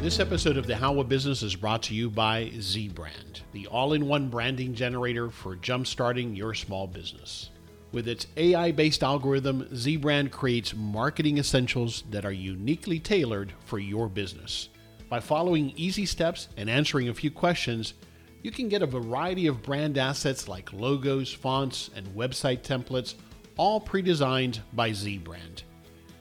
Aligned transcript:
This 0.00 0.20
episode 0.20 0.56
of 0.56 0.68
the 0.68 0.76
How 0.76 1.00
of 1.00 1.08
Business 1.08 1.42
is 1.42 1.56
brought 1.56 1.82
to 1.82 1.94
you 1.94 2.08
by 2.08 2.52
ZBrand, 2.54 3.40
the 3.50 3.66
all 3.66 3.94
in 3.94 4.06
one 4.06 4.28
branding 4.28 4.72
generator 4.72 5.28
for 5.28 5.56
jumpstarting 5.56 6.36
your 6.36 6.54
small 6.54 6.86
business. 6.86 7.50
With 7.90 8.06
its 8.06 8.28
AI 8.36 8.70
based 8.70 9.02
algorithm, 9.02 9.64
ZBrand 9.64 10.30
creates 10.30 10.72
marketing 10.72 11.38
essentials 11.38 12.04
that 12.10 12.24
are 12.24 12.30
uniquely 12.30 13.00
tailored 13.00 13.52
for 13.64 13.80
your 13.80 14.08
business. 14.08 14.68
By 15.08 15.18
following 15.18 15.72
easy 15.74 16.06
steps 16.06 16.46
and 16.56 16.70
answering 16.70 17.08
a 17.08 17.14
few 17.14 17.32
questions, 17.32 17.94
you 18.42 18.52
can 18.52 18.68
get 18.68 18.82
a 18.82 18.86
variety 18.86 19.48
of 19.48 19.64
brand 19.64 19.98
assets 19.98 20.46
like 20.46 20.72
logos, 20.72 21.32
fonts, 21.32 21.90
and 21.96 22.06
website 22.14 22.62
templates, 22.62 23.16
all 23.56 23.80
pre 23.80 24.02
designed 24.02 24.60
by 24.74 24.90
ZBrand. 24.90 25.64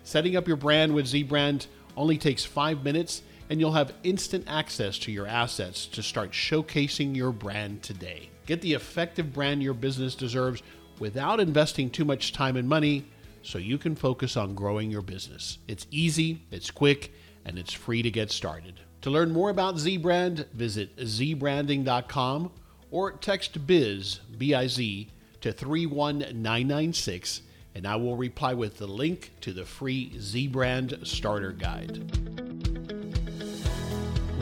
Setting 0.03 0.35
up 0.35 0.47
your 0.47 0.57
brand 0.57 0.95
with 0.95 1.05
ZBrand 1.05 1.67
only 1.95 2.17
takes 2.17 2.43
five 2.43 2.83
minutes 2.83 3.21
and 3.49 3.59
you'll 3.59 3.71
have 3.71 3.93
instant 4.03 4.45
access 4.47 4.97
to 4.99 5.11
your 5.11 5.27
assets 5.27 5.85
to 5.87 6.03
start 6.03 6.31
showcasing 6.31 7.15
your 7.15 7.31
brand 7.31 7.83
today. 7.83 8.29
Get 8.45 8.61
the 8.61 8.73
effective 8.73 9.33
brand 9.33 9.63
your 9.63 9.73
business 9.73 10.15
deserves 10.15 10.63
without 10.99 11.39
investing 11.39 11.89
too 11.89 12.05
much 12.05 12.33
time 12.33 12.57
and 12.57 12.67
money 12.67 13.05
so 13.43 13.57
you 13.57 13.77
can 13.77 13.95
focus 13.95 14.35
on 14.35 14.55
growing 14.55 14.91
your 14.91 15.01
business. 15.01 15.57
It's 15.67 15.87
easy, 15.91 16.41
it's 16.51 16.71
quick, 16.71 17.13
and 17.45 17.57
it's 17.57 17.73
free 17.73 18.01
to 18.01 18.11
get 18.11 18.31
started. 18.31 18.79
To 19.01 19.09
learn 19.09 19.31
more 19.31 19.49
about 19.49 19.75
ZBrand, 19.75 20.47
visit 20.49 20.97
zbranding.com 20.97 22.51
or 22.91 23.11
text 23.11 23.67
biz, 23.67 24.19
B-I-Z, 24.37 25.09
to 25.41 25.51
31996 25.53 27.41
and 27.77 27.85
I 27.85 27.95
will 27.95 28.17
reply 28.17 28.55
with 28.55 28.79
the 28.79 28.87
link 28.87 29.33
to 29.41 29.53
the 29.53 29.63
free 29.63 30.09
ZBrand 30.15 31.05
starter 31.05 31.51
guide. 31.51 32.56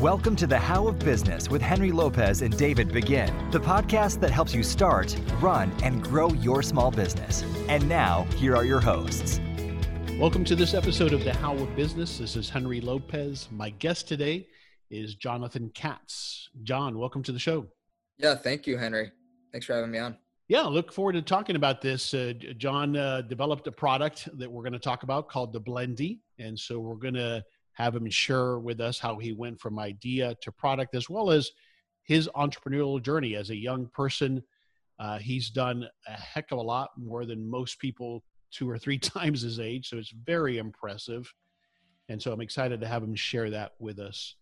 Welcome 0.02 0.36
to 0.38 0.46
the 0.46 0.60
How 0.60 0.90
of 0.90 1.00
Business 1.00 1.50
with 1.50 1.62
Henry 1.62 1.94
Lopez 1.94 2.42
and 2.42 2.56
David 2.58 2.92
Begin, 2.92 3.34
the 3.52 3.62
podcast 3.62 4.20
that 4.20 4.30
helps 4.30 4.54
you 4.54 4.62
start, 4.62 5.16
run, 5.40 5.72
and 5.84 6.04
grow 6.04 6.34
your 6.34 6.62
small 6.64 6.92
business. 6.92 7.46
And 7.70 7.88
now, 7.88 8.28
here 8.36 8.58
are 8.58 8.66
your 8.66 8.82
hosts. 8.82 9.40
Welcome 10.20 10.44
to 10.46 10.56
this 10.56 10.74
episode 10.74 11.14
of 11.14 11.24
the 11.24 11.32
How 11.32 11.56
of 11.56 11.74
Business. 11.78 12.18
This 12.18 12.36
is 12.36 12.50
Henry 12.50 12.82
Lopez. 12.82 13.48
My 13.52 13.70
guest 13.70 14.06
today 14.10 14.48
is 14.90 15.16
Jonathan 15.16 15.72
Katz. 15.74 16.50
John, 16.64 17.00
welcome 17.00 17.24
to 17.24 17.32
the 17.32 17.40
show. 17.40 17.66
Yeah, 18.18 18.36
thank 18.36 18.68
you, 18.68 18.78
Henry. 18.78 19.14
Thanks 19.54 19.66
for 19.66 19.76
having 19.76 19.92
me 19.92 20.00
on. 20.00 20.18
Yeah, 20.50 20.64
look 20.64 20.92
forward 20.92 21.14
to 21.14 21.22
talking 21.22 21.56
about 21.56 21.82
this. 21.82 22.14
Uh, 22.14 22.34
John 22.58 22.98
uh, 22.98 23.22
developed 23.22 23.66
a 23.68 23.72
product 23.72 24.28
that 24.40 24.52
we're 24.52 24.62
going 24.64 24.74
to 24.74 24.80
talk 24.80 25.04
about 25.04 25.30
called 25.30 25.54
the 25.54 25.62
BLENDi. 25.62 26.20
And 26.38 26.60
so 26.60 26.80
we're 26.80 26.96
going 26.96 27.14
to 27.14 27.46
have 27.76 27.96
him 27.96 28.10
share 28.10 28.60
with 28.60 28.82
us 28.82 29.00
how 29.00 29.18
he 29.18 29.34
went 29.34 29.60
from 29.60 29.80
idea 29.80 30.36
to 30.42 30.52
product, 30.52 30.96
as 30.96 31.10
well 31.10 31.30
as 31.30 31.52
his 32.04 32.30
entrepreneurial 32.36 33.02
journey 33.02 33.36
as 33.36 33.50
a 33.50 33.56
young 33.56 33.88
person. 33.88 34.42
Uh, 35.00 35.20
he's 35.20 35.50
done 35.50 35.88
a 36.08 36.12
heck 36.12 36.52
of 36.52 36.58
a 36.58 36.62
lot 36.62 36.90
more 36.98 37.26
than 37.26 37.50
most 37.50 37.80
people 37.80 38.24
two 38.52 38.70
or 38.70 38.78
three 38.78 38.98
times 39.00 39.42
his 39.42 39.60
age. 39.60 39.90
So 39.90 39.98
it's 39.98 40.14
very 40.26 40.58
impressive. 40.58 41.32
And 42.08 42.22
so 42.22 42.32
I'm 42.32 42.42
excited 42.42 42.80
to 42.82 42.88
have 42.88 43.04
him 43.04 43.16
share 43.16 43.50
that 43.50 43.74
with 43.80 44.00
us. 44.00 44.36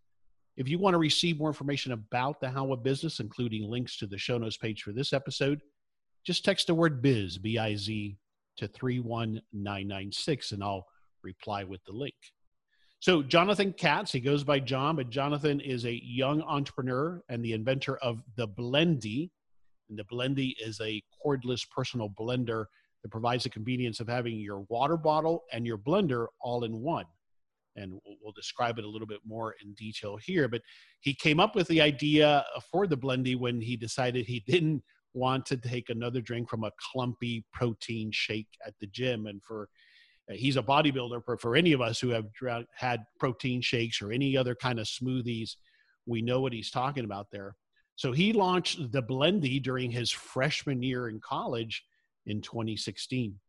If 0.56 0.68
you 0.68 0.78
want 0.78 0.94
to 0.94 1.00
receive 1.00 1.40
more 1.40 1.50
information 1.50 1.94
about 1.94 2.40
the 2.40 2.50
How 2.50 2.72
of 2.72 2.84
Business, 2.84 3.20
including 3.20 3.68
links 3.70 3.98
to 3.98 4.06
the 4.06 4.18
show 4.18 4.38
notes 4.38 4.58
page 4.58 4.84
for 4.84 4.92
this 4.92 5.12
episode, 5.12 5.62
just 6.24 6.46
text 6.46 6.68
the 6.68 6.76
word 6.76 7.02
biz, 7.02 7.40
B 7.40 7.58
I 7.58 7.76
Z, 7.76 8.16
to 8.58 8.68
31996, 8.68 10.52
and 10.52 10.64
I'll 10.64 10.86
reply 11.24 11.64
with 11.64 11.84
the 11.86 11.94
link. 11.94 12.14
So, 13.04 13.22
Jonathan 13.22 13.74
Katz, 13.74 14.14
he 14.14 14.22
goes 14.22 14.46
by 14.46 14.62
John, 14.62 14.96
but 14.96 15.10
Jonathan 15.10 15.60
is 15.60 15.86
a 15.86 16.02
young 16.06 16.42
entrepreneur 16.42 17.22
and 17.28 17.44
the 17.44 17.52
inventor 17.52 17.98
of 17.98 18.24
the 18.38 18.48
BLENDi. 18.48 19.30
And 19.90 20.00
the 20.00 20.06
BLENDi 20.06 20.56
is 20.58 20.80
a 20.80 21.04
cordless 21.22 21.70
personal 21.70 22.10
blender 22.10 22.64
that 23.02 23.12
provides 23.12 23.44
the 23.44 23.50
convenience 23.50 24.00
of 24.00 24.08
having 24.08 24.40
your 24.40 24.62
water 24.70 24.96
bottle 24.96 25.44
and 25.52 25.68
your 25.68 25.78
blender 25.78 26.28
all 26.40 26.64
in 26.64 26.80
one. 26.80 27.04
And 27.76 28.00
we'll 28.22 28.32
describe 28.32 28.80
it 28.80 28.86
a 28.86 28.90
little 28.90 29.06
bit 29.06 29.20
more 29.26 29.54
in 29.62 29.74
detail 29.74 30.16
here. 30.16 30.48
But 30.48 30.62
he 31.02 31.14
came 31.14 31.42
up 31.42 31.58
with 31.58 31.68
the 31.68 31.82
idea 31.82 32.46
for 32.72 32.88
the 32.88 32.96
BLENDi 32.96 33.38
when 33.38 33.60
he 33.60 33.76
decided 33.76 34.26
he 34.26 34.40
didn't 34.48 34.82
want 35.14 35.46
to 35.48 35.58
take 35.58 35.90
another 35.90 36.22
drink 36.22 36.50
from 36.50 36.64
a 36.64 36.72
clumpy 36.80 37.44
protein 37.52 38.12
shake 38.14 38.48
at 38.66 38.76
the 38.80 38.88
gym. 38.88 39.26
And 39.26 39.44
for 39.44 39.68
he's 40.36 40.58
a 40.58 40.64
bodybuilder, 40.64 41.22
but 41.26 41.42
for 41.42 41.56
any 41.56 41.74
of 41.74 41.82
us 41.82 42.00
who 42.00 42.10
have 42.10 42.26
had 42.76 43.06
protein 43.20 43.62
shakes 43.62 44.02
or 44.02 44.12
any 44.12 44.38
other 44.38 44.56
kind 44.56 44.80
of 44.80 44.86
smoothies, 44.86 45.56
we 46.06 46.22
know 46.22 46.42
what 46.42 46.54
he's 46.54 46.72
talking 46.72 47.06
about 47.06 47.28
there. 47.32 47.56
So 47.96 48.12
he 48.12 48.34
launched 48.34 48.92
the 48.92 49.04
BLENDi 49.04 49.62
during 49.62 49.92
his 49.92 50.10
freshman 50.10 50.82
year 50.82 51.10
in 51.10 51.20
college 51.20 51.84
in 52.26 52.42
2016. 52.42 53.40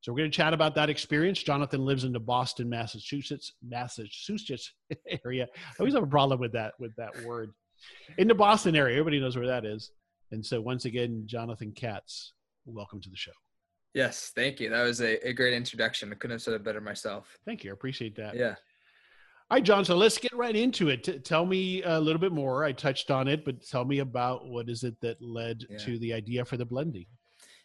So 0.00 0.12
we're 0.12 0.18
going 0.18 0.30
to 0.30 0.36
chat 0.36 0.54
about 0.54 0.74
that 0.76 0.88
experience. 0.88 1.42
Jonathan 1.42 1.84
lives 1.84 2.04
in 2.04 2.12
the 2.12 2.20
Boston, 2.20 2.70
Massachusetts, 2.70 3.52
Massachusetts 3.62 4.72
area. 5.24 5.46
I 5.54 5.74
always 5.78 5.94
have 5.94 6.02
a 6.02 6.06
problem 6.06 6.40
with 6.40 6.52
that 6.52 6.72
with 6.78 6.94
that 6.96 7.10
word. 7.24 7.52
In 8.16 8.28
the 8.28 8.34
Boston 8.34 8.76
area, 8.76 8.94
everybody 8.94 9.20
knows 9.20 9.36
where 9.36 9.46
that 9.46 9.64
is. 9.64 9.92
And 10.30 10.44
so 10.44 10.60
once 10.60 10.84
again, 10.84 11.24
Jonathan 11.26 11.72
Katz, 11.72 12.32
welcome 12.64 13.00
to 13.00 13.10
the 13.10 13.16
show. 13.16 13.32
Yes, 13.94 14.32
thank 14.34 14.60
you. 14.60 14.70
That 14.70 14.82
was 14.82 15.00
a, 15.00 15.26
a 15.26 15.32
great 15.32 15.54
introduction. 15.54 16.12
I 16.12 16.14
couldn't 16.14 16.36
have 16.36 16.42
said 16.42 16.54
it 16.54 16.62
better 16.62 16.80
myself. 16.80 17.38
Thank 17.44 17.64
you. 17.64 17.70
I 17.70 17.74
appreciate 17.74 18.14
that. 18.16 18.36
Yeah. 18.36 18.54
All 19.50 19.56
right, 19.56 19.64
John. 19.64 19.84
So 19.84 19.96
let's 19.96 20.16
get 20.16 20.32
right 20.32 20.54
into 20.54 20.90
it. 20.90 21.02
T- 21.02 21.18
tell 21.18 21.44
me 21.44 21.82
a 21.82 21.98
little 21.98 22.20
bit 22.20 22.30
more. 22.30 22.62
I 22.62 22.70
touched 22.70 23.10
on 23.10 23.26
it, 23.26 23.44
but 23.44 23.66
tell 23.66 23.84
me 23.84 23.98
about 23.98 24.46
what 24.46 24.68
is 24.68 24.84
it 24.84 24.94
that 25.00 25.20
led 25.20 25.64
yeah. 25.68 25.78
to 25.78 25.98
the 25.98 26.12
idea 26.12 26.44
for 26.44 26.56
the 26.56 26.64
BLENDi. 26.64 27.08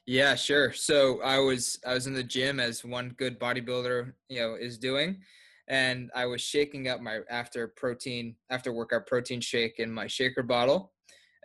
Yeah, 0.07 0.33
sure. 0.33 0.73
So 0.73 1.21
I 1.21 1.39
was 1.39 1.79
I 1.85 1.93
was 1.93 2.07
in 2.07 2.13
the 2.13 2.23
gym 2.23 2.59
as 2.59 2.83
one 2.83 3.09
good 3.17 3.39
bodybuilder, 3.39 4.13
you 4.29 4.39
know, 4.39 4.55
is 4.55 4.79
doing, 4.79 5.21
and 5.67 6.11
I 6.15 6.25
was 6.25 6.41
shaking 6.41 6.87
up 6.87 7.01
my 7.01 7.19
after 7.29 7.67
protein 7.67 8.35
after 8.49 8.71
workout 8.71 9.05
protein 9.07 9.41
shake 9.41 9.79
in 9.79 9.91
my 9.91 10.07
shaker 10.07 10.43
bottle, 10.43 10.91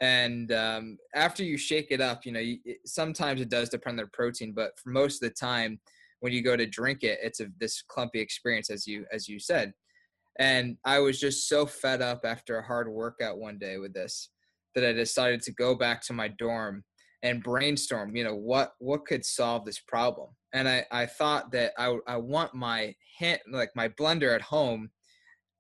and 0.01 0.53
um, 0.53 0.99
after 1.15 1.45
you 1.45 1.59
shake 1.59 1.89
it 1.91 2.01
up 2.01 2.25
you 2.25 2.33
know 2.33 2.41
you, 2.41 2.59
it, 2.65 2.79
sometimes 2.87 3.41
it 3.41 3.51
does 3.51 3.69
depend 3.69 3.99
on 4.01 4.05
the 4.05 4.11
protein 4.13 4.53
but 4.55 4.79
for 4.79 4.91
most 4.91 5.23
of 5.23 5.29
the 5.29 5.35
time 5.35 5.79
when 6.21 6.33
you 6.33 6.43
go 6.43 6.57
to 6.57 6.67
drink 6.67 7.03
it 7.03 7.19
it's 7.23 7.41
a 7.41 7.47
this 7.59 7.83
clumpy 7.83 8.21
experience 8.21 8.71
as 8.71 8.87
you 8.87 9.05
as 9.13 9.29
you 9.29 9.39
said. 9.39 9.73
And 10.39 10.77
i 10.85 10.99
was 10.99 11.21
just 11.21 11.49
so 11.49 11.67
fed 11.67 12.03
up 12.03 12.21
after 12.25 12.59
a 12.59 12.67
hard 12.67 12.89
workout 12.89 13.39
one 13.39 13.59
day 13.59 13.79
with 13.79 13.93
this 13.93 14.31
that 14.75 14.85
i 14.85 14.93
decided 14.93 15.43
to 15.43 15.53
go 15.53 15.75
back 15.75 16.03
to 16.03 16.13
my 16.13 16.29
dorm 16.29 16.85
and 17.23 17.43
brainstorm 17.43 18.17
you 18.17 18.25
know 18.25 18.35
what 18.35 18.73
what 18.79 19.05
could 19.07 19.25
solve 19.25 19.65
this 19.65 19.81
problem. 19.81 20.29
And 20.55 20.69
i 20.69 20.85
i 20.91 21.05
thought 21.07 21.53
that 21.53 21.73
i 21.79 21.97
i 22.07 22.17
want 22.17 22.55
my 22.55 22.95
hand 23.19 23.41
like 23.53 23.71
my 23.75 23.89
blender 23.89 24.35
at 24.35 24.43
home 24.43 24.91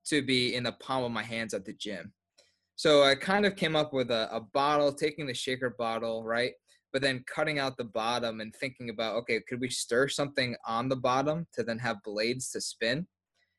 to 0.06 0.22
be 0.22 0.54
in 0.54 0.64
the 0.64 0.72
palm 0.72 1.04
of 1.04 1.12
my 1.12 1.22
hands 1.22 1.52
at 1.52 1.66
the 1.66 1.74
gym 1.74 2.12
so 2.80 3.02
I 3.02 3.14
kind 3.14 3.44
of 3.44 3.56
came 3.56 3.76
up 3.76 3.92
with 3.92 4.10
a, 4.10 4.34
a 4.34 4.40
bottle, 4.40 4.90
taking 4.90 5.26
the 5.26 5.34
shaker 5.34 5.76
bottle, 5.78 6.24
right? 6.24 6.52
But 6.94 7.02
then 7.02 7.22
cutting 7.26 7.58
out 7.58 7.76
the 7.76 7.84
bottom 7.84 8.40
and 8.40 8.56
thinking 8.56 8.88
about, 8.88 9.16
okay, 9.16 9.38
could 9.46 9.60
we 9.60 9.68
stir 9.68 10.08
something 10.08 10.56
on 10.66 10.88
the 10.88 10.96
bottom 10.96 11.46
to 11.52 11.62
then 11.62 11.78
have 11.78 12.02
blades 12.02 12.50
to 12.52 12.60
spin? 12.62 13.06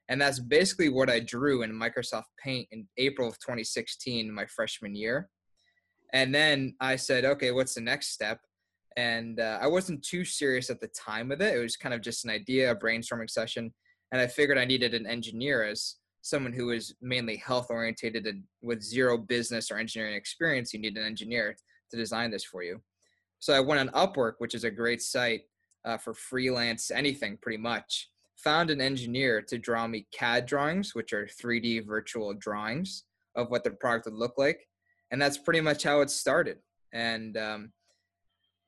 And 0.09 0.19
that's 0.19 0.39
basically 0.39 0.89
what 0.89 1.07
I 1.07 1.19
drew 1.19 1.61
in 1.61 1.71
Microsoft 1.71 2.33
Paint 2.43 2.67
in 2.71 2.87
April 2.97 3.27
of 3.27 3.37
2016, 3.37 4.33
my 4.33 4.47
freshman 4.47 4.95
year. 4.95 5.29
And 6.13 6.33
then 6.33 6.73
I 6.81 6.95
said, 6.95 7.23
okay, 7.23 7.51
what's 7.51 7.75
the 7.75 7.81
next 7.81 8.13
step? 8.13 8.39
And 8.97 9.39
uh, 9.39 9.59
I 9.61 9.67
wasn't 9.67 10.03
too 10.03 10.25
serious 10.25 10.71
at 10.71 10.81
the 10.81 10.89
time 10.99 11.29
with 11.29 11.43
it. 11.43 11.55
It 11.55 11.61
was 11.61 11.77
kind 11.77 11.93
of 11.93 12.01
just 12.01 12.25
an 12.25 12.31
idea, 12.31 12.71
a 12.71 12.75
brainstorming 12.75 13.29
session. 13.29 13.71
And 14.11 14.19
I 14.19 14.25
figured 14.25 14.57
I 14.57 14.65
needed 14.65 14.95
an 14.95 15.05
engineer 15.05 15.63
as 15.63 15.97
someone 16.21 16.53
who 16.53 16.71
is 16.71 16.93
mainly 17.01 17.37
health 17.37 17.67
orientated 17.69 18.27
and 18.27 18.43
with 18.61 18.81
zero 18.81 19.17
business 19.17 19.71
or 19.71 19.77
engineering 19.77 20.15
experience, 20.15 20.73
you 20.73 20.79
need 20.79 20.97
an 20.97 21.05
engineer 21.05 21.55
to 21.89 21.97
design 21.97 22.31
this 22.31 22.43
for 22.43 22.63
you. 22.63 22.81
So 23.39 23.53
I 23.53 23.59
went 23.59 23.79
on 23.79 24.07
Upwork, 24.07 24.33
which 24.37 24.53
is 24.53 24.63
a 24.63 24.71
great 24.71 25.01
site 25.01 25.41
uh, 25.83 25.97
for 25.97 26.13
freelance 26.13 26.91
anything 26.91 27.37
pretty 27.41 27.57
much. 27.57 28.09
Found 28.43 28.69
an 28.69 28.81
engineer 28.81 29.41
to 29.41 29.57
draw 29.57 29.87
me 29.87 30.07
CAD 30.11 30.45
drawings, 30.45 30.95
which 30.95 31.13
are 31.13 31.27
3D 31.41 31.85
virtual 31.85 32.33
drawings 32.33 33.03
of 33.35 33.49
what 33.49 33.63
the 33.63 33.71
product 33.71 34.05
would 34.05 34.15
look 34.15 34.37
like. 34.37 34.67
And 35.11 35.21
that's 35.21 35.37
pretty 35.37 35.61
much 35.61 35.83
how 35.83 36.01
it 36.01 36.09
started. 36.09 36.57
And 36.93 37.37
um, 37.37 37.71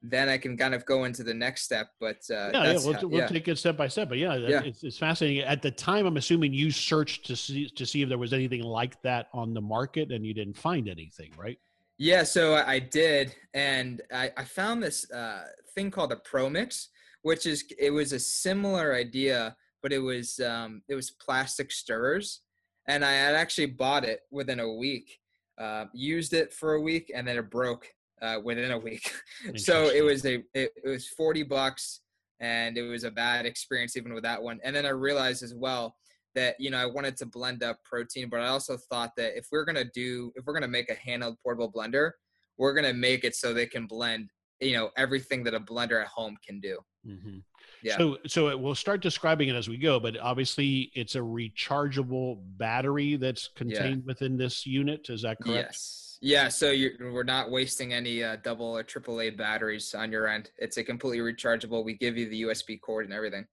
then 0.03 0.27
I 0.27 0.37
can 0.37 0.57
kind 0.57 0.75
of 0.75 0.85
go 0.85 1.05
into 1.05 1.23
the 1.23 1.33
next 1.33 1.63
step. 1.63 1.87
But 1.99 2.17
uh, 2.29 2.51
yeah, 2.53 2.63
yeah, 2.63 2.73
we'll, 2.83 3.09
we'll 3.09 3.21
yeah. 3.21 3.27
take 3.27 3.47
it 3.47 3.57
step 3.57 3.77
by 3.77 3.87
step. 3.87 4.09
But 4.09 4.17
yeah, 4.17 4.35
yeah. 4.35 4.61
It's, 4.61 4.83
it's, 4.83 4.97
fascinating. 4.97 5.43
At 5.43 5.61
the 5.61 5.71
time, 5.71 6.05
I'm 6.05 6.17
assuming 6.17 6.53
you 6.53 6.71
searched 6.71 7.25
to 7.27 7.35
see 7.35 7.69
to 7.69 7.85
see 7.85 8.01
if 8.01 8.09
there 8.09 8.17
was 8.17 8.33
anything 8.33 8.63
like 8.63 9.01
that 9.03 9.27
on 9.33 9.53
the 9.53 9.61
market, 9.61 10.11
and 10.11 10.25
you 10.25 10.33
didn't 10.33 10.57
find 10.57 10.89
anything, 10.89 11.31
right? 11.37 11.57
Yeah, 11.97 12.23
so 12.23 12.55
I 12.55 12.79
did, 12.79 13.33
and 13.53 14.01
I, 14.11 14.31
I 14.35 14.43
found 14.43 14.83
this 14.83 15.09
uh, 15.11 15.43
thing 15.73 15.89
called 15.89 16.11
a 16.11 16.17
ProMix, 16.17 16.87
which 17.21 17.45
is 17.45 17.63
it 17.79 17.91
was 17.91 18.11
a 18.11 18.19
similar 18.19 18.93
idea, 18.93 19.55
but 19.81 19.93
it 19.93 19.99
was 19.99 20.39
um, 20.41 20.81
it 20.89 20.95
was 20.95 21.11
plastic 21.11 21.71
stirrers, 21.71 22.41
and 22.87 23.05
I 23.05 23.13
had 23.13 23.35
actually 23.35 23.67
bought 23.67 24.03
it 24.03 24.21
within 24.31 24.59
a 24.59 24.73
week, 24.73 25.19
uh, 25.57 25.85
used 25.93 26.33
it 26.33 26.51
for 26.51 26.73
a 26.73 26.81
week, 26.81 27.09
and 27.15 27.25
then 27.25 27.37
it 27.37 27.49
broke 27.49 27.87
uh, 28.23 28.39
within 28.43 28.71
a 28.71 28.77
week. 28.77 29.11
so 29.55 29.89
it 29.89 30.03
was 30.03 30.25
a 30.25 30.35
it, 30.53 30.71
it 30.75 30.87
was 30.87 31.07
forty 31.09 31.43
bucks, 31.43 32.01
and 32.39 32.77
it 32.77 32.83
was 32.83 33.03
a 33.03 33.11
bad 33.11 33.45
experience 33.45 33.95
even 33.97 34.13
with 34.13 34.23
that 34.23 34.41
one. 34.41 34.59
And 34.63 34.75
then 34.75 34.85
I 34.85 34.89
realized 34.89 35.43
as 35.43 35.53
well 35.53 35.95
that 36.33 36.55
you 36.59 36.71
know 36.71 36.77
I 36.77 36.85
wanted 36.85 37.17
to 37.17 37.25
blend 37.25 37.61
up 37.61 37.77
protein, 37.83 38.29
but 38.29 38.39
I 38.39 38.47
also 38.47 38.77
thought 38.89 39.11
that 39.17 39.37
if 39.37 39.47
we're 39.51 39.65
gonna 39.65 39.85
do 39.93 40.31
if 40.35 40.45
we're 40.45 40.53
gonna 40.53 40.67
make 40.67 40.89
a 40.89 40.95
handheld 40.95 41.35
portable 41.43 41.71
blender, 41.71 42.11
we're 42.57 42.73
gonna 42.73 42.93
make 42.93 43.23
it 43.23 43.35
so 43.35 43.53
they 43.53 43.67
can 43.67 43.85
blend 43.85 44.29
you 44.61 44.77
know 44.77 44.89
everything 44.97 45.43
that 45.43 45.53
a 45.53 45.59
blender 45.59 46.01
at 46.01 46.07
home 46.07 46.37
can 46.45 46.59
do. 46.59 46.79
Mm-hmm. 47.05 47.39
Yeah. 47.83 47.97
So 47.97 48.17
so 48.25 48.57
we'll 48.57 48.75
start 48.75 49.01
describing 49.01 49.49
it 49.49 49.55
as 49.55 49.67
we 49.67 49.77
go, 49.77 49.99
but 49.99 50.17
obviously 50.19 50.91
it's 50.95 51.15
a 51.15 51.19
rechargeable 51.19 52.39
battery 52.57 53.17
that's 53.17 53.49
contained 53.55 54.03
yeah. 54.05 54.07
within 54.07 54.37
this 54.37 54.65
unit. 54.65 55.09
Is 55.09 55.23
that 55.23 55.37
correct? 55.41 55.67
Yes. 55.71 56.12
Yeah, 56.23 56.47
so 56.47 56.73
we're 57.01 57.23
not 57.23 57.51
wasting 57.51 57.91
any 57.91 58.23
uh, 58.23 58.37
double 58.37 58.77
or 58.77 58.81
triple 58.81 59.19
A 59.19 59.29
batteries 59.29 59.93
on 59.93 60.09
your 60.09 60.29
end. 60.29 60.51
It's 60.57 60.77
a 60.77 60.83
completely 60.83 61.19
rechargeable. 61.19 61.83
We 61.83 61.95
give 61.95 62.15
you 62.15 62.29
the 62.29 62.43
USB 62.43 62.79
cord 62.79 63.03
and 63.03 63.13
everything. 63.13 63.45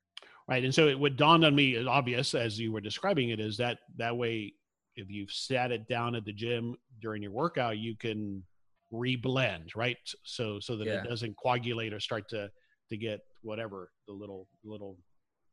Right, 0.49 0.63
and 0.63 0.73
so 0.73 0.87
it 0.87 0.97
would 0.97 1.17
dawn 1.17 1.43
on 1.43 1.57
me, 1.57 1.75
is 1.75 1.89
obvious 1.89 2.33
as 2.33 2.61
you 2.61 2.71
were 2.71 2.81
describing 2.81 3.31
it, 3.31 3.41
is 3.41 3.57
that 3.57 3.79
that 3.97 4.17
way, 4.17 4.55
if 4.95 5.11
you've 5.11 5.33
sat 5.33 5.73
it 5.73 5.89
down 5.89 6.15
at 6.15 6.25
the 6.25 6.33
gym 6.33 6.77
during 7.03 7.23
your 7.23 7.33
workout, 7.33 7.79
you 7.79 7.97
can 7.97 8.45
reblend, 8.93 9.75
right? 9.75 9.97
So 10.25 10.61
so 10.61 10.77
that 10.77 10.87
yeah. 10.87 11.03
it 11.03 11.09
doesn't 11.09 11.37
coagulate 11.43 11.93
or 11.93 11.99
start 11.99 12.29
to 12.29 12.51
to 12.91 12.97
get 12.97 13.19
whatever 13.43 13.91
the 14.07 14.15
little 14.15 14.47
little 14.65 14.97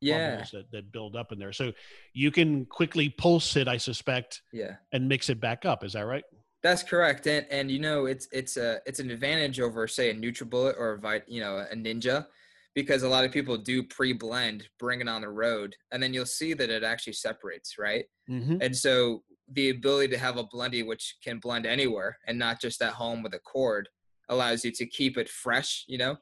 yeah 0.02 0.44
that, 0.54 0.70
that 0.72 0.92
build 0.92 1.16
up 1.16 1.32
in 1.32 1.40
there. 1.40 1.54
So 1.54 1.74
you 2.14 2.30
can 2.30 2.66
quickly 2.66 3.10
pulse 3.10 3.56
it, 3.56 3.68
I 3.68 3.78
suspect, 3.78 4.44
yeah, 4.54 4.76
and 4.92 5.10
mix 5.10 5.32
it 5.32 5.42
back 5.42 5.66
up. 5.66 5.84
Is 5.84 5.94
that 5.94 6.06
right? 6.06 6.24
That's 6.64 6.84
correct, 6.84 7.28
and 7.28 7.46
and 7.50 7.70
you 7.70 7.80
know 7.80 8.06
it's 8.06 8.28
it's 8.32 8.58
a 8.58 8.80
it's 8.86 9.00
an 9.00 9.12
advantage 9.12 9.60
over 9.60 9.88
say 9.88 10.10
a 10.10 10.16
NutriBullet 10.16 10.78
or 10.78 10.94
a 10.94 11.00
Vit, 11.00 11.26
you 11.28 11.40
know 11.40 11.58
a 11.58 11.76
Ninja, 11.76 12.26
because 12.74 13.04
a 13.04 13.10
lot 13.10 13.26
of 13.26 13.32
people 13.32 13.58
do 13.58 13.84
pre-blend, 13.84 14.68
bring 14.80 15.02
it 15.02 15.08
on 15.08 15.22
the 15.22 15.30
road, 15.30 15.76
and 15.92 16.02
then 16.02 16.14
you'll 16.14 16.26
see 16.26 16.54
that 16.54 16.70
it 16.70 16.84
actually 16.84 17.14
separates, 17.14 17.78
right? 17.78 18.06
Mm-hmm. 18.30 18.58
And 18.62 18.76
so 18.76 19.24
the 19.54 19.70
ability 19.70 20.10
to 20.10 20.18
have 20.18 20.38
a 20.38 20.44
BLENDi 20.44 20.86
which 20.86 21.16
can 21.24 21.40
blend 21.40 21.66
anywhere 21.66 22.18
and 22.28 22.38
not 22.38 22.60
just 22.60 22.82
at 22.82 22.94
home 22.94 23.24
with 23.24 23.34
a 23.34 23.40
cord 23.40 23.88
allows 24.30 24.66
you 24.66 24.72
to 24.72 24.86
keep 24.86 25.18
it 25.18 25.30
fresh, 25.30 25.86
you 25.88 25.98
know, 25.98 26.18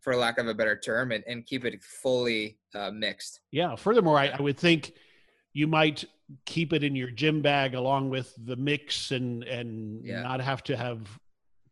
for 0.00 0.16
lack 0.16 0.38
of 0.38 0.48
a 0.48 0.54
better 0.54 0.78
term, 0.78 1.12
and, 1.12 1.22
and 1.26 1.46
keep 1.46 1.64
it 1.64 1.82
fully 1.82 2.58
uh, 2.74 2.90
mixed. 2.90 3.40
Yeah. 3.52 3.76
Furthermore, 3.76 4.18
I, 4.18 4.28
I 4.28 4.40
would 4.42 4.58
think 4.58 4.92
you 5.54 5.66
might 5.66 6.04
keep 6.44 6.72
it 6.72 6.84
in 6.84 6.94
your 6.94 7.10
gym 7.10 7.40
bag 7.40 7.74
along 7.74 8.10
with 8.10 8.34
the 8.44 8.56
mix 8.56 9.10
and 9.10 9.44
and 9.44 10.04
yeah. 10.04 10.22
not 10.22 10.40
have 10.40 10.62
to 10.64 10.76
have 10.76 11.08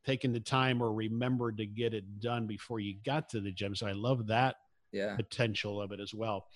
taken 0.06 0.32
the 0.32 0.40
time 0.40 0.82
or 0.82 0.92
remembered 0.92 1.56
to 1.58 1.66
get 1.66 1.92
it 1.92 2.20
done 2.20 2.46
before 2.46 2.80
you 2.80 2.94
got 3.04 3.28
to 3.28 3.40
the 3.40 3.52
gym 3.52 3.74
so 3.74 3.86
i 3.86 3.92
love 3.92 4.26
that 4.26 4.56
yeah. 4.92 5.14
potential 5.16 5.80
of 5.80 5.92
it 5.92 6.00
as 6.00 6.14
well 6.14 6.46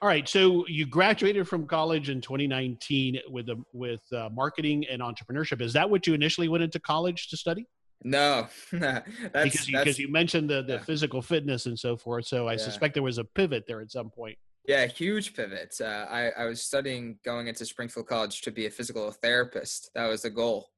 all 0.00 0.08
right 0.08 0.28
so 0.28 0.66
you 0.68 0.86
graduated 0.86 1.48
from 1.48 1.66
college 1.66 2.10
in 2.10 2.20
2019 2.20 3.18
with 3.28 3.48
a, 3.48 3.56
with 3.72 4.02
uh, 4.12 4.28
marketing 4.32 4.84
and 4.90 5.00
entrepreneurship 5.00 5.60
is 5.60 5.72
that 5.72 5.88
what 5.88 6.06
you 6.06 6.14
initially 6.14 6.48
went 6.48 6.62
into 6.62 6.78
college 6.78 7.28
to 7.28 7.36
study 7.36 7.66
no, 8.04 8.46
that's, 8.72 9.04
because 9.32 9.68
you, 9.68 9.76
because 9.76 9.98
you 9.98 10.08
mentioned 10.08 10.48
the, 10.48 10.62
the 10.62 10.74
yeah. 10.74 10.78
physical 10.78 11.20
fitness 11.20 11.66
and 11.66 11.76
so 11.76 11.96
forth. 11.96 12.26
So 12.26 12.46
I 12.46 12.52
yeah. 12.52 12.58
suspect 12.58 12.94
there 12.94 13.02
was 13.02 13.18
a 13.18 13.24
pivot 13.24 13.64
there 13.66 13.80
at 13.80 13.90
some 13.90 14.08
point. 14.08 14.38
Yeah, 14.68 14.84
huge 14.84 15.32
pivot. 15.32 15.74
Uh, 15.80 16.04
I, 16.10 16.28
I 16.36 16.44
was 16.44 16.62
studying 16.62 17.18
going 17.24 17.46
into 17.46 17.64
Springfield 17.64 18.06
College 18.06 18.42
to 18.42 18.50
be 18.50 18.66
a 18.66 18.70
physical 18.70 19.10
therapist. 19.10 19.90
That 19.94 20.08
was 20.08 20.20
the 20.20 20.30
goal, 20.30 20.68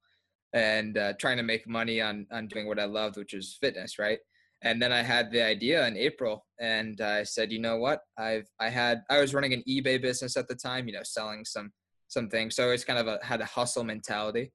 and 0.53 0.97
uh, 0.97 1.15
trying 1.15 1.39
to 1.39 1.43
make 1.43 1.67
money 1.67 2.01
on 2.01 2.25
on 2.31 2.47
doing 2.47 2.69
what 2.69 2.79
I 2.79 2.85
loved, 2.85 3.17
which 3.17 3.35
is 3.35 3.59
fitness, 3.61 3.99
right? 3.99 4.21
And 4.63 4.81
then 4.81 4.93
I 4.93 5.03
had 5.03 5.33
the 5.33 5.43
idea 5.43 5.85
in 5.89 5.97
April, 5.97 6.47
and 6.61 7.01
I 7.01 7.25
said, 7.25 7.51
you 7.51 7.59
know 7.59 7.79
what? 7.79 8.03
I've 8.17 8.47
I 8.61 8.69
had 8.69 9.03
I 9.11 9.21
was 9.21 9.35
running 9.35 9.55
an 9.55 9.65
eBay 9.69 10.01
business 10.01 10.37
at 10.37 10.47
the 10.47 10.55
time, 10.55 10.87
you 10.87 10.95
know, 10.95 11.03
selling 11.03 11.45
some 11.45 11.73
some 12.07 12.29
things. 12.29 12.55
So 12.55 12.71
it's 12.71 12.85
kind 12.85 13.01
of 13.01 13.09
a 13.09 13.19
had 13.25 13.41
a 13.41 13.45
hustle 13.45 13.83
mentality, 13.83 14.53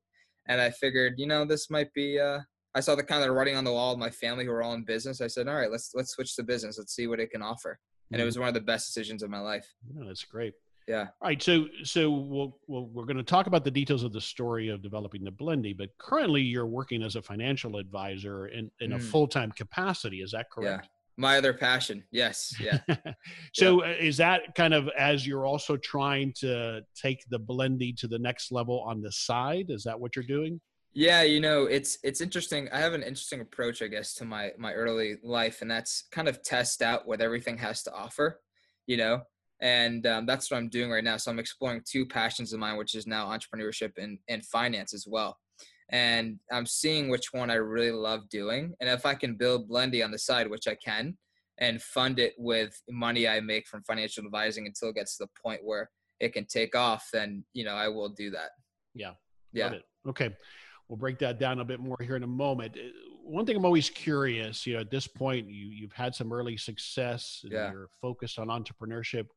and 0.48 0.62
I 0.62 0.70
figured, 0.70 1.16
you 1.18 1.28
know, 1.28 1.44
this 1.44 1.70
might 1.70 1.94
be. 1.94 2.22
Uh, 2.22 2.40
I 2.74 2.80
saw 2.80 2.96
the 2.96 3.04
kind 3.04 3.22
of 3.22 3.36
writing 3.36 3.58
on 3.58 3.66
the 3.66 3.74
wall 3.74 3.92
of 3.92 4.00
my 4.00 4.10
family 4.10 4.46
who 4.46 4.52
were 4.52 4.64
all 4.64 4.76
in 4.76 4.86
business. 4.86 5.20
I 5.20 5.28
said, 5.28 5.50
all 5.50 5.56
right, 5.56 5.72
let's 5.72 5.92
let's 5.94 6.12
switch 6.12 6.38
to 6.38 6.44
business. 6.44 6.78
Let's 6.78 6.96
see 6.96 7.08
what 7.08 7.20
it 7.20 7.32
can 7.32 7.42
offer 7.42 7.80
and 8.12 8.19
it 8.19 8.22
mm-hmm. 8.22 8.25
was 8.25 8.40
one 8.40 8.48
of 8.48 8.54
the 8.54 8.62
best 8.62 8.88
decisions 8.88 9.24
of 9.24 9.30
my 9.30 9.40
life. 9.40 9.74
Yeah, 9.96 10.04
that's 10.07 10.24
great. 10.24 10.54
Yeah. 10.88 11.07
All 11.22 11.30
right. 11.30 11.42
So, 11.42 11.66
so 11.84 12.12
we'll, 12.12 12.57
we'll 12.68 12.86
we're 12.86 13.06
going 13.06 13.18
to 13.18 13.24
talk 13.24 13.48
about 13.48 13.63
the 13.63 13.72
details 13.72 14.04
of 14.04 14.13
the 14.13 14.22
story 14.22 14.69
of 14.69 14.84
developing 14.84 15.24
the 15.24 15.31
BLENDi, 15.31 15.75
but 15.75 15.90
currently 15.98 16.42
you're 16.42 16.68
working 16.68 17.02
as 17.02 17.16
a 17.16 17.22
financial 17.22 17.78
advisor 17.78 18.48
in, 18.48 18.69
in 18.80 18.92
mm. 18.92 18.96
a 18.96 19.00
full 19.00 19.28
time 19.28 19.52
capacity. 19.52 20.18
Is 20.18 20.31
that 20.31 20.52
correct? 20.52 20.84
Yeah. 20.84 20.90
My 21.18 21.38
other 21.38 21.54
passion. 21.54 22.04
Yes. 22.12 22.54
Yeah. 22.60 22.80
so 23.54 23.84
yeah. 23.84 23.92
Uh, 23.92 23.96
is 24.00 24.18
that 24.18 24.54
kind 24.54 24.74
of 24.74 24.90
as 24.98 25.25
you're 25.25 25.46
also 25.46 25.78
trying 25.78 26.34
to 26.40 26.81
take 26.94 27.24
the 27.30 27.40
BLENDi 27.40 27.98
to 27.98 28.08
the 28.08 28.19
next 28.19 28.51
level 28.51 28.81
on 28.81 29.01
the 29.01 29.12
side? 29.12 29.68
Is 29.69 29.84
that 29.86 30.00
what 30.00 30.16
you're 30.16 30.24
doing? 30.24 30.60
Yeah, 30.97 31.24
you 31.24 31.42
know, 31.42 31.65
it's 31.65 31.97
it's 32.03 32.21
interesting. 32.21 32.69
I 32.71 32.80
have 32.80 32.94
an 32.94 33.03
interesting 33.03 33.42
approach, 33.42 33.81
I 33.81 33.88
guess, 33.88 34.13
to 34.15 34.25
my 34.25 34.51
my 34.57 34.71
early 34.71 35.18
life, 35.24 35.62
and 35.62 35.69
that's 35.69 36.06
kind 36.09 36.30
of 36.30 36.42
test 36.42 36.81
out 36.81 37.06
what 37.06 37.19
everything 37.19 37.57
has 37.57 37.83
to 37.83 37.94
offer, 37.94 38.39
you 38.88 38.95
know. 38.95 39.19
And 39.59 40.07
um, 40.07 40.25
that's 40.25 40.50
what 40.50 40.57
I'm 40.57 40.69
doing 40.69 40.89
right 40.89 41.03
now. 41.03 41.18
So 41.18 41.31
I'm 41.31 41.39
exploring 41.39 41.81
two 41.86 42.06
passions 42.06 42.53
of 42.53 42.59
mine, 42.59 42.77
which 42.77 42.95
is 42.95 43.07
now 43.07 43.27
entrepreneurship 43.27 43.92
and 43.97 44.19
and 44.30 44.45
finance 44.45 44.94
as 44.94 45.06
well. 45.06 45.38
And 45.92 46.39
I'm 46.50 46.65
seeing 46.65 47.09
which 47.09 47.33
one 47.33 47.51
I 47.51 47.56
really 47.56 47.91
love 47.91 48.30
doing, 48.30 48.74
and 48.80 48.89
if 48.89 49.06
I 49.06 49.15
can 49.15 49.36
build 49.36 49.69
BLENDi 49.69 50.01
on 50.01 50.12
the 50.12 50.18
side, 50.18 50.50
which 50.50 50.65
I 50.65 50.75
can, 50.75 51.18
and 51.57 51.81
fund 51.81 52.19
it 52.19 52.36
with 52.38 52.74
money 52.89 53.27
I 53.27 53.41
make 53.41 53.68
from 53.68 53.83
financial 53.83 54.24
advising 54.24 54.65
until 54.65 54.89
it 54.89 54.95
gets 54.95 55.18
to 55.18 55.25
the 55.25 55.41
point 55.44 55.59
where 55.62 55.91
it 56.21 56.31
can 56.31 56.45
take 56.45 56.74
off, 56.74 57.09
then 57.12 57.44
you 57.51 57.65
know 57.65 57.75
I 57.75 57.89
will 57.89 58.07
do 58.07 58.31
that. 58.31 58.51
Yeah. 58.94 59.12
Yeah. 59.51 59.74
Okay 60.07 60.30
we'll 60.88 60.98
break 60.98 61.20
that 61.20 61.40
down 61.40 61.60
a 61.60 61.66
bit 61.66 61.80
more 61.80 61.98
here 62.02 62.16
in 62.16 62.24
a 62.24 62.28
moment. 62.28 62.76
Uh, 62.78 62.90
one 63.24 63.46
thing 63.46 63.56
I'm 63.56 63.66
always 63.66 63.90
curious, 63.90 64.68
you 64.68 64.76
know, 64.76 64.82
at 64.82 64.92
this 64.92 65.08
point, 65.08 65.50
you 65.50 65.68
you've 65.68 65.94
had 65.94 66.14
some 66.14 66.32
early 66.32 66.58
success. 66.58 67.44
Yeah. 67.50 67.72
You're 67.72 67.90
focused 68.02 68.38
on 68.40 68.48
entrepreneurship. 68.48 69.28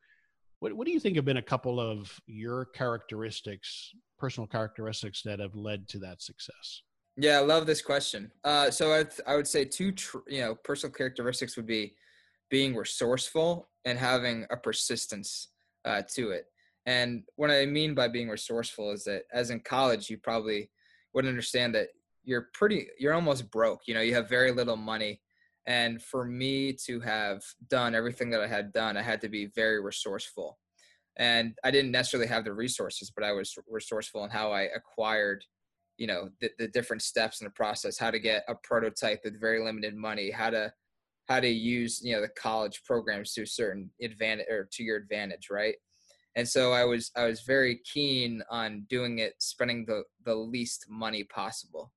What 0.60 0.72
what 0.74 0.86
do 0.86 0.92
you 0.92 1.00
think 1.00 1.16
have 1.16 1.24
been 1.24 1.38
a 1.38 1.42
couple 1.42 1.80
of 1.80 2.18
your 2.26 2.66
characteristics, 2.66 3.92
personal 4.18 4.46
characteristics 4.46 5.22
that 5.22 5.40
have 5.40 5.54
led 5.54 5.88
to 5.88 5.98
that 6.00 6.22
success? 6.22 6.82
Yeah, 7.16 7.38
I 7.38 7.40
love 7.40 7.66
this 7.66 7.82
question. 7.82 8.30
Uh, 8.44 8.70
so 8.70 8.92
I 8.92 9.04
I 9.26 9.36
would 9.36 9.48
say 9.48 9.64
two 9.64 9.92
tr- 9.92 10.18
you 10.28 10.40
know 10.40 10.54
personal 10.54 10.92
characteristics 10.92 11.56
would 11.56 11.66
be 11.66 11.94
being 12.50 12.74
resourceful 12.74 13.68
and 13.84 13.98
having 13.98 14.46
a 14.50 14.56
persistence 14.56 15.48
uh, 15.84 16.02
to 16.14 16.30
it. 16.30 16.46
And 16.86 17.22
what 17.36 17.50
I 17.50 17.66
mean 17.66 17.94
by 17.94 18.08
being 18.08 18.28
resourceful 18.28 18.92
is 18.92 19.04
that 19.04 19.24
as 19.32 19.50
in 19.50 19.60
college, 19.60 20.08
you 20.08 20.16
probably 20.16 20.70
would 21.14 21.26
understand 21.26 21.74
that 21.74 21.88
you're 22.24 22.48
pretty 22.52 22.88
you're 22.98 23.14
almost 23.14 23.50
broke 23.50 23.82
you 23.86 23.94
know 23.94 24.00
you 24.00 24.14
have 24.14 24.28
very 24.28 24.52
little 24.52 24.76
money. 24.76 25.20
And 25.66 26.02
for 26.02 26.24
me 26.24 26.72
to 26.86 26.98
have 27.00 27.42
done 27.68 27.94
everything 27.94 28.30
that 28.30 28.40
i 28.40 28.46
had 28.46 28.72
done 28.72 28.96
i 28.96 29.02
had 29.02 29.20
to 29.22 29.28
be 29.28 29.46
very 29.54 29.80
resourceful. 29.80 30.58
And 31.16 31.54
i 31.64 31.70
didn't 31.70 31.90
necessarily 31.90 32.28
have 32.28 32.44
the 32.44 32.52
resources 32.52 33.10
but 33.14 33.24
i 33.24 33.32
was 33.32 33.56
resourceful 33.68 34.24
in 34.24 34.30
how 34.30 34.52
i 34.52 34.62
acquired 34.62 35.44
you 35.98 36.06
know 36.06 36.28
the, 36.40 36.50
the 36.58 36.68
different 36.68 37.02
steps 37.02 37.40
in 37.40 37.44
the 37.44 37.50
process 37.50 37.98
how 37.98 38.10
to 38.10 38.18
get 38.18 38.44
a 38.48 38.54
prototype 38.54 39.20
with 39.24 39.40
very 39.40 39.62
limited 39.62 39.94
money 39.94 40.30
how 40.30 40.48
to 40.48 40.72
how 41.28 41.40
to 41.40 41.48
use 41.48 42.00
you 42.02 42.14
know 42.14 42.22
the 42.22 42.28
college 42.28 42.82
programs 42.84 43.32
to 43.34 43.42
a 43.42 43.46
certain 43.46 43.90
advantage 44.00 44.46
or 44.48 44.68
to 44.72 44.82
your 44.82 44.96
advantage 44.96 45.48
right 45.50 45.74
and 46.38 46.48
so 46.48 46.72
i 46.72 46.84
was 46.84 47.10
i 47.16 47.24
was 47.24 47.42
very 47.42 47.80
keen 47.92 48.40
on 48.48 48.86
doing 48.88 49.18
it 49.18 49.34
spending 49.38 49.84
the 49.84 50.04
the 50.24 50.34
least 50.34 50.86
money 50.88 51.24
possible. 51.24 51.92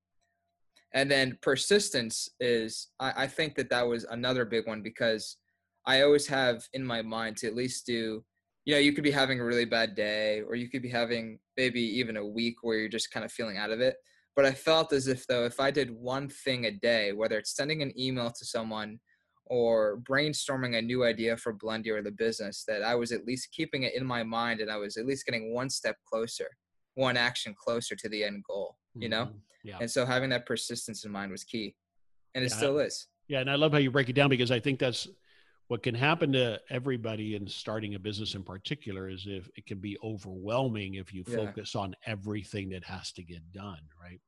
And 0.93 1.09
then 1.09 1.37
persistence 1.41 2.27
is 2.41 2.89
I, 2.99 3.23
I 3.23 3.27
think 3.27 3.55
that 3.55 3.69
that 3.69 3.87
was 3.87 4.03
another 4.05 4.43
big 4.43 4.67
one 4.67 4.81
because 4.81 5.37
i 5.85 6.01
always 6.01 6.27
have 6.27 6.67
in 6.73 6.83
my 6.83 7.01
mind 7.01 7.37
to 7.37 7.47
at 7.47 7.55
least 7.55 7.85
do 7.85 8.25
you 8.65 8.73
know 8.73 8.79
you 8.79 8.93
could 8.93 9.03
be 9.03 9.19
having 9.21 9.39
a 9.39 9.45
really 9.45 9.69
bad 9.77 9.95
day 9.95 10.41
or 10.41 10.55
you 10.55 10.69
could 10.69 10.81
be 10.81 10.89
having 10.89 11.39
maybe 11.55 11.81
even 11.99 12.17
a 12.17 12.31
week 12.39 12.55
where 12.63 12.77
you're 12.77 12.97
just 12.97 13.11
kind 13.11 13.23
of 13.23 13.31
feeling 13.31 13.57
out 13.57 13.71
of 13.71 13.79
it. 13.79 13.95
But 14.35 14.45
i 14.45 14.53
felt 14.53 14.91
as 14.91 15.07
if 15.07 15.27
though 15.27 15.45
if 15.45 15.59
i 15.59 15.69
did 15.69 15.91
one 15.91 16.27
thing 16.29 16.65
a 16.65 16.71
day 16.71 17.13
whether 17.13 17.37
it's 17.37 17.55
sending 17.55 17.81
an 17.83 17.93
email 18.05 18.31
to 18.31 18.45
someone 18.55 18.99
or 19.51 19.99
brainstorming 20.09 20.77
a 20.77 20.81
new 20.81 21.03
idea 21.03 21.35
for 21.35 21.53
BLENDi 21.53 21.89
or 21.89 22.01
the 22.01 22.09
business 22.09 22.63
that 22.69 22.83
I 22.83 22.95
was 22.95 23.11
at 23.11 23.25
least 23.25 23.51
keeping 23.51 23.83
it 23.83 23.93
in 23.93 24.05
my 24.05 24.23
mind 24.23 24.61
and 24.61 24.71
I 24.71 24.77
was 24.77 24.95
at 24.95 25.05
least 25.05 25.25
getting 25.25 25.53
one 25.53 25.69
step 25.69 25.97
closer, 26.05 26.47
one 26.95 27.17
action 27.17 27.53
closer 27.61 27.93
to 27.97 28.07
the 28.07 28.23
end 28.23 28.45
goal, 28.47 28.77
you 28.95 29.09
know? 29.09 29.25
Mm-hmm. 29.25 29.37
Yeah. 29.65 29.77
And 29.81 29.91
so 29.91 30.05
having 30.05 30.29
that 30.29 30.45
persistence 30.45 31.03
in 31.03 31.11
mind 31.11 31.33
was 31.33 31.43
key. 31.43 31.75
And 32.33 32.45
it 32.45 32.51
yeah, 32.51 32.57
still 32.57 32.79
is. 32.79 33.07
Yeah. 33.27 33.41
And 33.41 33.51
I 33.51 33.55
love 33.55 33.73
how 33.73 33.79
you 33.79 33.91
break 33.91 34.07
it 34.07 34.13
down 34.13 34.29
because 34.29 34.51
I 34.51 34.59
think 34.61 34.79
that's 34.79 35.09
what 35.67 35.83
can 35.83 35.95
happen 35.95 36.31
to 36.31 36.57
everybody 36.69 37.35
in 37.35 37.45
starting 37.45 37.95
a 37.95 37.99
business 37.99 38.35
in 38.35 38.43
particular 38.43 39.09
is 39.09 39.25
if 39.27 39.49
it 39.57 39.65
can 39.65 39.79
be 39.79 39.97
overwhelming 40.01 40.93
if 40.93 41.13
you 41.13 41.25
Yeah. 41.27 41.35
focus 41.35 41.75
on 41.75 41.93
everything 42.05 42.69
that 42.69 42.85
has 42.85 43.11
to 43.13 43.23
get 43.23 43.51
done, 43.51 43.81
right? 44.01 44.21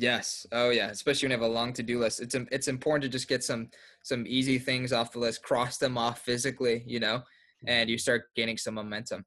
Yes. 0.00 0.46
Oh 0.52 0.70
yeah. 0.70 0.88
Especially 0.88 1.26
when 1.26 1.38
you 1.38 1.42
have 1.42 1.50
a 1.50 1.54
long 1.54 1.72
to-do 1.72 1.98
list. 1.98 2.20
It's 2.20 2.34
it's 2.34 2.68
important 2.68 3.02
to 3.04 3.08
just 3.08 3.28
get 3.28 3.42
some 3.44 3.70
some 4.02 4.24
easy 4.26 4.58
things 4.58 4.92
off 4.92 5.12
the 5.12 5.18
list, 5.18 5.42
cross 5.42 5.78
them 5.78 5.98
off 5.98 6.20
physically, 6.20 6.82
you 6.86 7.00
know, 7.00 7.22
and 7.66 7.88
you 7.90 7.98
start 7.98 8.24
gaining 8.34 8.56
some 8.58 8.74
momentum. 8.74 9.24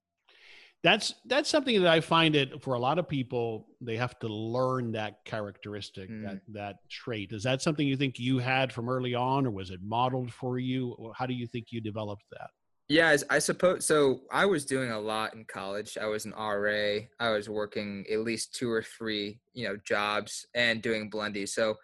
That's 0.83 1.13
that's 1.25 1.49
something 1.49 1.79
that 1.83 1.91
I 1.91 1.99
find 1.99 2.35
it 2.35 2.63
for 2.63 2.73
a 2.73 2.79
lot 2.79 2.97
of 2.97 3.07
people 3.07 3.67
they 3.81 3.97
have 3.97 4.17
to 4.19 4.27
learn 4.27 4.91
that 4.93 5.23
characteristic, 5.25 6.09
Mm. 6.09 6.23
that 6.23 6.41
that 6.53 6.75
trait. 6.89 7.31
Is 7.33 7.43
that 7.43 7.61
something 7.61 7.87
you 7.87 7.97
think 7.97 8.17
you 8.17 8.39
had 8.39 8.73
from 8.73 8.89
early 8.89 9.13
on 9.13 9.45
or 9.45 9.51
was 9.51 9.69
it 9.69 9.79
modeled 9.83 10.31
for 10.33 10.57
you? 10.57 11.13
How 11.15 11.25
do 11.27 11.33
you 11.35 11.45
think 11.45 11.67
you 11.71 11.81
developed 11.81 12.25
that? 12.31 12.49
Yeah, 12.91 13.15
I 13.29 13.39
suppose 13.39 13.85
so. 13.85 14.19
I 14.33 14.45
was 14.45 14.65
doing 14.65 14.91
a 14.91 14.99
lot 14.99 15.33
in 15.33 15.45
college. 15.45 15.97
I 15.97 16.07
was 16.07 16.25
an 16.25 16.33
RA. 16.33 16.99
I 17.21 17.29
was 17.29 17.47
working 17.47 18.05
at 18.11 18.19
least 18.19 18.53
two 18.53 18.69
or 18.69 18.83
three, 18.83 19.39
you 19.53 19.65
know, 19.65 19.77
jobs 19.85 20.45
and 20.55 20.81
doing 20.81 21.09
BLENDi. 21.09 21.47
So 21.47 21.75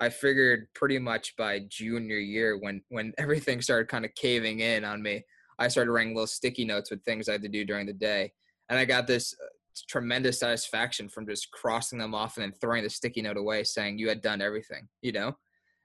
I 0.00 0.08
figured 0.08 0.68
pretty 0.74 0.98
much 0.98 1.36
by 1.36 1.66
junior 1.68 2.16
year, 2.16 2.56
when 2.56 2.80
when 2.88 3.12
everything 3.18 3.60
started 3.60 3.88
kind 3.88 4.06
of 4.06 4.14
caving 4.14 4.60
in 4.60 4.86
on 4.86 5.02
me, 5.02 5.22
I 5.58 5.68
started 5.68 5.90
writing 5.92 6.14
little 6.14 6.26
sticky 6.26 6.64
notes 6.64 6.90
with 6.90 7.04
things 7.04 7.28
I 7.28 7.32
had 7.32 7.42
to 7.42 7.48
do 7.50 7.66
during 7.66 7.84
the 7.84 7.92
day, 7.92 8.32
and 8.70 8.78
I 8.78 8.86
got 8.86 9.06
this 9.06 9.34
uh, 9.38 9.46
tremendous 9.86 10.40
satisfaction 10.40 11.10
from 11.10 11.26
just 11.26 11.52
crossing 11.52 11.98
them 11.98 12.14
off 12.14 12.38
and 12.38 12.42
then 12.44 12.54
throwing 12.58 12.84
the 12.84 12.90
sticky 12.90 13.20
note 13.20 13.36
away, 13.36 13.64
saying 13.64 13.98
you 13.98 14.08
had 14.08 14.22
done 14.22 14.40
everything, 14.40 14.88
you 15.02 15.12
know. 15.12 15.36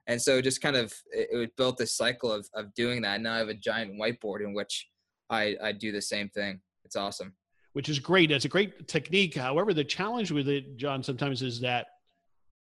And 0.10 0.20
so 0.20 0.42
just 0.42 0.60
kind 0.60 0.76
of 0.76 0.92
it, 1.12 1.30
it 1.32 1.56
built 1.56 1.78
this 1.78 1.94
cycle 1.96 2.32
of 2.32 2.50
of 2.56 2.74
doing 2.74 3.02
that. 3.04 3.16
And 3.16 3.24
Now 3.24 3.36
I 3.36 3.38
have 3.38 3.48
a 3.50 3.54
giant 3.54 3.94
whiteboard 4.00 4.42
in 4.44 4.54
which 4.54 4.90
I 5.30 5.56
I 5.64 5.72
do 5.72 5.92
the 5.92 6.02
same 6.02 6.28
thing. 6.30 6.60
It's 6.84 6.96
awesome. 6.96 7.34
which 7.74 7.88
is 7.88 8.00
great. 8.00 8.32
It's 8.32 8.46
a 8.46 8.50
great 8.50 8.88
technique. 8.88 9.36
However, 9.36 9.74
the 9.76 9.84
challenge 9.84 10.32
with 10.32 10.48
it, 10.50 10.76
John, 10.76 11.04
sometimes 11.04 11.44
is 11.44 11.60
that 11.62 11.86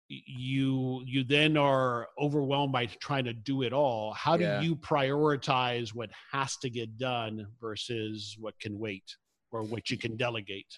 you 0.10 1.02
you 1.08 1.24
then 1.24 1.58
are 1.58 2.10
overwhelmed 2.20 2.72
by 2.72 2.86
trying 2.86 3.26
to 3.26 3.34
do 3.34 3.64
it 3.64 3.74
all. 3.74 4.14
How 4.14 4.38
do 4.38 4.44
Yeah. 4.44 4.62
you 4.62 4.76
prioritize 4.76 5.90
what 5.96 6.12
has 6.32 6.58
to 6.58 6.70
get 6.70 6.98
done 6.98 7.48
versus 7.60 8.36
what 8.40 8.60
can 8.60 8.78
wait 8.78 9.08
or 9.52 9.64
what 9.64 9.90
you 9.90 9.98
can 9.98 10.16
delegate? 10.18 10.72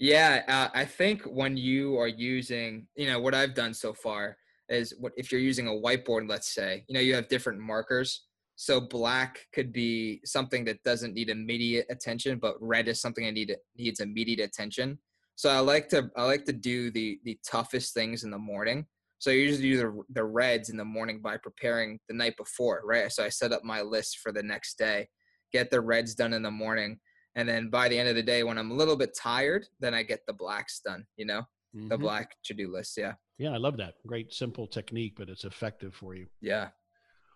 Yeah, 0.00 0.42
uh, 0.48 0.68
I 0.74 0.84
think 0.84 1.22
when 1.22 1.56
you 1.56 1.96
are 1.96 2.08
using, 2.08 2.88
you 2.96 3.06
know, 3.06 3.20
what 3.20 3.34
I've 3.34 3.54
done 3.54 3.72
so 3.72 3.92
far 3.94 4.36
is 4.68 4.94
what 4.98 5.12
if 5.16 5.30
you're 5.30 5.40
using 5.40 5.68
a 5.68 5.70
whiteboard, 5.70 6.28
let's 6.28 6.54
say, 6.54 6.84
you 6.88 6.94
know, 6.94 7.00
you 7.00 7.14
have 7.14 7.28
different 7.28 7.60
markers. 7.60 8.26
So 8.56 8.80
black 8.80 9.46
could 9.54 9.72
be 9.72 10.20
something 10.24 10.64
that 10.66 10.82
doesn't 10.82 11.14
need 11.14 11.30
immediate 11.30 11.86
attention, 11.90 12.38
but 12.38 12.56
red 12.60 12.86
is 12.88 13.00
something 13.00 13.24
that 13.24 13.32
need 13.32 13.56
needs 13.76 14.00
immediate 14.00 14.40
attention. 14.40 14.98
So 15.34 15.50
I 15.50 15.58
like 15.58 15.88
to 15.88 16.10
I 16.16 16.24
like 16.24 16.44
to 16.44 16.52
do 16.52 16.90
the 16.90 17.18
the 17.24 17.38
toughest 17.44 17.94
things 17.94 18.24
in 18.24 18.30
the 18.30 18.38
morning. 18.38 18.86
So 19.18 19.30
I 19.30 19.34
usually 19.34 19.70
do 19.70 19.78
the 19.78 20.02
the 20.10 20.24
reds 20.24 20.68
in 20.70 20.76
the 20.76 20.84
morning 20.84 21.20
by 21.20 21.36
preparing 21.38 21.98
the 22.08 22.14
night 22.14 22.36
before, 22.36 22.82
right? 22.84 23.10
So 23.10 23.24
I 23.24 23.28
set 23.30 23.52
up 23.52 23.64
my 23.64 23.80
list 23.82 24.18
for 24.18 24.32
the 24.32 24.42
next 24.42 24.78
day, 24.78 25.08
get 25.52 25.70
the 25.70 25.80
reds 25.80 26.14
done 26.14 26.32
in 26.32 26.42
the 26.42 26.50
morning, 26.50 27.00
and 27.34 27.48
then 27.48 27.70
by 27.70 27.88
the 27.88 27.98
end 27.98 28.08
of 28.08 28.14
the 28.14 28.22
day 28.22 28.42
when 28.44 28.58
i'm 28.58 28.70
a 28.70 28.74
little 28.74 28.96
bit 28.96 29.16
tired 29.16 29.66
then 29.80 29.94
i 29.94 30.02
get 30.02 30.20
the 30.26 30.32
blacks 30.32 30.80
done 30.84 31.04
you 31.16 31.24
know 31.24 31.42
the 31.88 31.96
Mhm. 31.96 32.00
black 32.00 32.36
to-do 32.44 32.70
list 32.70 32.96
yeah 32.98 33.14
Yeah, 33.38 33.50
I 33.50 33.56
love 33.56 33.76
that. 33.78 33.94
Great, 34.06 34.32
simple 34.32 34.66
technique, 34.66 35.14
but 35.16 35.28
it's 35.28 35.44
effective 35.44 35.94
for 35.94 36.14
you. 36.14 36.26
yeah 36.40 36.68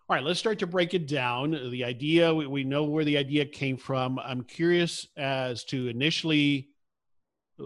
All 0.08 0.14
right, 0.16 0.22
let's 0.24 0.38
start 0.38 0.58
to 0.60 0.66
break 0.66 0.94
it 0.94 1.08
down. 1.08 1.50
The 1.70 1.84
idea, 1.84 2.32
we, 2.32 2.46
we 2.46 2.64
know 2.64 2.84
where 2.84 3.04
the 3.04 3.16
idea 3.18 3.44
came 3.44 3.76
from. 3.76 4.18
I'm 4.18 4.42
curious 4.44 5.06
as 5.16 5.64
to 5.64 5.88
initially, 5.88 6.68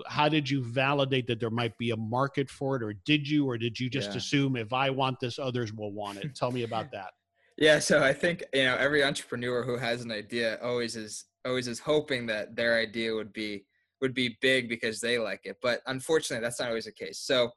how 0.06 0.28
did 0.28 0.48
you 0.48 0.62
validate 0.62 1.26
that 1.26 1.40
there 1.40 1.50
might 1.50 1.76
be 1.76 1.90
a 1.90 1.96
market 1.96 2.48
for 2.48 2.76
it, 2.76 2.82
or 2.82 2.92
did 2.92 3.28
you, 3.28 3.46
or 3.46 3.58
did 3.58 3.78
you 3.78 3.90
just 3.90 4.10
Yeah. 4.12 4.18
assume 4.18 4.56
if 4.56 4.72
I 4.72 4.90
want 4.90 5.20
this, 5.20 5.38
others 5.38 5.72
will 5.72 5.92
want 5.92 6.18
it? 6.18 6.28
Tell 6.34 6.52
me 6.52 6.62
about 6.62 6.90
that. 6.92 7.10
yeah 7.58 7.78
so 7.78 8.02
i 8.02 8.12
think 8.12 8.42
you 8.54 8.64
know 8.64 8.76
every 8.76 9.02
entrepreneur 9.04 9.62
who 9.62 9.76
has 9.76 10.02
an 10.02 10.10
idea 10.12 10.58
always 10.62 10.96
is 10.96 11.24
always 11.44 11.66
is 11.68 11.78
hoping 11.80 12.24
that 12.26 12.54
their 12.56 12.78
idea 12.78 13.12
would 13.12 13.32
be 13.32 13.66
would 14.00 14.14
be 14.14 14.38
big 14.40 14.68
because 14.68 15.00
they 15.00 15.18
like 15.18 15.40
it 15.44 15.56
but 15.60 15.80
unfortunately 15.86 16.42
that's 16.42 16.60
not 16.60 16.68
always 16.68 16.84
the 16.86 16.92
case 16.92 17.18
so 17.18 17.50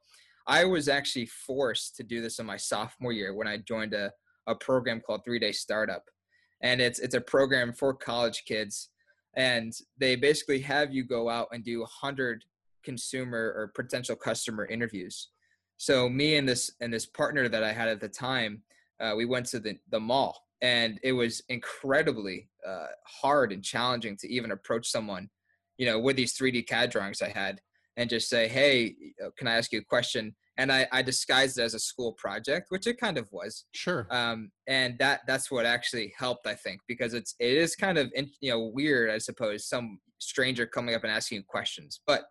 i 0.46 0.64
was 0.64 0.88
actually 0.88 1.26
forced 1.26 1.96
to 1.96 2.02
do 2.02 2.20
this 2.20 2.38
in 2.38 2.46
my 2.46 2.56
sophomore 2.56 3.12
year 3.12 3.34
when 3.34 3.48
i 3.48 3.56
joined 3.56 3.94
a, 3.94 4.10
a 4.46 4.54
program 4.54 5.00
called 5.00 5.24
three 5.24 5.38
day 5.38 5.52
startup. 5.52 6.04
And 6.62 6.80
it's 6.80 6.98
it's 6.98 7.14
a 7.14 7.20
program 7.20 7.72
for 7.72 7.94
college 7.94 8.44
kids. 8.46 8.90
And 9.36 9.72
they 9.98 10.16
basically 10.16 10.60
have 10.60 10.92
you 10.92 11.04
go 11.04 11.28
out 11.28 11.48
and 11.52 11.64
do 11.64 11.80
100 11.80 12.44
consumer 12.84 13.52
or 13.56 13.72
potential 13.74 14.14
customer 14.14 14.66
interviews. 14.66 15.30
So 15.76 16.08
me 16.08 16.36
and 16.36 16.48
this 16.48 16.70
and 16.80 16.92
this 16.92 17.06
partner 17.06 17.48
that 17.48 17.64
i 17.64 17.72
had 17.72 17.88
at 17.88 18.00
the 18.00 18.08
time 18.08 18.62
uh, 19.00 19.14
we 19.16 19.24
went 19.24 19.46
to 19.46 19.60
the, 19.60 19.76
the 19.90 20.00
mall. 20.00 20.40
And 20.62 20.98
it 21.02 21.12
was 21.12 21.42
incredibly 21.48 22.48
uh, 22.66 22.86
hard 23.06 23.52
and 23.52 23.62
challenging 23.62 24.16
to 24.18 24.32
even 24.32 24.52
approach 24.52 24.88
someone 24.88 25.28
you 25.76 25.86
know 25.86 25.98
with 25.98 26.16
these 26.16 26.38
3d 26.38 26.68
cad 26.68 26.88
drawings 26.90 27.20
i 27.20 27.28
had 27.28 27.60
and 27.96 28.10
just 28.10 28.28
say 28.28 28.48
hey 28.48 28.94
uh, 29.24 29.30
can 29.38 29.48
i 29.48 29.54
ask 29.54 29.72
you 29.72 29.80
a 29.80 29.84
question? 29.84 30.34
And 30.56 30.70
i, 30.70 30.86
I 30.92 31.02
disguised 31.02 31.58
it 31.58 31.62
as 31.62 31.74
a 31.74 31.78
school 31.78 32.12
project 32.12 32.66
which 32.68 32.86
it 32.86 33.00
kind 33.00 33.18
of 33.18 33.28
was. 33.32 33.64
Sure. 33.72 34.06
um, 34.10 34.50
and 34.68 34.96
that 34.98 35.20
that's 35.26 35.50
what 35.50 35.66
actually 35.66 36.12
helped 36.16 36.46
i 36.46 36.54
think 36.54 36.80
because 36.86 37.14
it's 37.14 37.34
it 37.38 37.56
is 37.56 37.74
kind 37.76 37.98
of 37.98 38.10
in- 38.14 38.30
you 38.40 38.50
know 38.50 38.70
weird 38.72 39.10
i 39.10 39.18
suppose 39.18 39.68
some 39.68 39.98
stranger 40.20 40.66
coming 40.66 40.94
up 40.94 41.02
and 41.02 41.12
asking 41.12 41.38
you 41.38 41.44
questions. 41.46 42.00
But 42.06 42.22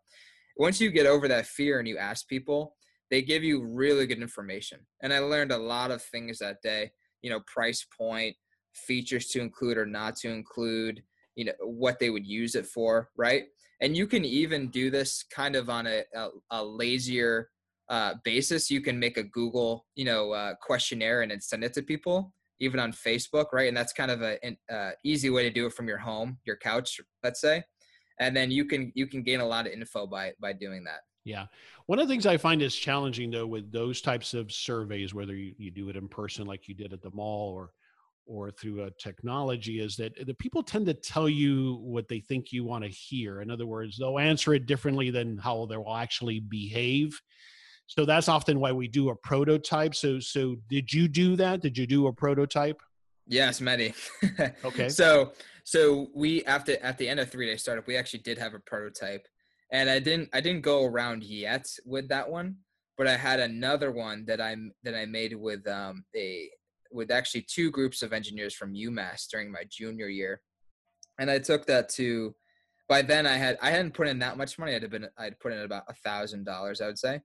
once 0.58 0.80
you 0.82 0.90
get 0.92 1.06
over 1.06 1.28
that 1.28 1.46
fear 1.46 1.80
and 1.80 1.88
you 1.88 1.98
ask 1.98 2.28
people 2.28 2.76
they 3.12 3.22
give 3.22 3.44
you 3.44 3.64
really 3.64 4.08
good 4.08 4.22
information. 4.22 4.80
And 5.02 5.14
i 5.14 5.20
learned 5.20 5.52
a 5.52 5.58
lot 5.58 5.92
of 5.92 6.02
things 6.02 6.40
that 6.40 6.62
day 6.62 6.92
you 7.22 7.30
know 7.30 7.42
price 7.42 7.86
point 7.98 8.36
features 8.74 9.28
to 9.30 9.40
include 9.40 9.78
or 9.78 9.86
not 9.86 10.16
to 10.18 10.30
include 10.30 11.02
you 11.36 11.46
know 11.46 11.54
what 11.62 12.00
they 12.00 12.10
would 12.10 12.26
use 12.26 12.56
it 12.56 12.66
for 12.66 13.10
right 13.18 13.46
and 13.84 13.98
you 13.98 14.08
can 14.08 14.24
even 14.24 14.70
do 14.70 14.90
this 14.90 15.26
kind 15.30 15.58
of 15.58 15.70
on 15.70 15.86
a, 15.86 16.04
a, 16.16 16.30
a 16.52 16.64
lazier 16.64 17.50
uh, 17.90 18.14
basis. 18.24 18.72
You 18.72 18.80
can 18.80 18.98
make 18.98 19.18
a 19.18 19.24
google 19.24 19.86
you 19.96 20.06
know 20.06 20.32
uh, 20.32 20.54
questionnaire 20.62 21.22
and 21.22 21.30
then 21.30 21.42
send 21.42 21.64
it 21.64 21.74
to 21.74 21.84
people 21.84 22.34
even 22.60 22.80
on 22.80 22.94
facebook 22.94 23.48
right? 23.52 23.68
And 23.68 23.76
that's 23.76 23.94
kind 23.94 24.10
of 24.10 24.22
a, 24.22 24.44
an 24.44 24.58
uh, 24.72 24.92
easy 25.04 25.30
way 25.30 25.44
to 25.44 25.50
do 25.50 25.66
it 25.66 25.74
from 25.74 25.88
your 25.88 25.98
home 25.98 26.38
your 26.46 26.56
couch 26.58 27.00
let's 27.24 27.42
say. 27.42 27.64
And 28.20 28.36
then 28.36 28.50
you 28.52 28.66
can 28.66 28.92
you 28.96 29.06
can 29.06 29.22
gain 29.22 29.42
a 29.42 29.46
lot 29.46 29.68
of 29.68 29.74
info 29.74 30.08
by 30.08 30.34
by 30.40 30.54
doing 30.54 30.84
that. 30.86 31.02
Yeah. 31.26 31.46
One 31.86 32.00
of 32.00 32.08
the 32.08 32.14
things 32.14 32.26
I 32.26 32.38
find 32.38 32.62
is 32.62 32.76
challenging 32.76 33.32
though 33.32 33.48
with 33.48 33.72
those 33.72 34.02
types 34.02 34.34
of 34.34 34.52
surveys, 34.52 35.14
whether 35.14 35.36
you, 35.36 35.54
you 35.58 35.72
do 35.72 35.90
it 35.90 35.96
in 35.98 36.08
person 36.08 36.46
like 36.46 36.68
you 36.68 36.76
did 36.76 36.94
at 36.94 37.02
the 37.02 37.12
mall 37.12 37.54
or 37.54 37.72
or 38.26 38.52
through 38.52 38.84
a 38.84 38.92
technology, 38.92 39.80
is 39.80 39.96
that 39.98 40.26
the 40.26 40.34
people 40.36 40.64
tend 40.64 40.86
to 40.86 40.94
tell 40.94 41.28
you 41.28 41.80
what 41.82 42.08
they 42.08 42.20
think 42.20 42.52
you 42.52 42.64
want 42.64 42.84
to 42.84 42.90
hear. 42.90 43.42
In 43.42 43.52
other 43.52 43.66
words, 43.66 43.98
they'll 43.98 44.20
answer 44.20 44.54
it 44.54 44.66
differently 44.66 45.10
than 45.10 45.38
how 45.38 45.66
they 45.66 45.78
will 45.78 45.96
actually 45.96 46.40
behave. 46.40 47.20
So 47.88 48.06
that's 48.06 48.30
often 48.30 48.60
why 48.60 48.72
we 48.72 48.88
do 48.88 49.10
a 49.10 49.16
prototype. 49.16 49.94
So 49.96 50.20
so 50.20 50.56
did 50.70 50.92
you 50.92 51.08
do 51.08 51.36
that? 51.36 51.62
Did 51.62 51.78
you 51.78 51.86
do 51.86 52.08
a 52.08 52.14
prototype? 52.14 52.82
Yes, 53.28 53.62
many. 53.62 53.94
Okay. 54.66 54.90
So 54.90 55.34
so 55.64 56.08
we 56.16 56.44
after 56.46 56.78
at 56.82 56.98
the 56.98 57.08
end 57.08 57.20
of 57.20 57.30
three 57.30 57.48
day 57.48 57.58
startup, 57.58 57.88
we 57.88 57.98
actually 57.98 58.20
did 58.22 58.38
have 58.38 58.54
a 58.54 58.60
prototype, 58.60 59.28
and 59.72 59.90
I 59.90 60.00
didn't 60.00 60.30
I 60.34 60.42
didn't 60.42 60.62
go 60.62 60.86
around 60.86 61.24
yet 61.24 61.68
with 61.86 62.10
that 62.10 62.30
one, 62.30 62.58
but 62.98 63.08
I 63.08 63.18
had 63.18 63.40
another 63.40 63.92
one 63.92 64.26
that 64.26 64.42
I 64.42 64.56
that 64.84 64.96
I 64.96 65.06
made 65.06 65.36
with 65.36 65.68
um 65.68 66.04
a 66.16 66.50
with 66.94 67.12
actually 67.12 67.46
two 67.50 67.72
groups 67.72 68.02
of 68.02 68.14
engineers 68.14 68.54
from 68.54 68.74
UMass 68.74 69.28
during 69.30 69.52
my 69.52 69.64
junior 69.70 70.08
year, 70.08 70.42
and 71.20 71.30
I 71.30 71.40
took 71.40 71.66
that 71.68 71.90
to. 71.90 72.36
By 72.90 73.02
then, 73.02 73.26
I 73.26 73.38
had 73.38 73.58
I 73.62 73.72
hadn't 73.72 73.94
put 73.94 74.08
in 74.08 74.20
that 74.20 74.38
much 74.38 74.60
money. 74.60 74.76
I'd 74.76 74.82
have 74.84 74.92
been 74.92 75.08
I'd 75.18 75.40
put 75.40 75.54
in 75.54 75.60
about 75.60 75.84
a 75.90 75.94
thousand 75.94 76.46
dollars, 76.46 76.82
I 76.82 76.88
would 76.88 77.00
say, 77.00 77.22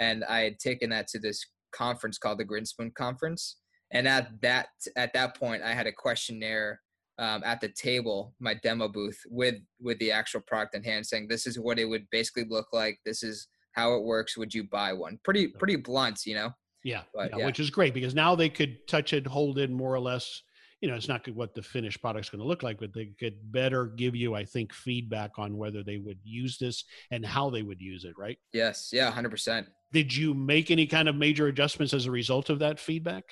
and 0.00 0.24
I 0.24 0.40
had 0.40 0.58
taken 0.58 0.90
that 0.90 1.08
to 1.08 1.18
this 1.18 1.44
conference 1.74 2.18
called 2.18 2.38
the 2.38 2.44
Grinspoon 2.44 2.94
Conference. 2.94 3.56
And 3.90 4.08
at 4.08 4.30
that 4.42 4.68
at 4.96 5.12
that 5.12 5.38
point 5.38 5.62
i 5.62 5.72
had 5.72 5.86
a 5.86 5.92
questionnaire 5.92 6.80
um, 7.18 7.42
at 7.44 7.60
the 7.60 7.68
table 7.68 8.34
my 8.40 8.54
demo 8.54 8.88
booth 8.88 9.18
with 9.28 9.56
with 9.80 9.98
the 9.98 10.10
actual 10.10 10.40
product 10.40 10.74
in 10.74 10.82
hand 10.82 11.06
saying 11.06 11.28
this 11.28 11.46
is 11.46 11.60
what 11.60 11.78
it 11.78 11.84
would 11.84 12.06
basically 12.10 12.44
look 12.48 12.68
like. 12.72 12.98
This 13.04 13.22
is 13.22 13.46
how 13.72 13.94
it 13.94 14.04
works. 14.04 14.36
Would 14.36 14.54
you 14.54 14.64
buy 14.64 14.92
one? 14.92 15.18
Pretty 15.24 15.48
pretty 15.48 15.76
blunt 15.76 16.20
you 16.26 16.34
know 16.34 16.50
Yeah, 16.84 17.02
But, 17.14 17.30
yeah, 17.30 17.38
yeah. 17.38 17.46
which 17.46 17.58
is 17.58 17.70
great 17.70 17.94
because 17.94 18.14
now 18.14 18.34
they 18.34 18.48
could 18.48 18.86
touch 18.86 19.12
it, 19.12 19.26
hold 19.26 19.58
it 19.58 19.70
more 19.70 19.92
or 19.92 20.00
less. 20.00 20.42
You 20.80 20.90
know, 20.90 20.96
it's 20.96 21.08
not 21.08 21.24
good 21.24 21.34
what 21.34 21.54
the 21.54 21.62
finished 21.62 22.02
product's 22.02 22.28
going 22.28 22.42
to 22.42 22.46
look 22.46 22.62
like, 22.62 22.78
but 22.78 22.92
they 22.92 23.06
could 23.18 23.50
better 23.50 23.86
give 23.86 24.14
you, 24.14 24.34
I 24.34 24.44
think, 24.44 24.74
feedback 24.74 25.38
on 25.38 25.56
whether 25.56 25.82
they 25.82 25.96
would 25.96 26.18
use 26.22 26.58
this 26.58 26.84
and 27.10 27.24
how 27.24 27.48
they 27.48 27.62
would 27.62 27.80
use 27.80 28.04
it. 28.04 28.12
Right? 28.18 28.38
yes 28.52 28.90
yeah 28.92 29.10
100% 29.10 29.66
Did 29.92 30.14
you 30.14 30.34
make 30.34 30.70
any 30.70 30.86
kind 30.86 31.08
of 31.08 31.16
major 31.16 31.46
adjustments 31.46 31.94
as 31.94 32.04
a 32.04 32.10
result 32.10 32.50
of 32.50 32.58
that 32.58 32.78
feedback? 32.78 33.24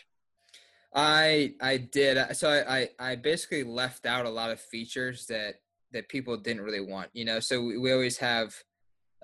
I 0.94 1.54
I 1.60 1.76
did. 1.78 2.36
So 2.36 2.50
I, 2.50 2.88
I 2.98 3.10
I 3.12 3.16
basically 3.16 3.64
left 3.64 4.06
out 4.06 4.26
a 4.26 4.30
lot 4.30 4.50
of 4.50 4.60
features 4.60 5.26
that 5.26 5.56
that 5.92 6.08
people 6.08 6.36
didn't 6.36 6.62
really 6.62 6.80
want. 6.80 7.10
You 7.12 7.24
know, 7.24 7.40
so 7.40 7.62
we, 7.62 7.78
we 7.78 7.92
always 7.92 8.18
have 8.18 8.54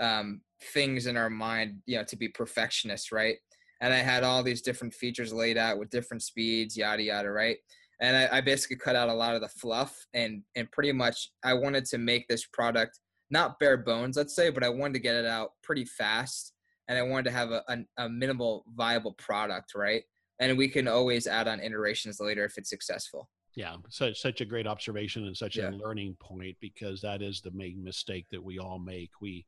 um, 0.00 0.42
things 0.72 1.06
in 1.06 1.16
our 1.16 1.30
mind, 1.30 1.82
you 1.86 1.96
know, 1.96 2.04
to 2.04 2.16
be 2.16 2.28
perfectionists, 2.28 3.12
right? 3.12 3.36
And 3.80 3.92
I 3.92 3.98
had 3.98 4.24
all 4.24 4.42
these 4.42 4.62
different 4.62 4.92
features 4.94 5.32
laid 5.32 5.56
out 5.56 5.78
with 5.78 5.90
different 5.90 6.22
speeds, 6.22 6.76
yada 6.76 7.02
yada, 7.02 7.30
right? 7.30 7.58
And 8.00 8.16
I, 8.16 8.38
I 8.38 8.40
basically 8.40 8.76
cut 8.76 8.96
out 8.96 9.08
a 9.08 9.14
lot 9.14 9.34
of 9.34 9.40
the 9.40 9.48
fluff 9.48 9.96
and 10.14 10.42
and 10.56 10.70
pretty 10.70 10.92
much 10.92 11.30
I 11.44 11.54
wanted 11.54 11.84
to 11.86 11.98
make 11.98 12.28
this 12.28 12.46
product 12.46 13.00
not 13.30 13.58
bare 13.58 13.76
bones, 13.76 14.16
let's 14.16 14.34
say, 14.34 14.50
but 14.50 14.64
I 14.64 14.68
wanted 14.68 14.94
to 14.94 15.00
get 15.00 15.14
it 15.14 15.26
out 15.26 15.50
pretty 15.62 15.84
fast 15.84 16.54
and 16.88 16.96
I 16.96 17.02
wanted 17.02 17.24
to 17.24 17.30
have 17.32 17.50
a, 17.50 17.62
a, 17.68 18.04
a 18.04 18.08
minimal 18.08 18.64
viable 18.74 19.12
product, 19.12 19.74
right? 19.74 20.02
And 20.40 20.56
we 20.56 20.68
can 20.68 20.88
always 20.88 21.26
add 21.26 21.46
on 21.48 21.60
iterations 21.60 22.20
later 22.20 22.44
if 22.44 22.56
it's 22.56 22.70
successful. 22.70 23.28
Yeah, 23.54 23.76
such 23.90 24.20
such 24.20 24.40
a 24.40 24.44
great 24.44 24.66
observation 24.66 25.26
and 25.26 25.36
such 25.36 25.56
Yeah. 25.56 25.70
a 25.70 25.72
learning 25.72 26.16
point 26.20 26.56
because 26.60 27.00
that 27.02 27.22
is 27.22 27.40
the 27.40 27.50
main 27.50 27.82
mistake 27.82 28.26
that 28.30 28.42
we 28.42 28.58
all 28.58 28.78
make. 28.78 29.10
We 29.20 29.46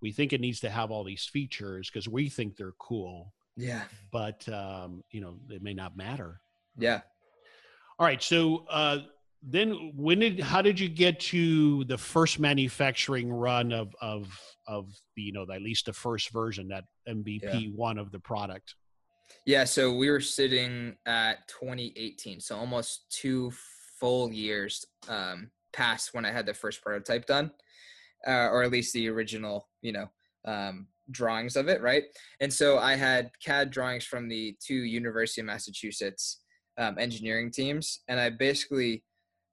we 0.00 0.12
think 0.12 0.32
it 0.32 0.40
needs 0.40 0.60
to 0.60 0.70
have 0.70 0.90
all 0.90 1.04
these 1.04 1.24
features 1.24 1.90
because 1.90 2.08
we 2.08 2.28
think 2.30 2.56
they're 2.56 2.74
cool, 2.78 3.34
Yeah. 3.60 3.82
but 4.10 4.48
um, 4.48 5.02
you 5.10 5.20
know 5.20 5.36
it 5.50 5.62
may 5.62 5.74
not 5.74 5.96
matter. 5.96 6.40
Yeah. 6.78 7.00
All 7.98 8.06
right, 8.06 8.22
so 8.22 8.64
uh, 8.70 8.98
then 9.42 9.92
when 9.94 10.20
did 10.20 10.40
how 10.40 10.62
did 10.62 10.78
you 10.80 10.88
get 10.88 11.20
to 11.20 11.84
the 11.84 11.98
first 11.98 12.38
manufacturing 12.38 13.32
run 13.32 13.72
of 13.72 13.94
of 14.00 14.38
of 14.66 14.88
the 15.16 15.22
you 15.22 15.32
know 15.32 15.46
at 15.52 15.62
least 15.62 15.86
the 15.86 15.92
first 15.92 16.30
version 16.30 16.68
that 16.68 16.84
MVP 17.08 17.74
one 17.74 17.98
of 17.98 18.10
the 18.10 18.20
product? 18.20 18.74
Yeah, 19.46 19.64
so 19.64 19.94
we 19.94 20.10
were 20.10 20.20
sitting 20.20 20.96
at 21.06 21.46
2018, 21.48 22.40
so 22.40 22.56
almost 22.56 23.04
two 23.10 23.52
full 23.98 24.32
years 24.32 24.84
um, 25.08 25.50
past 25.72 26.14
when 26.14 26.24
I 26.24 26.32
had 26.32 26.46
the 26.46 26.54
first 26.54 26.82
prototype 26.82 27.26
done, 27.26 27.50
uh, 28.26 28.48
or 28.48 28.62
at 28.62 28.72
least 28.72 28.92
the 28.92 29.08
original, 29.08 29.68
you 29.82 29.92
know, 29.92 30.10
um, 30.44 30.88
drawings 31.10 31.56
of 31.56 31.68
it, 31.68 31.80
right? 31.80 32.04
And 32.40 32.52
so 32.52 32.78
I 32.78 32.94
had 32.94 33.30
CAD 33.44 33.70
drawings 33.70 34.04
from 34.04 34.28
the 34.28 34.56
two 34.64 34.74
University 34.74 35.40
of 35.40 35.46
Massachusetts 35.46 36.40
um, 36.78 36.98
engineering 36.98 37.50
teams, 37.50 38.00
and 38.08 38.18
I 38.18 38.30
basically, 38.30 39.04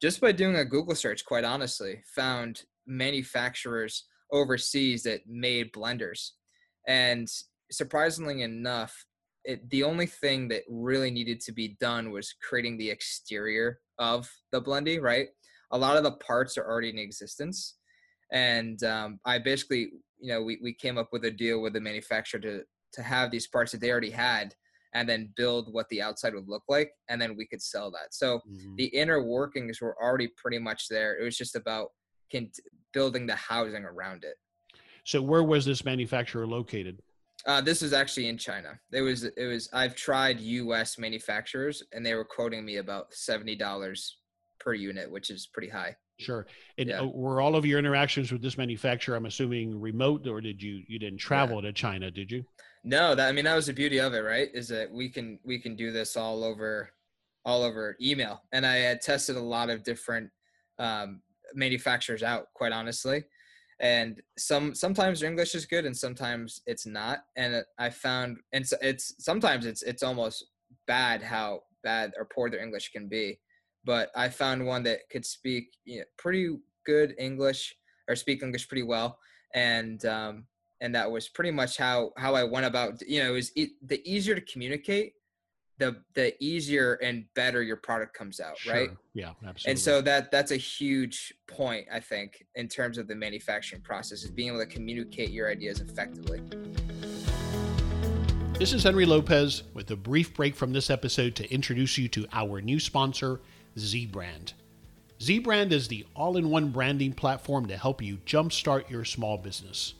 just 0.02 0.22
by 0.22 0.32
doing 0.32 0.56
a 0.56 0.66
Google 0.66 0.96
search, 0.96 1.26
quite 1.26 1.44
honestly, 1.44 2.02
found 2.16 2.64
manufacturers 2.86 4.06
overseas 4.32 5.04
that 5.04 5.22
made 5.28 5.72
blenders, 5.74 6.32
and 6.88 7.28
surprisingly 7.72 8.44
enough, 8.44 8.94
it, 9.44 9.70
the 9.70 9.84
only 9.84 10.06
thing 10.06 10.48
that 10.50 10.64
really 10.70 11.12
needed 11.12 11.40
to 11.42 11.52
be 11.52 11.78
done 11.80 12.12
was 12.12 12.36
creating 12.48 12.78
the 12.78 12.90
exterior 12.90 13.80
of 13.98 14.30
the 14.52 14.62
BLENDi 14.62 15.02
right? 15.02 15.28
A 15.72 15.78
lot 15.78 15.98
of 15.98 16.04
the 16.04 16.12
parts 16.12 16.58
are 16.58 16.66
already 16.66 16.90
in 16.90 16.98
existence. 16.98 17.76
And 18.32 18.84
um, 18.84 19.20
i 19.26 19.40
basically 19.40 19.92
you 20.20 20.32
know 20.34 20.42
we, 20.42 20.58
we 20.62 20.74
came 20.74 20.98
up 20.98 21.10
with 21.12 21.26
a 21.26 21.32
deal 21.32 21.62
with 21.62 21.74
the 21.74 21.80
manufacturer 21.82 22.40
to 22.40 22.64
to 22.94 23.02
have 23.02 23.32
these 23.32 23.48
parts 23.48 23.72
that 23.72 23.82
they 23.82 23.92
already 23.92 24.10
had 24.10 24.56
and 24.94 25.08
then 25.08 25.32
build 25.36 25.72
what 25.74 25.88
the 25.90 26.02
outside 26.02 26.34
would 26.34 26.48
look 26.48 26.64
like 26.70 26.92
and 27.10 27.22
then 27.22 27.36
we 27.38 27.46
could 27.46 27.62
sell 27.62 27.92
that 27.92 28.14
so 28.14 28.40
Mhm. 28.50 28.76
the 28.78 28.86
inner 28.86 29.22
workings 29.24 29.82
were 29.82 29.96
already 30.02 30.30
pretty 30.38 30.60
much 30.60 30.88
there 30.88 31.18
it 31.20 31.24
was 31.24 31.38
just 31.38 31.56
about 31.56 31.90
con- 32.32 32.52
building 32.94 33.26
the 33.28 33.36
housing 33.36 33.84
around 33.84 34.24
it 34.24 34.36
So 35.06 35.22
where 35.22 35.44
was 35.44 35.66
this 35.66 35.86
manufacturer 35.86 36.46
located? 36.48 37.00
Uh, 37.46 37.62
this 37.62 37.82
is 37.82 37.94
actually 37.94 38.28
in 38.28 38.38
China. 38.38 38.78
It 38.92 39.02
was 39.02 39.24
it 39.24 39.46
was 39.54 39.70
I've 39.72 39.96
tried 39.96 40.40
U.S. 40.42 40.98
manufacturers 40.98 41.84
and 41.94 42.06
they 42.06 42.14
were 42.16 42.26
quoting 42.26 42.66
me 42.66 42.78
about 42.78 43.14
seventy 43.14 43.56
dollars 43.56 44.18
per 44.60 44.74
unit, 44.74 45.10
which 45.10 45.30
is 45.30 45.48
pretty 45.54 45.70
high. 45.70 45.96
Sure. 46.20 46.48
And 46.78 46.90
Yeah. 46.90 47.02
uh, 47.02 47.06
were 47.06 47.42
all 47.42 47.56
of 47.56 47.66
your 47.66 47.80
interactions 47.80 48.32
with 48.32 48.42
this 48.42 48.58
manufacturer, 48.58 49.16
I'm 49.16 49.26
assuming, 49.28 49.80
remote, 49.80 50.28
or 50.28 50.42
did 50.42 50.62
you 50.62 50.84
you 50.88 51.00
didn't 51.00 51.20
travel 51.20 51.62
to 51.62 51.72
China? 51.72 52.10
Did 52.10 52.32
you? 52.32 52.44
No, 52.84 53.14
that 53.16 53.30
I 53.30 53.32
mean 53.32 53.46
that 53.46 53.56
was 53.56 53.68
the 53.68 53.74
beauty 53.74 54.00
of 54.00 54.14
it, 54.14 54.20
right? 54.20 54.50
Is 54.54 54.68
that 54.70 54.92
we 54.92 55.10
can 55.10 55.40
we 55.44 55.60
can 55.60 55.76
do 55.76 55.92
this 55.92 56.18
all 56.18 56.44
over 56.44 56.90
all 57.46 57.64
over 57.64 57.96
email. 58.02 58.44
And 58.52 58.66
I 58.66 58.78
had 58.78 59.02
tested 59.02 59.36
a 59.38 59.42
lot 59.42 59.70
of 59.70 59.84
different 59.84 60.30
um, 60.80 61.22
manufacturers 61.54 62.22
out, 62.24 62.48
quite 62.54 62.74
honestly. 62.74 63.24
And 63.80 64.22
some 64.38 64.74
sometimes 64.74 65.20
their 65.20 65.30
English 65.30 65.54
is 65.54 65.66
good 65.68 65.86
and 65.86 65.96
sometimes 65.96 66.62
it's 66.66 66.88
not. 66.88 67.20
And 67.36 67.64
I 67.78 67.92
found 67.92 68.38
and 68.54 68.64
it's, 68.64 68.74
it's 68.82 69.14
sometimes 69.24 69.66
it's 69.68 69.84
it's 69.84 70.02
almost 70.02 70.46
bad 70.88 71.22
how 71.22 71.62
bad 71.84 72.14
or 72.18 72.26
poor 72.26 72.50
their 72.50 72.62
English 72.64 72.92
can 72.92 73.08
be. 73.08 73.40
But 73.88 74.12
I 74.16 74.28
found 74.28 74.66
one 74.66 74.84
that 74.84 75.10
could 75.10 75.26
speak 75.26 75.78
you 75.86 76.00
know, 76.00 76.06
pretty 76.18 76.58
good 76.86 77.16
English 77.18 77.74
or 78.10 78.18
speak 78.18 78.44
English 78.44 78.68
pretty 78.68 78.84
well. 78.84 79.18
And 79.56 80.06
um, 80.06 80.44
and 80.82 80.94
that 80.94 81.10
was 81.10 81.30
pretty 81.30 81.52
much 81.52 81.78
how 81.78 82.12
how 82.18 82.36
I 82.36 82.44
went 82.44 82.66
about. 82.66 83.02
You 83.08 83.24
know, 83.24 83.30
it 83.30 83.34
was 83.34 83.52
e- 83.56 83.78
the 83.82 84.02
easier 84.04 84.36
to 84.36 84.42
communicate, 84.42 85.14
the 85.78 86.02
the 86.16 86.36
easier 86.44 86.96
and 86.96 87.26
better 87.34 87.64
your 87.64 87.78
product 87.78 88.14
comes 88.14 88.42
out, 88.42 88.58
right? 88.68 88.90
Yeah, 89.14 89.32
absolutely. 89.48 89.72
And 89.72 89.80
so 89.80 90.02
that 90.02 90.32
that's 90.32 90.52
a 90.52 90.58
huge 90.58 91.34
point, 91.48 91.88
I 91.90 92.02
think, 92.02 92.46
in 92.56 92.68
terms 92.68 92.98
of 92.98 93.08
the 93.08 93.16
manufacturing 93.16 93.82
process 93.82 94.24
is 94.24 94.32
being 94.32 94.50
able 94.50 94.60
to 94.60 94.66
communicate 94.66 95.30
your 95.30 95.50
ideas 95.50 95.80
effectively. 95.80 96.42
This 98.60 98.74
is 98.74 98.84
Henry 98.84 99.06
Lopez 99.06 99.64
with 99.76 99.92
a 99.92 99.96
brief 99.96 100.34
break 100.34 100.56
from 100.56 100.74
this 100.74 100.90
episode 100.90 101.36
to 101.36 101.54
introduce 101.54 101.96
you 101.96 102.08
to 102.10 102.26
our 102.34 102.60
new 102.60 102.80
sponsor, 102.80 103.40
ZBrand. 103.78 104.54
ZBrand 105.20 105.72
is 105.72 105.88
the 105.88 106.06
all 106.16 106.38
in 106.38 106.50
one 106.50 106.70
branding 106.70 107.14
platform 107.14 107.68
to 107.68 107.78
help 107.78 108.02
you 108.02 108.18
jumpstart 108.26 108.90
your 108.90 109.06
small 109.06 109.38
business. 109.38 109.94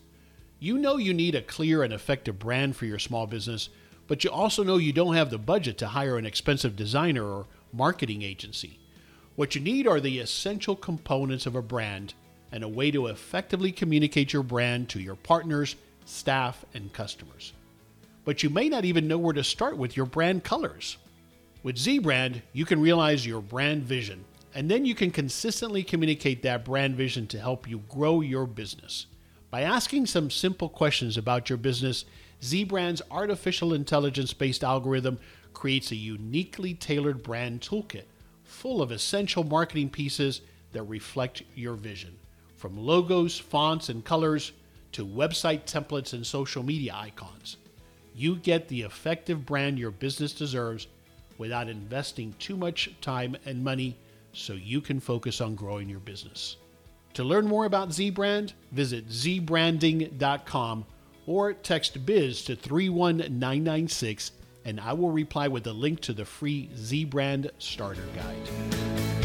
You 0.60 0.78
know 0.78 0.98
you 0.98 1.14
need 1.14 1.36
a 1.36 1.42
clear 1.42 1.84
and 1.84 1.94
effective 1.94 2.40
brand 2.40 2.76
for 2.76 2.86
your 2.86 3.00
small 3.00 3.28
business, 3.28 3.70
but 4.08 4.24
you 4.24 4.30
also 4.30 4.64
know 4.64 4.78
you 4.78 4.94
don't 4.94 5.16
have 5.16 5.30
the 5.30 5.38
budget 5.38 5.78
to 5.80 5.88
hire 5.88 6.18
an 6.18 6.26
expensive 6.26 6.76
designer 6.76 7.24
or 7.24 7.48
marketing 7.72 8.22
agency. 8.24 8.80
What 9.36 9.56
you 9.56 9.62
need 9.62 9.88
are 9.88 10.00
the 10.00 10.20
essential 10.20 10.76
components 10.76 11.46
of 11.46 11.56
a 11.56 11.62
brand 11.62 12.14
and 12.52 12.64
a 12.64 12.68
way 12.68 12.92
to 12.92 13.08
effectively 13.08 13.72
communicate 13.72 14.34
your 14.34 14.44
brand 14.44 14.90
to 14.90 15.00
your 15.00 15.16
partners, 15.16 15.76
staff, 16.06 16.66
and 16.74 16.92
customers 16.92 17.54
but 18.28 18.44
you 18.44 18.50
may 18.50 18.68
not 18.68 18.84
even 18.84 19.08
know 19.08 19.18
where 19.18 19.32
to 19.32 19.42
start 19.42 19.78
with 19.78 19.96
your 19.96 20.06
brand 20.06 20.44
colors. 20.44 20.98
With 21.68 21.76
ZBrand, 21.76 22.44
you 22.54 22.64
can 22.64 22.80
realize 22.80 23.26
your 23.26 23.42
brand 23.42 23.84
vision, 23.84 24.24
and 24.56 24.72
then 24.72 24.86
you 24.86 24.96
can 24.96 25.12
consistently 25.12 25.84
communicate 25.84 26.42
that 26.44 26.64
brand 26.64 26.96
vision 26.96 27.28
to 27.28 27.42
help 27.42 27.68
you 27.68 27.80
grow 27.90 28.22
your 28.22 28.46
business. 28.46 29.08
By 29.52 29.64
asking 29.64 30.06
some 30.06 30.32
simple 30.32 30.70
questions 30.70 31.18
about 31.18 31.50
your 31.50 31.58
business, 31.58 32.06
ZBrand's 32.42 33.02
artificial 33.12 33.74
intelligence 33.74 34.32
based 34.32 34.64
algorithm 34.64 35.20
creates 35.54 35.92
a 35.92 35.98
uniquely 35.98 36.74
tailored 36.74 37.22
brand 37.22 37.60
toolkit 37.60 38.06
full 38.46 38.82
of 38.82 38.90
essential 38.90 39.44
marketing 39.44 39.90
pieces 39.90 40.40
that 40.72 40.84
reflect 40.84 41.44
your 41.54 41.74
vision. 41.74 42.16
From 42.56 42.78
logos, 42.78 43.38
fonts, 43.38 43.90
and 43.90 44.06
colors 44.06 44.54
to 44.94 45.06
website 45.06 45.66
templates 45.66 46.14
and 46.14 46.26
social 46.26 46.64
media 46.64 46.94
icons 46.96 47.58
you 48.18 48.36
get 48.36 48.68
the 48.68 48.82
effective 48.82 49.46
brand 49.46 49.78
your 49.78 49.92
business 49.92 50.34
deserves 50.34 50.88
without 51.38 51.70
investing 51.70 52.34
too 52.40 52.58
much 52.58 52.90
time 53.02 53.36
and 53.46 53.64
money 53.64 53.96
so 54.34 54.54
you 54.54 54.82
can 54.82 55.00
focus 55.00 55.42
on 55.42 55.56
growing 55.56 55.90
your 55.90 56.00
business. 56.00 56.58
To 57.16 57.24
learn 57.24 57.48
more 57.48 57.66
about 57.66 57.90
ZBrand, 57.90 58.54
visit 58.72 59.10
zbranding.com 59.10 60.86
or 61.26 61.54
text 61.54 62.06
biz 62.06 62.44
to 62.44 62.56
31996 62.56 64.32
and 64.66 64.82
I 64.82 64.92
will 64.94 65.12
reply 65.12 65.48
with 65.48 65.66
a 65.68 65.74
link 65.74 66.02
to 66.02 66.14
the 66.14 66.26
free 66.26 66.70
ZBrand 66.76 67.50
starter 67.58 68.04
guide. 68.14 69.17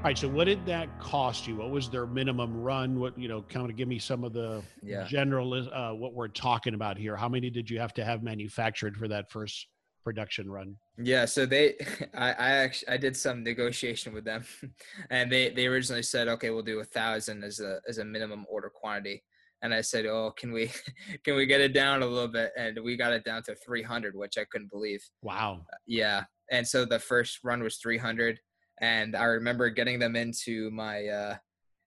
All 0.00 0.04
right, 0.04 0.16
so 0.16 0.28
what 0.28 0.44
did 0.44 0.64
that 0.64 0.98
cost 0.98 1.46
you? 1.46 1.56
What 1.56 1.68
was 1.68 1.90
their 1.90 2.06
minimum 2.06 2.62
run? 2.62 2.98
What, 2.98 3.18
you 3.18 3.28
know, 3.28 3.42
kind 3.42 3.68
of 3.68 3.76
give 3.76 3.86
me 3.86 3.98
some 3.98 4.24
of 4.24 4.32
the 4.32 4.62
Yeah. 4.82 5.04
general 5.06 5.52
uh, 5.52 5.92
what 5.92 6.14
we're 6.14 6.28
talking 6.28 6.72
about 6.72 6.96
here. 6.96 7.16
How 7.16 7.28
many 7.28 7.50
did 7.50 7.68
you 7.68 7.78
have 7.80 7.92
to 7.94 8.04
have 8.04 8.22
manufactured 8.22 8.96
for 8.96 9.08
that 9.08 9.30
first 9.30 9.66
production 10.02 10.50
run? 10.50 10.78
Yeah, 10.96 11.26
so 11.26 11.44
they, 11.44 11.74
I, 12.14 12.30
I 12.32 12.50
actually, 12.52 12.88
I 12.88 12.96
did 12.96 13.14
some 13.14 13.44
negotiation 13.44 14.14
with 14.14 14.24
them, 14.24 14.46
and 15.10 15.30
they, 15.30 15.50
they 15.50 15.66
originally 15.66 16.02
said, 16.02 16.28
okay, 16.28 16.48
we'll 16.48 16.62
do 16.62 16.80
a 16.80 16.84
thousand 16.84 17.44
as 17.44 17.60
a, 17.60 17.82
as 17.86 17.98
a 17.98 18.04
minimum 18.04 18.46
order 18.48 18.70
quantity, 18.70 19.22
and 19.60 19.74
I 19.74 19.82
said, 19.82 20.06
oh, 20.06 20.32
can 20.34 20.50
we, 20.50 20.70
can 21.24 21.36
we 21.36 21.44
get 21.44 21.60
it 21.60 21.74
down 21.74 22.02
a 22.02 22.06
little 22.06 22.26
bit? 22.26 22.52
And 22.56 22.78
we 22.82 22.96
got 22.96 23.12
it 23.12 23.22
down 23.26 23.42
to 23.42 23.54
300, 23.54 24.16
which 24.16 24.38
I 24.38 24.46
couldn't 24.50 24.70
believe. 24.70 25.04
Wow. 25.20 25.66
Yeah, 25.86 26.24
and 26.50 26.66
so 26.66 26.86
the 26.86 26.98
first 26.98 27.40
run 27.44 27.62
was 27.62 27.76
300, 27.76 28.40
and 28.80 29.14
I 29.16 29.24
remember 29.24 29.68
getting 29.70 29.98
them 29.98 30.16
into 30.16 30.70
my, 30.70 31.06
uh, 31.06 31.36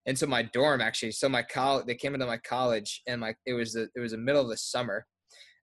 into 0.05 0.27
my 0.27 0.43
dorm 0.43 0.81
actually. 0.81 1.11
So 1.11 1.29
my 1.29 1.43
college, 1.43 1.85
they 1.85 1.95
came 1.95 2.13
into 2.13 2.25
my 2.25 2.37
college, 2.37 3.01
and 3.07 3.21
my, 3.21 3.35
it 3.45 3.53
was 3.53 3.73
the, 3.73 3.89
it 3.95 3.99
was 3.99 4.11
the 4.11 4.17
middle 4.17 4.41
of 4.41 4.49
the 4.49 4.57
summer, 4.57 5.05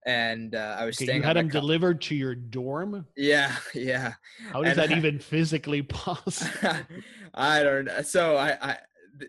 and 0.06 0.54
uh, 0.54 0.76
I 0.78 0.84
was 0.86 0.96
Okay, 0.96 1.04
staying. 1.04 1.18
you 1.18 1.22
had 1.22 1.36
them 1.36 1.50
co- 1.50 1.60
delivered 1.60 2.00
to 2.02 2.14
your 2.14 2.34
dorm. 2.34 3.06
Yeah, 3.16 3.54
yeah. 3.74 4.14
How 4.52 4.62
is 4.62 4.68
And 4.68 4.78
that 4.78 4.90
I- 4.90 4.96
even 4.96 5.18
physically 5.18 5.82
possible? 5.82 6.70
I 7.34 7.62
don't 7.62 7.84
know. 7.86 8.02
So 8.02 8.36
I, 8.36 8.56
I 8.60 8.76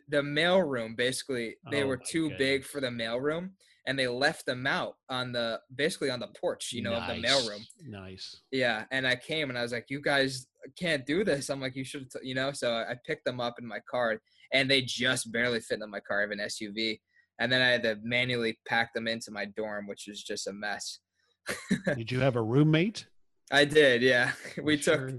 the 0.07 0.23
mail 0.23 0.59
room 0.61 0.95
basically 0.95 1.57
they 1.69 1.83
Oh 1.83 1.87
were 1.87 1.97
too 1.97 2.31
big 2.37 2.63
for 2.63 2.79
the 2.79 2.91
mail 2.91 3.19
room, 3.19 3.51
and 3.85 3.99
they 3.99 4.07
left 4.07 4.45
them 4.45 4.65
out 4.65 4.93
on 5.09 5.33
the 5.33 5.59
basically 5.75 6.09
on 6.09 6.19
the 6.21 6.29
porch, 6.39 6.71
you 6.71 6.81
know, 6.81 6.93
of 6.93 7.07
the 7.07 7.15
mail 7.21 7.49
room. 7.49 7.65
Nice. 7.85 8.41
Yeah, 8.51 8.85
and 8.91 9.05
I 9.05 9.15
came 9.17 9.49
and 9.49 9.57
I 9.59 9.63
was 9.63 9.71
like, 9.73 9.87
"You 9.89 10.01
guys 10.01 10.47
can't 10.77 11.05
do 11.05 11.23
this." 11.23 11.49
I'm 11.49 11.59
like, 11.61 11.75
"You 11.75 11.83
should," 11.83 12.07
you 12.23 12.35
know. 12.35 12.51
So 12.51 12.73
I 12.73 12.95
picked 13.05 13.25
them 13.25 13.39
up 13.39 13.55
in 13.59 13.65
my 13.67 13.79
car, 13.89 14.21
and 14.53 14.69
they 14.69 14.81
just 14.81 15.31
barely 15.31 15.59
fit 15.59 15.81
in 15.81 15.89
my 15.89 15.99
car. 15.99 16.19
I 16.19 16.21
have 16.21 16.31
an 16.31 16.39
SUV, 16.39 16.99
and 17.39 17.51
then 17.51 17.61
I 17.61 17.69
had 17.69 17.83
to 17.83 17.97
manually 18.03 18.59
pack 18.67 18.93
them 18.93 19.07
into 19.07 19.31
my 19.31 19.45
dorm, 19.45 19.87
which 19.87 20.05
was 20.07 20.23
just 20.23 20.47
a 20.47 20.53
mess. 20.53 20.99
Did 21.95 22.11
you 22.11 22.19
have 22.19 22.35
a 22.35 22.41
roommate? 22.41 23.07
I 23.51 23.65
did, 23.65 24.01
yeah. 24.01 24.31
We 24.61 24.77
took 24.77 25.11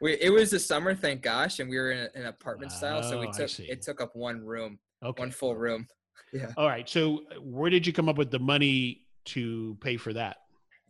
we 0.00 0.14
it 0.14 0.30
was 0.30 0.50
the 0.50 0.58
summer, 0.58 0.94
thank 0.94 1.22
gosh, 1.22 1.60
and 1.60 1.68
we 1.68 1.76
were 1.76 1.92
in 1.92 2.08
an 2.14 2.26
apartment 2.26 2.72
style, 2.72 3.02
so 3.02 3.18
we 3.18 3.26
Oh, 3.28 3.32
took 3.32 3.58
it 3.60 3.82
took 3.82 4.00
up 4.00 4.16
one 4.16 4.40
room, 4.40 4.78
Okay. 5.04 5.20
one 5.20 5.30
full 5.30 5.56
room. 5.56 5.86
Yeah. 6.32 6.52
All 6.56 6.66
right. 6.66 6.88
So, 6.88 7.20
uh, 7.30 7.40
where 7.42 7.70
did 7.70 7.86
you 7.86 7.92
come 7.92 8.08
up 8.08 8.16
with 8.18 8.30
the 8.30 8.38
money 8.40 9.02
to 9.26 9.76
pay 9.80 9.96
for 9.96 10.12
that? 10.14 10.38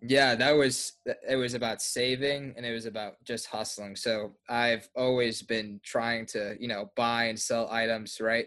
Yeah, 0.02 0.34
that 0.34 0.52
was 0.52 0.92
it 1.04 1.36
was 1.36 1.54
about 1.54 1.80
saving 1.80 2.54
and 2.56 2.66
it 2.66 2.72
was 2.72 2.84
about 2.86 3.14
just 3.24 3.46
hustling. 3.46 3.96
So 3.96 4.34
I've 4.48 4.88
always 4.94 5.42
been 5.42 5.80
trying 5.84 6.26
to, 6.26 6.56
you 6.60 6.68
know, 6.68 6.90
buy 6.96 7.24
and 7.24 7.38
sell 7.38 7.68
items, 7.70 8.20
right? 8.20 8.46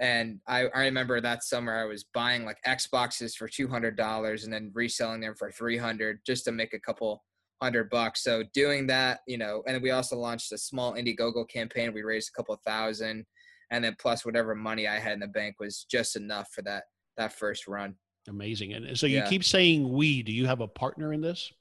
And 0.00 0.40
I, 0.46 0.66
I 0.68 0.84
remember 0.84 1.20
that 1.20 1.44
summer 1.44 1.76
I 1.76 1.84
was 1.86 2.04
buying 2.14 2.44
like 2.44 2.58
Xboxes 2.66 3.34
for 3.34 3.48
two 3.48 3.68
hundred 3.68 3.96
dollars 3.96 4.44
and 4.44 4.52
then 4.52 4.70
reselling 4.74 5.20
them 5.22 5.34
for 5.34 5.50
three 5.50 5.78
hundred 5.78 6.20
just 6.26 6.44
to 6.44 6.52
make 6.52 6.74
a 6.74 6.80
couple 6.80 7.24
hundred 7.62 7.90
bucks. 7.90 8.22
So 8.22 8.42
doing 8.54 8.86
that, 8.88 9.20
you 9.26 9.38
know, 9.38 9.62
and 9.66 9.82
we 9.82 9.90
also 9.90 10.16
launched 10.16 10.52
a 10.52 10.58
small 10.58 10.94
Indiegogo 10.94 11.48
campaign. 11.48 11.92
We 11.92 12.02
raised 12.02 12.30
a 12.32 12.36
couple 12.36 12.54
thousand, 12.66 13.24
and 13.70 13.82
then 13.82 13.96
plus 13.98 14.24
whatever 14.26 14.54
money 14.54 14.86
I 14.86 14.98
had 14.98 15.14
in 15.14 15.20
the 15.20 15.26
bank 15.26 15.56
was 15.58 15.84
just 15.90 16.16
enough 16.16 16.50
for 16.52 16.62
that 16.62 16.84
that 17.16 17.32
first 17.32 17.66
run. 17.66 17.96
Amazing. 18.26 18.72
And 18.74 18.98
so 18.98 19.06
you 19.06 19.18
Yeah. 19.18 19.28
keep 19.28 19.44
saying 19.44 19.90
we. 19.90 20.22
Do 20.22 20.32
you 20.32 20.46
have 20.46 20.60
a 20.60 20.68
partner 20.68 21.12
in 21.12 21.20
this? 21.20 21.52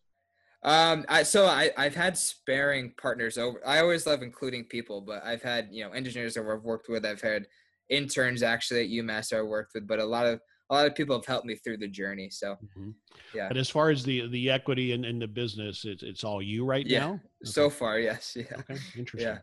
Um, 0.63 1.05
I 1.07 1.23
so 1.23 1.45
I 1.45 1.71
I've 1.77 1.95
had 1.95 2.17
sparing 2.17 2.93
partners 2.99 3.37
over. 3.37 3.61
I 3.65 3.79
always 3.79 4.05
love 4.07 4.21
including 4.21 4.65
people, 4.65 5.01
but 5.01 5.23
I've 5.23 5.41
had 5.43 5.69
you 5.71 5.83
know 5.85 5.91
engineers 5.91 6.33
that 6.33 6.41
I've 6.41 6.63
worked 6.63 6.89
with. 6.89 7.05
I've 7.05 7.21
had 7.21 7.45
interns 7.89 8.43
actually 8.43 8.81
at 8.83 8.89
UMass 8.89 9.29
that 9.29 9.37
I 9.37 9.41
worked 9.43 9.73
with, 9.75 9.87
but 9.87 9.99
a 9.99 10.05
lot 10.05 10.25
of 10.25 10.41
a 10.69 10.73
lot 10.73 10.85
of 10.87 10.95
people 10.95 11.15
have 11.15 11.25
helped 11.25 11.45
me 11.45 11.55
through 11.55 11.77
the 11.77 11.87
journey. 11.87 12.29
So 12.29 12.57
Mhm. 12.77 12.95
Yeah. 13.33 13.47
But 13.47 13.55
as 13.57 13.69
far 13.69 13.89
as 13.91 14.03
the 14.03 14.27
the 14.27 14.49
equity 14.49 14.91
in, 14.91 15.05
in 15.05 15.19
the 15.19 15.27
business, 15.27 15.85
it's 15.85 16.03
it's 16.03 16.23
all 16.25 16.41
you 16.41 16.65
right 16.65 16.85
Yeah. 16.85 16.99
now. 16.99 17.21
so 17.45 17.69
far, 17.69 17.99
yes, 17.99 18.35
yeah, 18.35 18.43
Okay. 18.59 18.77
Interesting. 18.97 19.19
yeah. 19.35 19.39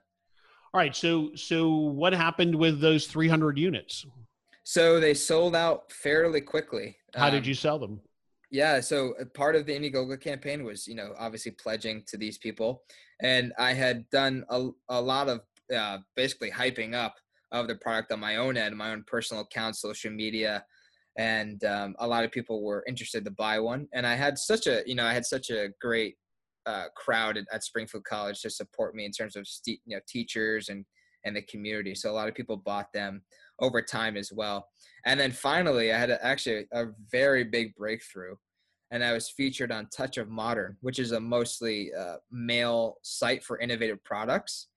All 0.74 0.80
right. 0.80 0.94
So 0.94 1.34
so 1.36 1.70
what 1.76 2.12
happened 2.12 2.54
with 2.56 2.80
those 2.80 3.06
300 3.06 3.56
units? 3.56 4.04
So 4.64 4.98
they 4.98 5.14
sold 5.14 5.54
out 5.54 5.92
fairly 5.92 6.40
quickly. 6.40 6.96
How 7.14 7.30
did 7.30 7.44
Um, 7.44 7.48
you 7.48 7.54
sell 7.54 7.78
them? 7.78 8.00
Yeah, 8.50 8.80
so 8.80 9.14
part 9.34 9.56
of 9.56 9.66
the 9.66 9.72
Indiegogo 9.72 10.20
campaign 10.20 10.64
was, 10.64 10.86
you 10.86 10.94
know, 10.94 11.14
obviously 11.18 11.52
pledging 11.52 12.02
to 12.06 12.16
these 12.16 12.38
people, 12.38 12.82
and 13.20 13.52
I 13.58 13.72
had 13.72 14.08
done 14.10 14.44
a, 14.48 14.68
a 14.88 15.00
lot 15.00 15.28
of 15.28 15.40
uh, 15.74 15.98
basically 16.16 16.50
hyping 16.50 16.94
up 16.94 17.14
of 17.52 17.68
the 17.68 17.76
product 17.76 18.12
on 18.12 18.20
my 18.20 18.36
own 18.36 18.56
end, 18.56 18.76
my 18.76 18.92
own 18.92 19.04
personal 19.06 19.42
account, 19.42 19.76
social 19.76 20.10
media, 20.12 20.64
and 21.18 21.62
um, 21.64 21.94
a 21.98 22.06
lot 22.06 22.24
of 22.24 22.32
people 22.32 22.62
were 22.62 22.84
interested 22.86 23.24
to 23.24 23.30
buy 23.32 23.58
one. 23.58 23.86
And 23.92 24.06
I 24.06 24.14
had 24.14 24.38
such 24.38 24.66
a, 24.66 24.82
you 24.86 24.94
know, 24.94 25.04
I 25.04 25.12
had 25.12 25.24
such 25.24 25.50
a 25.50 25.68
great 25.80 26.16
uh, 26.66 26.86
crowd 26.96 27.36
at, 27.36 27.46
at 27.52 27.64
Springfield 27.64 28.04
College 28.04 28.40
to 28.42 28.50
support 28.50 28.94
me 28.94 29.04
in 29.04 29.12
terms 29.12 29.36
of, 29.36 29.46
ste- 29.46 29.80
you 29.84 29.96
know, 29.96 30.00
teachers 30.08 30.68
and 30.68 30.84
and 31.26 31.34
the 31.34 31.42
community. 31.42 31.94
So 31.94 32.10
a 32.10 32.12
lot 32.12 32.28
of 32.28 32.34
people 32.34 32.56
bought 32.56 32.92
them 32.92 33.22
over 33.60 33.82
time 33.82 34.16
as 34.16 34.32
well. 34.32 34.68
And 35.06 35.18
then 35.18 35.32
finally, 35.32 35.92
I 35.92 35.98
had 35.98 36.10
a, 36.10 36.24
actually 36.24 36.66
a 36.72 36.86
very 37.10 37.44
big 37.44 37.74
breakthrough, 37.74 38.34
and 38.90 39.04
I 39.04 39.12
was 39.12 39.28
featured 39.28 39.72
on 39.72 39.88
Touch 39.94 40.18
of 40.18 40.28
Modern, 40.28 40.76
which 40.80 40.98
is 40.98 41.12
a 41.12 41.20
mostly 41.20 41.90
uh, 41.98 42.16
male 42.30 42.96
site 43.02 43.44
for 43.44 43.58
innovative 43.58 44.02
products. 44.04 44.68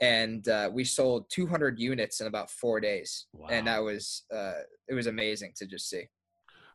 And 0.00 0.46
uh, 0.48 0.70
we 0.72 0.84
sold 0.84 1.26
200 1.30 1.78
units 1.78 2.20
in 2.20 2.26
about 2.26 2.50
four 2.50 2.80
days, 2.80 3.26
and 3.48 3.66
that 3.68 3.78
was 3.78 4.24
uh, 4.34 4.54
it 4.88 4.94
was 4.94 5.06
amazing 5.06 5.52
to 5.56 5.66
just 5.66 5.88
see. 5.88 6.04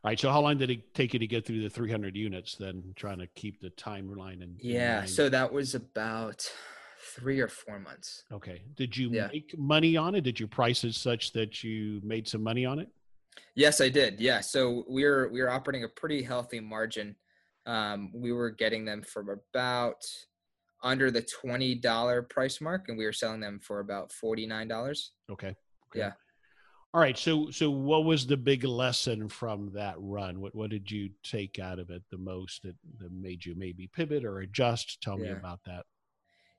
All 0.02 0.08
right. 0.08 0.18
So 0.18 0.30
how 0.30 0.40
long 0.40 0.56
did 0.56 0.70
it 0.70 0.94
take 0.94 1.12
you 1.12 1.18
to 1.18 1.26
get 1.26 1.44
through 1.44 1.60
the 1.60 1.68
300 1.68 2.16
units? 2.16 2.56
Then 2.56 2.94
trying 2.96 3.18
to 3.18 3.26
keep 3.34 3.60
the 3.60 3.68
timeline 3.70 4.42
and 4.42 4.56
Yeah, 4.58 5.04
so 5.04 5.28
that 5.28 5.52
was 5.52 5.74
about 5.74 6.50
three 7.14 7.40
or 7.40 7.48
four 7.48 7.78
months. 7.78 8.24
okay. 8.32 8.62
Did 8.76 8.96
you 8.96 9.10
Yeah. 9.10 9.28
make 9.32 9.56
money 9.58 9.96
on 9.96 10.14
it? 10.14 10.22
Did 10.22 10.38
you 10.40 10.46
price 10.46 10.84
it 10.84 10.94
such 10.94 11.32
that 11.32 11.62
you 11.64 12.00
made 12.02 12.26
some 12.28 12.42
money 12.42 12.64
on 12.64 12.78
it? 12.78 12.88
Yes, 13.54 13.80
I 13.80 13.88
did. 13.88 14.20
Yeah, 14.20 14.40
so 14.40 14.84
we 14.88 15.04
were 15.04 15.28
we 15.32 15.40
were 15.40 15.50
operating 15.50 15.84
a 15.84 15.88
pretty 15.88 16.22
healthy 16.22 16.60
margin. 16.60 17.16
Um, 17.66 18.10
we 18.14 18.32
were 18.32 18.50
getting 18.50 18.84
them 18.84 19.02
from 19.02 19.28
about 19.28 20.04
under 20.82 21.10
the 21.10 21.22
twenty 21.22 21.74
dollar 21.74 22.22
price 22.22 22.60
mark, 22.60 22.88
and 22.88 22.96
we 22.98 23.04
were 23.04 23.12
selling 23.12 23.40
them 23.40 23.60
for 23.60 23.80
about 23.80 24.12
forty 24.12 24.46
nine 24.46 24.68
dollars. 24.68 25.12
Okay. 25.30 25.48
okay. 25.90 25.98
Yeah. 25.98 26.12
All 26.92 27.00
right. 27.00 27.16
So 27.16 27.50
so 27.50 27.70
what 27.70 28.04
was 28.04 28.26
the 28.26 28.36
big 28.36 28.64
lesson 28.64 29.28
from 29.28 29.70
that 29.74 29.94
run? 29.98 30.40
What 30.40 30.54
what 30.54 30.70
did 30.70 30.90
you 30.90 31.10
take 31.22 31.58
out 31.58 31.78
of 31.78 31.90
it 31.90 32.02
the 32.10 32.18
most 32.18 32.62
that, 32.62 32.74
that 32.98 33.12
made 33.12 33.44
you 33.44 33.54
maybe 33.56 33.86
pivot 33.88 34.24
or 34.24 34.40
adjust? 34.40 35.00
Tell 35.00 35.16
me 35.16 35.28
about 35.30 35.60
that. 35.66 35.84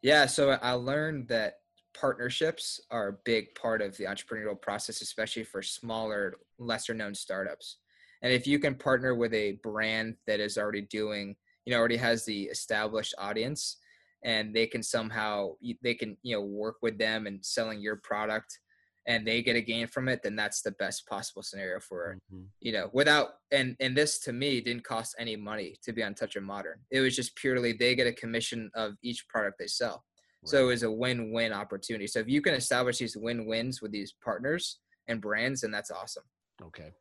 Yeah, 0.01 0.25
so 0.25 0.51
I 0.61 0.71
learned 0.73 1.27
that 1.27 1.59
partnerships 1.93 2.79
are 2.89 3.09
a 3.09 3.17
big 3.25 3.53
part 3.55 3.81
of 3.81 3.95
the 3.97 4.05
entrepreneurial 4.05 4.59
process, 4.59 5.01
especially 5.01 5.43
for 5.43 5.61
smaller, 5.61 6.35
lesser 6.57 6.93
known 6.93 7.13
startups. 7.13 7.77
And 8.23 8.33
if 8.33 8.47
you 8.47 8.59
can 8.59 8.75
partner 8.75 9.15
with 9.15 9.33
a 9.33 9.59
brand 9.63 10.15
that 10.27 10.39
is 10.39 10.57
already 10.57 10.81
doing, 10.81 11.35
you 11.65 11.71
know, 11.71 11.79
already 11.79 11.97
has 11.97 12.25
the 12.25 12.43
established 12.43 13.13
audience 13.17 13.77
and 14.23 14.55
they 14.55 14.67
can 14.67 14.81
somehow, 14.81 15.51
they 15.81 15.93
can, 15.93 16.17
you 16.23 16.35
know, 16.35 16.41
work 16.41 16.77
with 16.81 16.97
them 16.97 17.27
and 17.27 17.43
selling 17.43 17.81
your 17.81 17.97
product 17.97 18.59
and 19.07 19.25
they 19.25 19.41
get 19.41 19.55
a 19.55 19.61
gain 19.61 19.87
from 19.87 20.07
it, 20.07 20.21
then 20.21 20.35
that's 20.35 20.61
the 20.61 20.71
best 20.71 21.07
possible 21.07 21.41
scenario 21.43 21.79
for 21.79 22.17
Mhm. 22.31 22.45
you 22.59 22.71
know 22.71 22.89
without 22.93 23.29
and 23.51 23.75
and 23.79 23.95
this 23.97 24.19
to 24.19 24.31
me 24.33 24.61
didn't 24.61 24.83
cost 24.83 25.15
any 25.17 25.35
money 25.35 25.75
to 25.83 25.91
be 25.91 26.03
on 26.03 26.13
touch 26.13 26.35
of 26.35 26.43
modern 26.43 26.79
it 26.91 26.99
was 26.99 27.15
just 27.15 27.35
purely 27.35 27.73
they 27.73 27.95
get 27.95 28.05
a 28.07 28.13
commission 28.13 28.69
of 28.75 28.93
each 29.01 29.27
product 29.27 29.57
they 29.57 29.67
sell 29.67 30.05
so 30.45 30.63
it 30.63 30.67
was 30.67 30.83
a 30.83 30.91
win-win 30.91 31.51
opportunity 31.53 32.07
so 32.07 32.19
if 32.19 32.27
you 32.27 32.41
can 32.41 32.53
establish 32.53 32.97
these 32.99 33.15
win-wins 33.17 33.81
with 33.81 33.91
these 33.91 34.13
partners 34.23 34.79
and 35.07 35.19
brands 35.21 35.61
then 35.61 35.71
that's 35.71 35.91
awesome 35.91 36.23
Okay. 36.61 36.91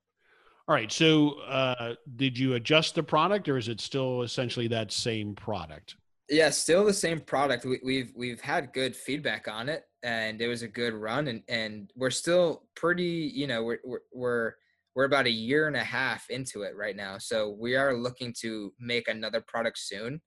All 0.69 0.75
right. 0.75 0.91
So 0.93 1.41
uh, 1.41 1.95
did 2.17 2.39
you 2.39 2.55
adjust 2.55 2.95
the 2.95 3.03
product 3.03 3.49
or 3.49 3.57
is 3.59 3.69
it 3.69 3.81
still 3.81 4.23
essentially 4.23 4.69
that 4.69 4.91
same 4.93 5.35
product? 5.35 5.97
yeah 6.31 6.49
still 6.49 6.85
the 6.85 6.93
same 6.95 7.21
product 7.21 7.65
we, 7.65 7.81
we've 7.83 8.13
we've 8.15 8.41
had 8.41 8.73
good 8.73 8.95
feedback 8.95 9.49
on 9.49 9.69
it 9.69 9.83
and 10.03 10.41
it 10.41 10.49
was 10.49 10.63
a 10.63 10.69
good 10.69 10.95
run 10.95 11.29
and 11.29 11.43
and 11.49 11.91
we're 11.97 12.11
still 12.11 12.65
pretty 12.75 13.31
you 13.35 13.47
know 13.47 13.63
we're 13.63 13.81
we're 13.85 14.01
we're, 14.13 14.53
we're 14.95 15.05
about 15.05 15.27
a 15.27 15.31
year 15.31 15.67
and 15.67 15.77
a 15.77 15.85
half 15.85 16.29
into 16.31 16.63
it 16.63 16.75
right 16.77 16.97
now 16.97 17.19
so 17.19 17.57
we 17.59 17.77
are 17.77 17.95
looking 17.95 18.35
to 18.41 18.73
make 18.81 19.09
another 19.09 19.43
product 19.47 19.79
soon 19.79 20.21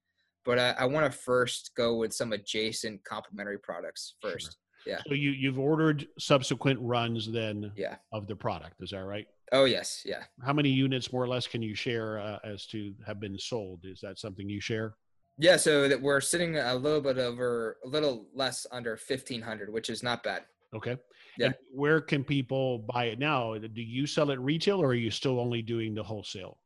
but 0.45 0.59
i, 0.59 0.71
I 0.79 0.85
want 0.85 1.11
to 1.11 1.17
first 1.17 1.71
go 1.75 1.95
with 1.95 2.13
some 2.13 2.33
adjacent 2.33 3.03
complementary 3.03 3.59
products 3.59 4.15
Sure. 4.21 4.31
first 4.33 4.57
Yeah. 4.85 4.99
So 5.07 5.13
you 5.13 5.31
you've 5.31 5.59
ordered 5.59 6.07
subsequent 6.19 6.79
runs 6.81 7.31
then 7.31 7.71
yeah 7.75 7.95
of 8.11 8.27
the 8.27 8.35
product. 8.35 8.75
Is 8.81 8.91
that 8.91 9.05
right? 9.05 9.27
oh 9.53 9.65
yes 9.65 10.01
yeah 10.05 10.23
How 10.45 10.51
many 10.53 10.69
units 10.69 11.13
more 11.13 11.23
or 11.23 11.27
less 11.27 11.47
can 11.47 11.61
you 11.61 11.75
share 11.75 12.19
uh, 12.19 12.39
as 12.43 12.65
to 12.67 12.93
have 13.07 13.19
been 13.19 13.37
sold? 13.39 13.79
Is 13.83 13.99
that 14.01 14.19
something 14.19 14.49
you 14.49 14.59
share? 14.59 14.95
Yeah 15.37 15.57
so 15.57 15.87
that 15.87 16.01
we're 16.01 16.21
sitting 16.21 16.57
a 16.57 16.75
little 16.75 17.01
bit 17.01 17.17
over 17.17 17.77
a 17.83 17.87
little 17.87 18.27
less 18.33 18.67
under 18.71 18.91
1500 18.91 19.71
which 19.71 19.89
is 19.89 20.03
not 20.03 20.23
bad 20.23 20.43
Okay. 20.73 20.97
Yeah. 21.37 21.47
And 21.47 21.55
where 21.71 22.01
can 22.01 22.23
people 22.23 22.79
buy 22.79 23.05
it 23.05 23.19
now? 23.19 23.57
Do 23.57 23.81
you 23.81 24.07
sell 24.07 24.31
it 24.31 24.39
retail 24.39 24.81
or 24.81 24.87
are 24.87 24.95
you 24.95 25.11
still 25.11 25.39
only 25.39 25.61
doing 25.61 25.93
the 25.93 26.03
wholesale? 26.03 26.57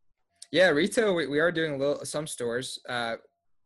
Yeah, 0.51 0.69
retail 0.69 1.13
we, 1.13 1.27
we 1.27 1.39
are 1.39 1.51
doing 1.51 1.73
a 1.73 1.77
little 1.77 2.05
some 2.05 2.25
stores. 2.25 2.79
Uh, 2.87 3.17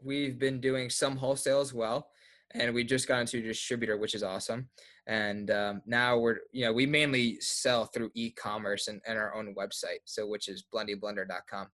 we've 0.04 0.40
been 0.40 0.60
doing 0.60 0.90
some 0.90 1.16
wholesale 1.16 1.60
as 1.60 1.76
well, 1.76 2.10
and 2.56 2.74
we 2.74 2.84
just 2.84 3.08
got 3.08 3.20
into 3.22 3.38
a 3.38 3.42
distributor, 3.42 3.98
which 3.98 4.16
is 4.16 4.24
awesome. 4.24 4.68
And 5.06 5.52
um, 5.52 5.82
now 5.86 6.18
we're 6.18 6.38
you 6.52 6.66
know 6.66 6.74
we 6.74 6.88
mainly 6.88 7.40
sell 7.40 7.86
through 7.86 8.10
e-commerce 8.16 8.88
and, 8.88 9.00
and 9.08 9.20
our 9.20 9.36
own 9.36 9.54
website, 9.54 10.00
so 10.06 10.26
which 10.26 10.48
is 10.48 10.64
blendiblender.com. 10.74 11.68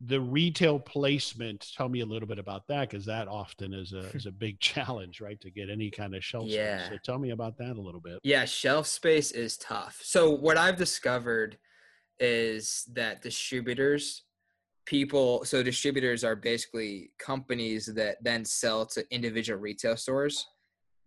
The 0.00 0.20
retail 0.20 0.78
placement, 0.78 1.72
tell 1.76 1.88
me 1.88 2.00
a 2.00 2.06
little 2.06 2.28
bit 2.28 2.38
about 2.38 2.66
that 2.68 2.88
because 2.88 3.04
that 3.06 3.26
often 3.26 3.74
is 3.74 3.92
a 3.92 4.10
is 4.14 4.26
a 4.26 4.30
big 4.32 4.60
challenge, 4.70 5.20
right? 5.20 5.40
To 5.40 5.50
get 5.50 5.70
any 5.70 5.90
kind 5.90 6.14
of 6.14 6.24
shelf 6.24 6.46
Yeah. 6.48 6.84
space. 6.84 6.90
So 6.90 7.12
tell 7.12 7.18
me 7.18 7.30
about 7.30 7.58
that 7.58 7.76
a 7.76 7.80
little 7.80 8.00
bit. 8.00 8.20
Yeah, 8.22 8.44
shelf 8.44 8.86
space 8.86 9.32
is 9.32 9.56
tough. 9.56 10.00
So 10.02 10.30
what 10.30 10.56
I've 10.56 10.76
discovered 10.76 11.58
is 12.20 12.88
that 12.92 13.22
distributors 13.22 14.22
people 14.86 15.44
so 15.44 15.62
distributors 15.62 16.24
are 16.24 16.34
basically 16.34 17.10
companies 17.18 17.86
that 17.94 18.16
then 18.22 18.42
sell 18.44 18.86
to 18.86 19.04
individual 19.14 19.60
retail 19.60 19.96
stores 19.96 20.46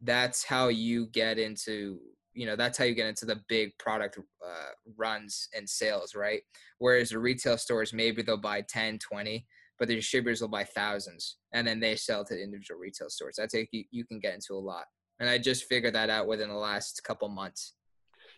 that's 0.01 0.43
how 0.43 0.67
you 0.67 1.07
get 1.07 1.39
into 1.39 1.99
you 2.33 2.45
know 2.45 2.55
that's 2.55 2.77
how 2.77 2.85
you 2.85 2.95
get 2.95 3.07
into 3.07 3.25
the 3.25 3.41
big 3.47 3.71
product 3.77 4.17
uh, 4.17 4.71
runs 4.97 5.47
and 5.55 5.69
sales 5.69 6.15
right? 6.15 6.41
Whereas 6.79 7.09
the 7.09 7.19
retail 7.19 7.57
stores 7.57 7.93
maybe 7.93 8.21
they'll 8.21 8.37
buy 8.37 8.61
10 8.61 8.99
20 8.99 9.45
but 9.81 9.87
the 9.87 9.95
distributors 9.95 10.41
will 10.41 10.47
buy 10.47 10.63
thousands 10.63 11.37
and 11.53 11.67
then 11.67 11.79
they 11.79 11.95
sell 11.95 12.23
to 12.23 12.39
individual 12.39 12.79
retail 12.79 13.09
stores. 13.09 13.33
That's 13.35 13.55
how 13.55 13.61
you, 13.71 13.83
you 13.89 14.05
can 14.05 14.19
get 14.19 14.35
into 14.35 14.53
a 14.53 14.59
lot. 14.59 14.85
And 15.19 15.27
i 15.27 15.39
just 15.39 15.65
figured 15.65 15.95
that 15.95 16.07
out 16.07 16.27
within 16.27 16.49
the 16.49 16.55
last 16.55 17.03
couple 17.03 17.27
months. 17.29 17.73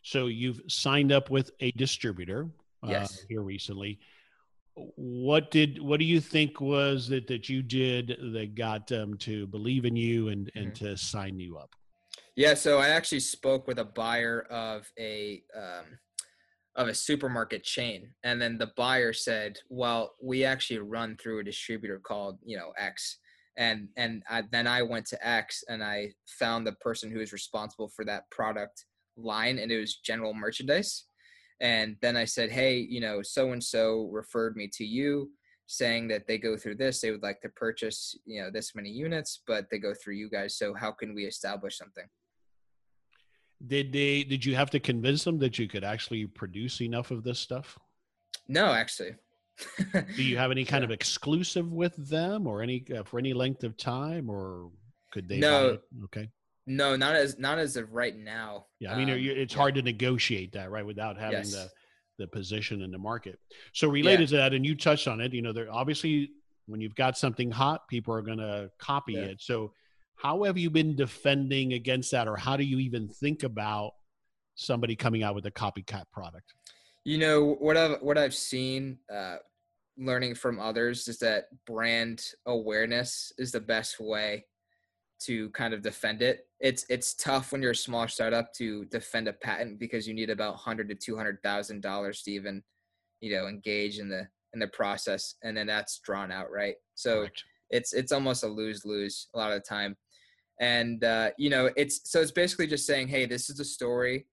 So 0.04 0.28
you've 0.28 0.62
signed 0.70 1.12
up 1.12 1.30
with 1.30 1.52
a 1.60 1.72
distributor 1.72 2.50
uh, 2.82 2.92
yes. 2.92 3.26
here 3.28 3.42
recently. 3.42 4.00
What 4.76 5.52
did 5.52 5.82
what 5.82 6.00
do 6.00 6.06
you 6.06 6.22
think 6.22 6.62
was 6.62 7.12
it 7.12 7.28
that 7.28 7.50
you 7.50 7.62
did 7.62 8.18
that 8.34 8.56
got 8.56 8.88
them 8.88 9.18
to 9.20 9.46
believe 9.48 9.84
in 9.84 9.98
you 9.98 10.30
and 10.30 10.50
and 10.56 10.74
mm-hmm. 10.74 10.86
to 10.86 10.98
sign 10.98 11.40
you 11.40 11.58
up 11.58 11.76
yeah 12.36 12.54
so 12.54 12.80
i 12.80 12.90
actually 12.90 13.20
spoke 13.20 13.68
with 13.68 13.80
a 13.80 13.86
buyer 13.86 14.42
of 14.50 14.90
a 15.00 15.44
um, 15.56 15.86
of 16.76 16.88
a 16.88 16.94
supermarket 16.94 17.64
chain 17.64 18.10
and 18.24 18.42
then 18.42 18.58
the 18.58 18.72
buyer 18.76 19.14
said 19.14 19.58
well 19.70 20.14
we 20.22 20.44
actually 20.44 20.80
run 20.80 21.16
through 21.18 21.40
a 21.40 21.44
distributor 21.44 22.00
called 22.00 22.38
you 22.44 22.58
know 22.58 22.72
x. 22.78 23.18
And 23.56 23.90
and 23.98 24.24
I, 24.28 24.42
then 24.52 24.66
i 24.66 24.82
went 24.82 25.06
to 25.08 25.28
x 25.28 25.64
and 25.70 25.84
i 25.84 26.12
found 26.26 26.66
the 26.66 26.72
person 26.74 27.12
who 27.12 27.20
is 27.20 27.32
responsible 27.32 27.88
for 27.88 28.04
that 28.06 28.28
product 28.32 28.86
line 29.18 29.60
and 29.60 29.72
it 29.72 29.80
was 29.80 29.98
general 29.98 30.34
merchandise. 30.34 31.06
And 31.62 31.96
then 32.02 32.18
I 32.18 32.26
said, 32.26 32.52
hey, 32.52 32.78
you 32.78 33.00
know, 33.00 33.22
so 33.22 33.52
and 33.52 33.64
so 33.64 34.10
referred 34.12 34.56
me 34.56 34.70
to 34.74 34.86
you 34.86 35.30
saying 35.66 36.10
that 36.10 36.28
they 36.28 36.38
go 36.38 36.58
through 36.58 36.76
this 36.76 37.00
they 37.00 37.10
would 37.10 37.24
like 37.24 37.40
to 37.40 37.48
purchase 37.48 38.20
you 38.26 38.42
know 38.42 38.52
this 38.52 38.76
many 38.76 38.90
units 38.90 39.44
but 39.48 39.66
they 39.72 39.80
go 39.80 39.94
through 39.94 40.14
you 40.14 40.30
guys 40.30 40.58
so 40.58 40.74
how 40.74 40.92
can 40.92 41.16
we 41.16 41.24
establish 41.24 41.78
something 41.78 42.04
did 43.68 43.92
they 43.92 44.24
did 44.24 44.44
you 44.46 44.56
have 44.56 44.70
to 44.70 44.80
convince 44.80 45.24
them 45.24 45.38
that 45.40 45.58
you 45.58 45.68
could 45.68 45.84
actually 45.84 46.26
produce 46.26 46.82
enough 46.82 47.12
of 47.12 47.24
this 47.24 47.40
stuff 47.40 47.78
no 48.48 48.74
actually 48.74 49.16
do 50.16 50.24
you 50.24 50.38
have 50.38 50.52
any 50.52 50.66
kind 50.66 50.84
of 50.86 50.92
exclusive 50.92 51.72
with 51.72 51.96
them 52.10 52.48
or 52.48 52.62
any 52.62 52.84
uh, 52.98 53.04
for 53.04 53.20
any 53.20 53.34
length 53.34 53.64
of 53.64 53.78
time 53.78 54.30
or 54.30 54.70
could 55.12 55.28
they 55.28 55.38
no 55.38 55.78
okay 56.04 56.30
no, 56.66 56.96
not 56.96 57.16
as 57.16 57.38
not 57.38 57.60
as 57.60 57.76
of 57.76 57.94
right 57.94 58.16
now. 58.16 58.68
Yeah, 58.80 58.94
I 58.94 58.98
mean, 58.98 59.10
um, 59.10 59.18
it's 59.20 59.54
hard 59.54 59.76
to 59.76 59.82
negotiate 59.82 60.54
that, 60.54 60.72
right, 60.72 60.86
without 60.86 61.18
having 61.18 61.40
yes. 61.40 61.52
the 61.52 61.70
the 62.20 62.28
position 62.28 62.82
in 62.82 62.92
the 62.92 62.98
market. 62.98 63.40
So 63.74 63.90
related 63.90 64.32
yeah. 64.32 64.38
to 64.38 64.44
that, 64.44 64.54
and 64.54 64.66
you 64.66 64.76
touched 64.76 65.08
on 65.08 65.20
it, 65.20 65.34
you 65.34 65.42
know, 65.42 65.52
there 65.52 65.72
obviously 65.72 66.32
when 66.68 66.80
you've 66.80 66.96
got 66.96 67.18
something 67.18 67.52
hot, 67.52 67.88
people 67.90 68.14
are 68.14 68.22
going 68.22 68.38
to 68.38 68.70
copy 68.80 69.14
yeah. 69.14 69.22
it. 69.22 69.42
So 69.42 69.74
how 70.24 70.44
have 70.44 70.58
you 70.58 70.70
been 70.70 70.96
defending 70.96 71.74
against 71.74 72.12
that, 72.12 72.28
or 72.28 72.38
how 72.38 72.56
do 72.56 72.64
you 72.64 72.80
even 72.80 73.08
think 73.10 73.44
about 73.44 73.92
somebody 74.56 74.96
coming 74.96 75.22
out 75.22 75.36
with 75.36 75.46
a 75.46 75.52
copycat 75.52 76.06
product? 76.14 76.54
You 77.04 77.18
know 77.18 77.56
what 77.60 77.76
I've 77.76 78.02
what 78.02 78.18
I've 78.18 78.34
seen, 78.34 78.98
uh, 79.14 79.38
learning 79.98 80.36
from 80.36 80.60
others 80.60 81.08
is 81.10 81.20
that 81.20 81.46
brand 81.68 82.26
awareness 82.46 83.34
is 83.38 83.52
the 83.52 83.60
best 83.60 84.00
way 84.00 84.46
to 85.20 85.50
kind 85.50 85.74
of 85.74 85.82
defend 85.82 86.22
it. 86.22 86.48
It's 86.62 86.86
it's 86.90 87.16
tough 87.16 87.52
when 87.52 87.62
you're 87.62 87.72
a 87.72 87.76
small 87.76 88.08
startup 88.08 88.54
to 88.54 88.86
defend 88.86 89.28
a 89.28 89.34
patent 89.34 89.78
because 89.78 90.08
you 90.08 90.14
need 90.14 90.30
about 90.30 90.56
hundred 90.56 90.88
to 90.90 90.96
two 90.96 91.18
hundred 91.18 91.40
thousand 91.44 91.82
dollars 91.82 92.22
to 92.24 92.32
even, 92.32 92.64
you 93.20 93.36
know, 93.36 93.48
engage 93.48 94.00
in 94.00 94.08
the 94.08 94.26
in 94.54 94.60
the 94.60 94.68
process, 94.68 95.36
and 95.44 95.58
then 95.58 95.68
that's 95.68 96.00
drawn 96.00 96.32
out, 96.32 96.50
right? 96.50 96.76
So 96.96 97.20
Correct. 97.20 97.44
it's 97.72 97.92
it's 97.92 98.14
almost 98.14 98.46
a 98.46 98.48
lose 98.48 98.86
lose 98.86 99.28
a 99.34 99.38
lot 99.38 99.52
of 99.52 99.62
the 99.62 99.68
time, 99.68 99.98
and 100.64 101.04
uh, 101.04 101.30
you 101.38 101.50
know 101.50 101.70
it's 101.76 102.10
so 102.10 102.22
it's 102.22 102.32
basically 102.32 102.68
just 102.68 102.86
saying, 102.86 103.08
hey, 103.10 103.26
this 103.26 103.50
is 103.50 103.60
a 103.60 103.66
story, 103.66 104.26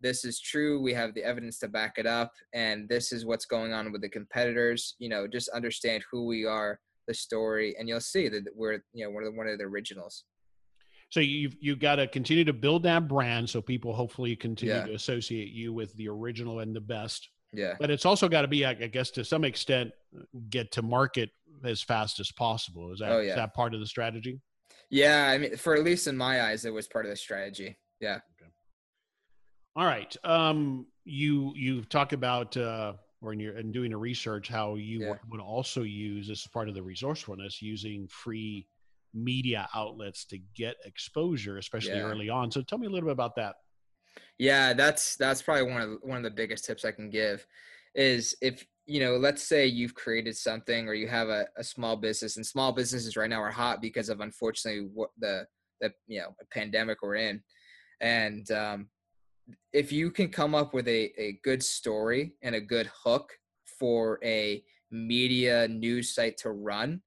this 0.00 0.24
is 0.24 0.40
true, 0.40 0.80
we 0.80 0.94
have 0.94 1.12
the 1.14 1.22
evidence 1.22 1.58
to 1.58 1.68
back 1.68 1.94
it 1.98 2.06
up, 2.06 2.32
and 2.54 2.88
this 2.88 3.12
is 3.12 3.26
what's 3.26 3.44
going 3.44 3.72
on 3.74 3.92
with 3.92 4.00
the 4.00 4.08
competitors. 4.08 4.96
You 4.98 5.10
know, 5.10 5.26
just 5.26 5.50
understand 5.50 6.02
who 6.10 6.26
we 6.26 6.46
are, 6.46 6.80
the 7.06 7.14
story, 7.14 7.76
and 7.78 7.86
you'll 7.86 8.00
see 8.00 8.28
that 8.28 8.44
we're 8.54 8.82
you 8.94 9.04
know 9.04 9.10
one 9.10 9.24
of 9.24 9.30
the, 9.30 9.36
one 9.36 9.46
of 9.46 9.58
the 9.58 9.64
originals. 9.64 10.24
So 11.10 11.20
you've 11.20 11.56
you've 11.60 11.80
got 11.80 11.96
to 11.96 12.06
continue 12.08 12.44
to 12.44 12.54
build 12.54 12.82
that 12.84 13.06
brand 13.06 13.50
so 13.50 13.60
people 13.60 13.92
hopefully 13.94 14.34
continue 14.34 14.74
yeah. 14.74 14.86
to 14.86 14.94
associate 14.94 15.52
you 15.52 15.74
with 15.74 15.94
the 15.96 16.08
original 16.08 16.60
and 16.60 16.74
the 16.74 16.80
best. 16.80 17.28
Yeah. 17.52 17.74
But 17.78 17.90
it's 17.90 18.06
also 18.06 18.28
got 18.28 18.42
to 18.42 18.48
be, 18.48 18.64
I 18.66 18.74
guess, 18.74 19.10
to 19.12 19.24
some 19.24 19.44
extent, 19.44 19.92
get 20.50 20.72
to 20.72 20.82
market 20.82 21.30
as 21.62 21.82
fast 21.82 22.18
as 22.18 22.32
possible. 22.32 22.92
Is 22.92 22.98
that 22.98 23.12
oh, 23.12 23.20
yeah. 23.20 23.30
is 23.30 23.36
that 23.36 23.54
part 23.54 23.74
of 23.74 23.80
the 23.80 23.86
strategy? 23.86 24.40
Yeah, 24.90 25.28
I 25.28 25.38
mean, 25.38 25.56
for 25.56 25.74
at 25.74 25.82
least 25.82 26.06
in 26.06 26.16
my 26.16 26.42
eyes, 26.42 26.64
it 26.64 26.72
was 26.72 26.86
part 26.86 27.04
of 27.04 27.10
the 27.10 27.16
strategy. 27.16 27.76
Yeah. 28.00 28.18
Okay. 28.40 28.50
All 29.76 29.86
right. 29.86 30.14
Um, 30.24 30.86
you 31.04 31.52
you 31.54 31.82
talk 31.82 32.12
about 32.12 32.56
uh, 32.56 32.94
when 33.20 33.40
you're 33.40 33.58
in 33.58 33.72
doing 33.72 33.92
a 33.92 33.98
research 33.98 34.48
how 34.48 34.76
you 34.76 35.00
yeah. 35.00 35.14
would 35.30 35.40
also 35.40 35.82
use 35.82 36.28
this 36.28 36.40
is 36.40 36.46
part 36.46 36.68
of 36.68 36.74
the 36.74 36.82
resourcefulness 36.82 37.60
using 37.60 38.06
free 38.08 38.66
media 39.12 39.68
outlets 39.74 40.24
to 40.26 40.38
get 40.56 40.76
exposure, 40.84 41.58
especially 41.58 41.96
yeah. 41.96 42.02
early 42.02 42.28
on. 42.28 42.50
So 42.50 42.62
tell 42.62 42.78
me 42.78 42.86
a 42.86 42.90
little 42.90 43.08
bit 43.08 43.12
about 43.12 43.36
that. 43.36 43.56
Yeah, 44.38 44.72
that's 44.72 45.16
that's 45.16 45.42
probably 45.42 45.70
one 45.70 45.80
of 45.80 45.98
one 46.02 46.18
of 46.18 46.24
the 46.24 46.30
biggest 46.30 46.64
tips 46.64 46.84
I 46.84 46.92
can 46.92 47.10
give 47.10 47.46
is 47.94 48.36
if 48.40 48.64
you 48.86 49.00
know, 49.00 49.16
let's 49.16 49.42
say 49.42 49.66
you've 49.66 49.94
created 49.94 50.36
something 50.36 50.88
or 50.88 50.94
you 50.94 51.08
have 51.08 51.28
a, 51.28 51.46
a 51.56 51.64
small 51.64 51.96
business 51.96 52.36
and 52.36 52.44
small 52.44 52.72
businesses 52.72 53.16
right 53.16 53.30
now 53.30 53.40
are 53.40 53.50
hot 53.50 53.80
because 53.80 54.08
of 54.08 54.20
unfortunately 54.20 54.88
what 54.92 55.10
the 55.18 55.46
the 55.80 55.92
you 56.06 56.20
know 56.20 56.34
pandemic 56.52 56.98
we're 57.02 57.16
in. 57.16 57.42
And 58.00 58.50
um, 58.50 58.88
if 59.72 59.92
you 59.92 60.10
can 60.10 60.28
come 60.28 60.54
up 60.54 60.74
with 60.74 60.88
a, 60.88 61.12
a 61.20 61.38
good 61.42 61.62
story 61.62 62.34
and 62.42 62.54
a 62.54 62.60
good 62.60 62.90
hook 63.04 63.32
for 63.78 64.18
a 64.22 64.62
media 64.90 65.66
news 65.68 66.14
site 66.14 66.36
to 66.38 66.50
run, 66.50 67.00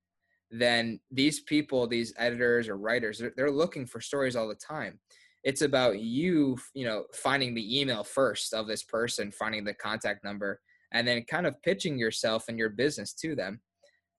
then 0.52 1.00
these 1.12 1.42
people, 1.42 1.88
these 1.88 2.14
editors 2.18 2.68
or 2.68 2.78
writers, 2.78 3.20
they're, 3.20 3.34
they're 3.36 3.52
looking 3.52 3.86
for 3.86 4.02
stories 4.02 4.36
all 4.36 4.48
the 4.48 4.56
time. 4.56 5.00
It's 5.44 5.62
about 5.62 6.00
you, 6.00 6.58
you 6.74 6.86
know, 6.86 7.06
finding 7.14 7.54
the 7.54 7.80
email 7.80 8.04
first 8.04 8.54
of 8.54 8.68
this 8.68 8.84
person, 8.84 9.32
finding 9.32 9.64
the 9.64 9.74
contact 9.74 10.24
number, 10.24 10.60
and 10.94 11.08
then 11.08 11.24
kind 11.30 11.48
of 11.48 11.62
pitching 11.64 11.98
yourself 11.98 12.46
and 12.48 12.58
your 12.58 12.70
business 12.70 13.14
to 13.14 13.36
them. 13.36 13.60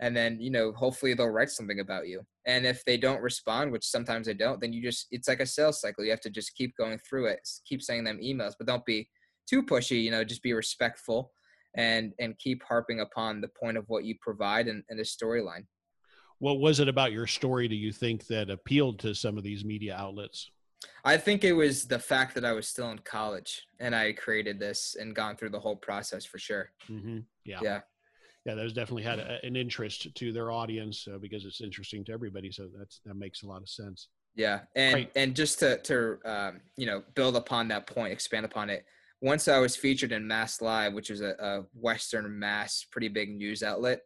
And 0.00 0.16
then, 0.16 0.40
you 0.40 0.50
know, 0.50 0.72
hopefully 0.72 1.14
they'll 1.14 1.26
write 1.28 1.50
something 1.50 1.80
about 1.80 2.06
you. 2.06 2.22
And 2.46 2.64
if 2.64 2.84
they 2.84 2.96
don't 2.96 3.20
respond, 3.20 3.72
which 3.72 3.84
sometimes 3.84 4.26
they 4.26 4.34
don't, 4.34 4.60
then 4.60 4.72
you 4.72 4.80
just, 4.80 5.08
it's 5.10 5.26
like 5.26 5.40
a 5.40 5.46
sales 5.46 5.80
cycle. 5.80 6.04
You 6.04 6.10
have 6.10 6.20
to 6.20 6.30
just 6.30 6.54
keep 6.54 6.76
going 6.76 6.98
through 6.98 7.26
it, 7.26 7.40
keep 7.66 7.82
sending 7.82 8.04
them 8.04 8.20
emails, 8.22 8.52
but 8.56 8.68
don't 8.68 8.84
be 8.86 9.08
too 9.48 9.64
pushy, 9.64 10.02
you 10.02 10.12
know, 10.12 10.22
just 10.22 10.42
be 10.42 10.52
respectful 10.52 11.32
and 11.74 12.12
and 12.18 12.38
keep 12.38 12.62
harping 12.64 13.00
upon 13.00 13.40
the 13.40 13.48
point 13.48 13.76
of 13.76 13.84
what 13.88 14.04
you 14.04 14.14
provide 14.20 14.68
and, 14.68 14.82
and 14.88 14.98
the 14.98 15.02
storyline 15.02 15.64
what 16.38 16.60
was 16.60 16.80
it 16.80 16.88
about 16.88 17.12
your 17.12 17.26
story 17.26 17.68
do 17.68 17.76
you 17.76 17.92
think 17.92 18.26
that 18.26 18.50
appealed 18.50 18.98
to 18.98 19.14
some 19.14 19.36
of 19.36 19.44
these 19.44 19.64
media 19.64 19.94
outlets 19.96 20.50
i 21.04 21.16
think 21.16 21.44
it 21.44 21.52
was 21.52 21.84
the 21.84 21.98
fact 21.98 22.34
that 22.34 22.44
i 22.44 22.52
was 22.52 22.68
still 22.68 22.90
in 22.90 22.98
college 23.00 23.66
and 23.80 23.94
i 23.94 24.12
created 24.12 24.58
this 24.58 24.96
and 24.98 25.14
gone 25.14 25.36
through 25.36 25.50
the 25.50 25.60
whole 25.60 25.76
process 25.76 26.24
for 26.24 26.38
sure. 26.38 26.70
Mm-hmm. 26.90 27.18
yeah. 27.44 27.58
Yeah. 27.62 27.80
Yeah 28.44 28.54
those 28.54 28.72
definitely 28.72 29.02
had 29.02 29.18
a, 29.18 29.38
an 29.42 29.56
interest 29.56 30.14
to 30.14 30.32
their 30.32 30.50
audience 30.50 31.06
uh, 31.12 31.18
because 31.18 31.44
it's 31.44 31.60
interesting 31.60 32.04
to 32.06 32.12
everybody 32.12 32.50
so 32.50 32.68
that's 32.78 33.00
that 33.04 33.14
makes 33.14 33.42
a 33.42 33.46
lot 33.46 33.62
of 33.62 33.68
sense. 33.68 34.08
Yeah 34.34 34.60
and 34.76 35.08
and 35.16 35.34
just 35.34 35.58
to 35.60 35.78
to 35.78 36.18
um, 36.24 36.60
you 36.76 36.86
know 36.86 37.02
build 37.14 37.36
upon 37.36 37.68
that 37.68 37.86
point 37.86 38.12
expand 38.12 38.46
upon 38.46 38.70
it 38.70 38.84
once 39.20 39.48
i 39.48 39.58
was 39.58 39.74
featured 39.74 40.12
in 40.12 40.26
mass 40.26 40.60
live 40.62 40.92
which 40.92 41.10
is 41.10 41.20
a, 41.20 41.34
a 41.40 41.62
western 41.74 42.38
mass 42.38 42.86
pretty 42.90 43.08
big 43.08 43.30
news 43.30 43.62
outlet 43.64 44.00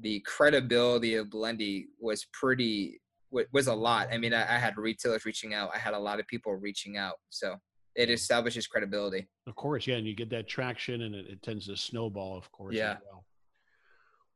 the 0.00 0.20
credibility 0.20 1.14
of 1.16 1.28
BLENDi 1.28 1.86
was 2.00 2.26
pretty 2.32 3.00
was 3.30 3.66
a 3.66 3.74
lot. 3.74 4.08
I 4.12 4.18
mean, 4.18 4.32
I, 4.32 4.42
I, 4.42 4.58
had 4.58 4.76
retailers 4.76 5.24
reaching 5.24 5.54
out. 5.54 5.70
I 5.74 5.78
had 5.78 5.94
a 5.94 5.98
lot 5.98 6.18
of 6.20 6.26
people 6.26 6.54
reaching 6.54 6.96
out. 6.96 7.16
So 7.30 7.56
it 7.94 8.10
establishes 8.10 8.66
credibility. 8.66 9.28
Of 9.46 9.54
course, 9.56 9.86
yeah, 9.86 9.96
and 9.96 10.06
you 10.06 10.14
get 10.14 10.30
that 10.30 10.48
traction, 10.48 11.02
and 11.02 11.14
it, 11.14 11.26
it 11.28 11.42
tends 11.42 11.66
to 11.66 11.76
snowball. 11.76 12.38
Of 12.38 12.50
course, 12.52 12.74
yeah. 12.74 12.96
Well. 13.10 13.24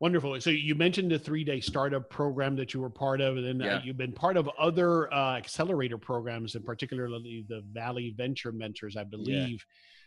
Wonderful. 0.00 0.40
So 0.40 0.50
you 0.50 0.74
mentioned 0.74 1.12
the 1.12 1.18
three-day 1.18 1.60
startup 1.60 2.10
program 2.10 2.56
that 2.56 2.74
you 2.74 2.80
were 2.80 2.90
part 2.90 3.20
of, 3.20 3.36
and 3.36 3.46
then 3.46 3.62
uh, 3.62 3.64
yeah. 3.64 3.76
uh, 3.76 3.80
you've 3.84 3.96
been 3.96 4.12
part 4.12 4.36
of 4.36 4.50
other 4.58 5.12
uh, 5.14 5.36
accelerator 5.36 5.96
programs, 5.96 6.56
and 6.56 6.64
particularly 6.64 7.44
the 7.48 7.62
Valley 7.72 8.12
Venture 8.16 8.50
Mentors, 8.50 8.96
I 8.96 9.04
believe. 9.04 9.50
Yeah. 9.50 9.56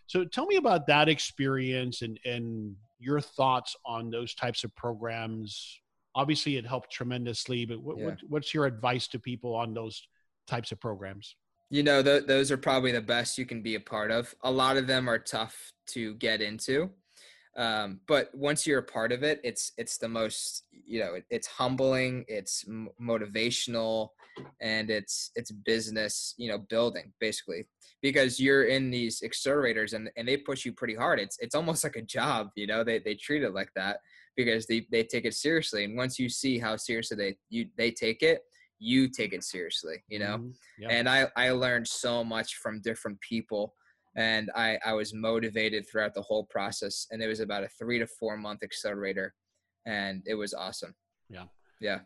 So 0.08 0.26
tell 0.26 0.48
me 0.48 0.58
about 0.58 0.86
that 0.88 1.08
experience 1.08 2.02
and 2.02 2.19
and 2.26 2.76
your 3.00 3.21
thoughts 3.21 3.76
on 3.86 4.10
those 4.10 4.36
types 4.36 4.63
of 4.63 4.76
programs. 4.76 5.80
Obviously, 6.15 6.58
it 6.58 6.65
helped 6.65 6.91
tremendously, 6.91 7.65
but 7.65 7.82
what, 7.82 7.97
yeah. 7.97 8.06
what, 8.06 8.17
what's 8.30 8.54
your 8.54 8.65
advice 8.65 9.08
to 9.10 9.19
people 9.19 9.54
on 9.54 9.73
those 9.73 10.01
types 10.47 10.71
of 10.71 10.80
programs? 10.80 11.36
You 11.69 11.84
know, 11.84 12.01
th- 12.01 12.25
those 12.25 12.51
are 12.51 12.58
probably 12.58 12.91
the 12.91 13.01
best 13.01 13.38
you 13.38 13.45
can 13.45 13.62
be 13.62 13.75
a 13.75 13.80
part 13.80 14.12
of. 14.12 14.34
A 14.43 14.51
lot 14.51 14.78
of 14.78 14.88
them 14.88 15.10
are 15.10 15.19
tough 15.19 15.73
to 15.88 16.13
get 16.15 16.41
into. 16.41 16.91
um, 17.58 18.01
but 18.08 18.30
once 18.36 18.67
you're 18.67 18.80
a 18.80 18.84
part 18.84 19.12
of 19.12 19.23
it 19.23 19.39
it's 19.43 19.71
it's 19.78 19.97
the 19.97 20.10
most 20.10 20.63
you 20.71 20.99
know 20.99 21.13
it, 21.13 21.23
it's 21.30 21.47
humbling 21.47 22.25
it's 22.28 22.65
m- 22.67 22.89
motivational 23.01 24.10
and 24.62 24.89
it's 24.89 25.32
it's 25.36 25.51
business 25.51 26.34
you 26.38 26.49
know 26.49 26.58
building 26.58 27.13
basically 27.19 27.65
because 28.01 28.39
you're 28.39 28.65
in 28.65 28.91
these 28.91 29.21
accelerators 29.21 29.93
and, 29.93 30.10
and 30.17 30.28
they 30.28 30.38
push 30.38 30.65
you 30.65 30.73
pretty 30.73 30.95
hard 30.95 31.19
it's 31.19 31.38
it's 31.39 31.56
almost 31.56 31.84
like 31.84 31.95
a 31.95 32.01
job 32.01 32.49
you 32.56 32.67
know 32.67 32.84
they, 32.84 32.99
they 32.99 33.15
treat 33.15 33.43
it 33.43 33.54
like 33.54 33.69
that 33.75 33.99
because 34.36 34.65
they, 34.67 34.86
they 34.91 35.04
take 35.04 35.26
it 35.26 35.34
seriously 35.34 35.84
and 35.86 35.95
once 35.95 36.19
you 36.19 36.30
see 36.30 36.58
how 36.60 36.76
seriously 36.76 37.17
they 37.17 37.38
you 37.50 37.67
they 37.78 37.91
take 37.91 38.21
it 38.21 38.41
you 38.80 39.08
take 39.10 39.34
it 39.34 39.43
seriously 39.43 40.04
you 40.10 40.19
know 40.19 40.38
Mhm. 40.38 40.54
Yep. 40.80 40.91
and 40.91 41.10
i 41.10 41.28
i 41.38 41.50
learned 41.52 41.88
so 41.88 42.24
much 42.24 42.56
from 42.56 42.82
different 42.82 43.19
people 43.21 43.74
and 44.17 44.52
i 44.56 44.78
i 44.86 44.93
was 44.93 45.13
motivated 45.13 45.88
throughout 45.88 46.13
the 46.13 46.21
whole 46.21 46.43
process 46.45 47.08
and 47.12 47.21
it 47.21 47.28
was 47.28 47.39
about 47.39 47.63
a 47.63 47.69
three 47.69 48.00
to 48.00 48.08
four 48.08 48.36
month 48.38 48.63
accelerator 48.63 49.34
and 49.86 50.21
it 50.26 50.36
was 50.36 50.54
awesome 50.54 50.93
Yeah. 51.30 51.45
yeah 51.80 52.00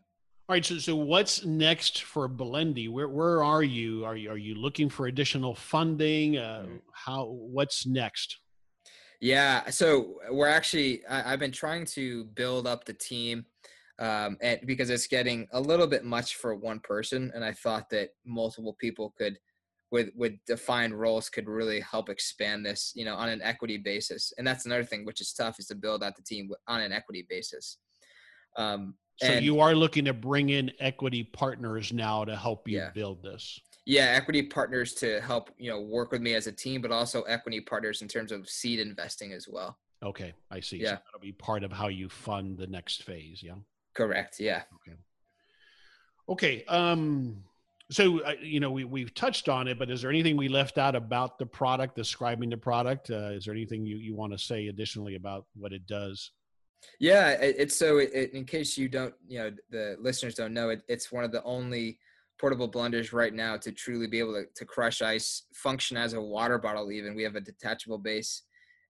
All 0.48 0.54
right. 0.56 0.66
So, 0.66 0.78
so 0.80 0.96
what's 0.96 1.46
next 1.46 2.02
for 2.04 2.28
BLENDi? 2.28 2.90
Where, 2.90 3.08
where 3.08 3.44
are 3.44 3.62
you? 3.62 4.04
Are 4.04 4.18
you, 4.18 4.32
are 4.32 4.38
you 4.48 4.56
looking 4.56 4.90
for 4.90 5.06
additional 5.06 5.54
funding? 5.54 6.38
Uh, 6.38 6.66
Mhm. 6.66 6.82
how, 7.06 7.26
what's 7.56 7.86
next? 7.86 8.40
Yeah, 9.22 9.70
so 9.70 10.20
we're 10.32 10.48
actually 10.48 11.06
I, 11.06 11.34
I've 11.34 11.40
been 11.40 11.52
trying 11.52 11.86
to 11.88 12.26
build 12.36 12.66
up 12.66 12.86
the 12.86 12.94
team, 12.94 13.46
um, 14.00 14.38
and 14.42 14.60
because 14.66 14.90
it's 14.90 15.08
getting 15.08 15.48
a 15.52 15.60
little 15.60 15.88
bit 15.88 16.06
much 16.06 16.36
for 16.36 16.56
one 16.56 16.80
person, 16.80 17.32
and 17.36 17.44
I 17.44 17.52
thought 17.52 17.90
that 17.90 18.12
multiple 18.26 18.78
people 18.80 19.14
could, 19.18 19.38
with 19.92 20.10
with 20.16 20.34
defined 20.48 20.98
roles, 20.98 21.30
could 21.30 21.48
really 21.50 21.82
help 21.82 22.08
expand 22.10 22.66
this, 22.66 22.94
you 22.96 23.04
know, 23.04 23.16
on 23.16 23.28
an 23.28 23.42
equity 23.42 23.78
basis. 23.78 24.32
And 24.38 24.48
that's 24.48 24.66
another 24.66 24.86
thing 24.86 25.04
which 25.04 25.20
is 25.20 25.34
tough 25.34 25.60
is 25.60 25.68
to 25.68 25.76
build 25.76 26.02
out 26.02 26.16
the 26.16 26.24
team 26.24 26.50
on 26.68 26.80
an 26.80 26.94
equity 26.94 27.26
basis. 27.30 27.78
Um, 28.56 28.96
So 29.22 29.28
and- 29.28 29.44
you 29.46 29.60
are 29.60 29.76
looking 29.76 30.06
to 30.06 30.14
bring 30.14 30.50
in 30.50 30.72
equity 30.80 31.24
partners 31.26 31.92
now 31.92 32.24
to 32.24 32.38
help 32.38 32.70
you 32.70 32.78
Yeah. 32.78 32.92
build 32.92 33.22
this. 33.22 33.60
Yeah, 33.90 34.14
equity 34.16 34.44
partners 34.44 34.94
to 34.94 35.20
help 35.20 35.50
you 35.58 35.68
know 35.72 35.82
work 35.82 36.12
with 36.12 36.22
me 36.22 36.36
as 36.36 36.46
a 36.46 36.52
team, 36.52 36.80
but 36.80 36.92
also 36.92 37.24
equity 37.24 37.60
partners 37.60 38.04
in 38.04 38.08
terms 38.08 38.32
of 38.32 38.48
seed 38.48 38.80
investing 38.80 39.34
as 39.34 39.48
well. 39.48 39.80
Okay, 40.04 40.32
I 40.52 40.60
see. 40.60 40.78
Yeah. 40.78 40.90
So 40.90 41.02
that'll 41.06 41.20
be 41.22 41.32
part 41.32 41.64
of 41.64 41.72
how 41.72 41.88
you 41.88 42.08
fund 42.08 42.60
the 42.60 42.68
next 42.68 43.02
phase. 43.02 43.42
Yeah. 43.42 43.56
Correct. 43.96 44.40
Yeah. 44.40 44.62
Okay. 46.30 46.64
Um, 46.68 47.44
so 47.90 48.22
uh, 48.22 48.34
you 48.40 48.60
know 48.60 48.70
we 48.70 48.84
we've 48.84 49.12
touched 49.16 49.50
on 49.50 49.68
it, 49.68 49.80
but 49.80 49.90
is 49.90 50.04
there 50.04 50.12
anything 50.12 50.38
we 50.38 50.50
left 50.50 50.78
out 50.78 50.96
about 50.96 51.40
the 51.40 51.48
product, 51.48 51.96
describing 51.96 52.52
the 52.52 52.58
product? 52.58 53.10
Uh, 53.10 53.32
is 53.32 53.46
there 53.46 53.56
anything 53.56 53.88
you 53.88 53.98
you 53.98 54.16
want 54.16 54.32
to 54.34 54.38
say 54.38 54.68
additionally 54.68 55.16
about 55.16 55.48
what 55.56 55.74
it 55.74 55.88
does? 55.88 56.30
Yeah, 57.00 57.32
it, 57.32 57.56
it's 57.58 57.76
so. 57.76 57.98
It, 57.98 58.12
it- 58.14 58.34
in 58.34 58.46
case 58.46 58.78
you 58.78 58.88
don't, 58.88 59.16
you 59.28 59.40
know, 59.40 59.52
the 59.72 59.98
listeners 60.00 60.36
don't 60.36 60.54
know, 60.54 60.70
it, 60.70 60.84
it's 60.88 61.12
one 61.12 61.24
of 61.24 61.32
the 61.32 61.44
only 61.44 61.98
portable 62.40 62.72
blenders 62.72 63.12
right 63.14 63.34
now 63.34 63.58
to 63.58 63.72
truly 63.72 64.08
be 64.08 64.20
able 64.20 64.34
to, 64.34 64.46
to 64.56 64.66
crush 64.66 65.02
ice, 65.02 65.44
function 65.54 65.98
as 65.98 66.14
a 66.14 66.22
water 66.22 66.58
bottle. 66.58 66.92
Even 66.92 67.16
we 67.16 67.24
have 67.24 67.36
a 67.36 67.42
detachable 67.42 67.98
base, 67.98 68.44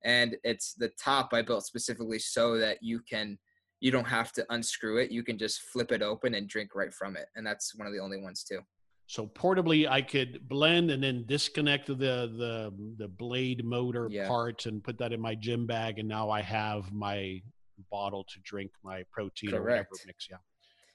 and 0.05 0.37
it's 0.43 0.73
the 0.73 0.91
top 1.01 1.33
I 1.33 1.41
built 1.41 1.65
specifically 1.65 2.19
so 2.19 2.57
that 2.57 2.77
you 2.81 3.01
can, 3.09 3.37
you 3.79 3.91
don't 3.91 4.07
have 4.07 4.31
to 4.33 4.45
unscrew 4.49 4.97
it. 4.97 5.11
You 5.11 5.23
can 5.23 5.37
just 5.37 5.61
flip 5.61 5.91
it 5.91 6.01
open 6.01 6.35
and 6.35 6.47
drink 6.47 6.75
right 6.75 6.93
from 6.93 7.17
it, 7.17 7.27
and 7.35 7.45
that's 7.45 7.75
one 7.75 7.87
of 7.87 7.93
the 7.93 7.99
only 7.99 8.21
ones 8.21 8.43
too. 8.43 8.59
So 9.07 9.25
portably, 9.25 9.89
I 9.89 10.03
could 10.03 10.47
blend 10.47 10.91
and 10.91 11.01
then 11.03 11.25
disconnect 11.25 11.87
the 11.87 11.95
the 11.95 12.71
the 12.97 13.07
blade 13.07 13.65
motor 13.65 14.07
Yeah. 14.11 14.27
parts 14.27 14.67
and 14.67 14.83
put 14.83 14.99
that 14.99 15.11
in 15.11 15.19
my 15.19 15.33
gym 15.33 15.65
bag, 15.65 15.97
and 15.97 16.07
now 16.07 16.29
I 16.29 16.41
have 16.41 16.91
my 16.93 17.41
bottle 17.89 18.23
to 18.25 18.39
drink 18.43 18.71
my 18.83 19.03
protein 19.09 19.55
or 19.55 19.63
whatever 19.63 19.87
mix. 20.05 20.27
Yeah. 20.29 20.37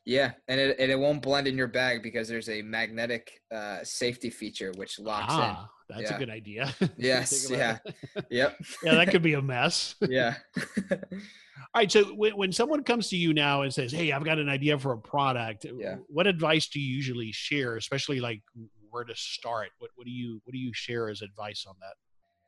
Yeah, 0.06 0.32
and 0.48 0.60
it 0.60 0.76
and 0.78 0.90
it 0.92 0.98
won't 0.98 1.22
blend 1.22 1.46
in 1.46 1.56
your 1.56 1.66
bag 1.66 2.02
because 2.02 2.28
there's 2.28 2.48
a 2.50 2.60
magnetic 2.62 3.40
uh, 3.54 3.78
safety 3.82 4.28
feature 4.28 4.70
which 4.76 4.98
locks 4.98 5.26
Ah, 5.30 5.70
that's 5.88 6.10
Yeah. 6.10 6.16
a 6.16 6.18
good 6.18 6.30
idea. 6.30 6.74
Yes, 6.98 7.50
yeah. 7.50 7.78
Yep. 8.30 8.56
yeah, 8.82 8.94
that 8.96 9.10
could 9.10 9.22
be 9.22 9.32
a 9.34 9.40
mess. 9.54 9.94
yeah. 10.06 10.34
All 11.74 11.80
right. 11.80 11.90
So 11.90 12.04
when, 12.14 12.36
when 12.36 12.52
someone 12.52 12.84
comes 12.84 13.08
to 13.08 13.16
you 13.16 13.32
now 13.32 13.62
and 13.62 13.72
says, 13.72 13.92
Hey, 13.92 14.12
I've 14.12 14.24
got 14.24 14.38
an 14.38 14.48
idea 14.48 14.78
for 14.78 14.92
a 14.92 14.98
product, 14.98 15.64
Yeah. 15.78 15.96
what 16.08 16.26
advice 16.26 16.68
do 16.68 16.80
you 16.80 16.94
usually 16.94 17.32
share, 17.32 17.76
especially 17.76 18.20
like 18.20 18.42
where 18.90 19.04
to 19.04 19.14
start? 19.16 19.70
What, 19.78 19.90
what 19.96 20.04
do 20.04 20.10
you, 20.12 20.40
what 20.44 20.52
do 20.52 20.58
you 20.58 20.72
share 20.74 21.08
as 21.08 21.22
advice 21.22 21.64
on 21.66 21.74
that? 21.80 21.94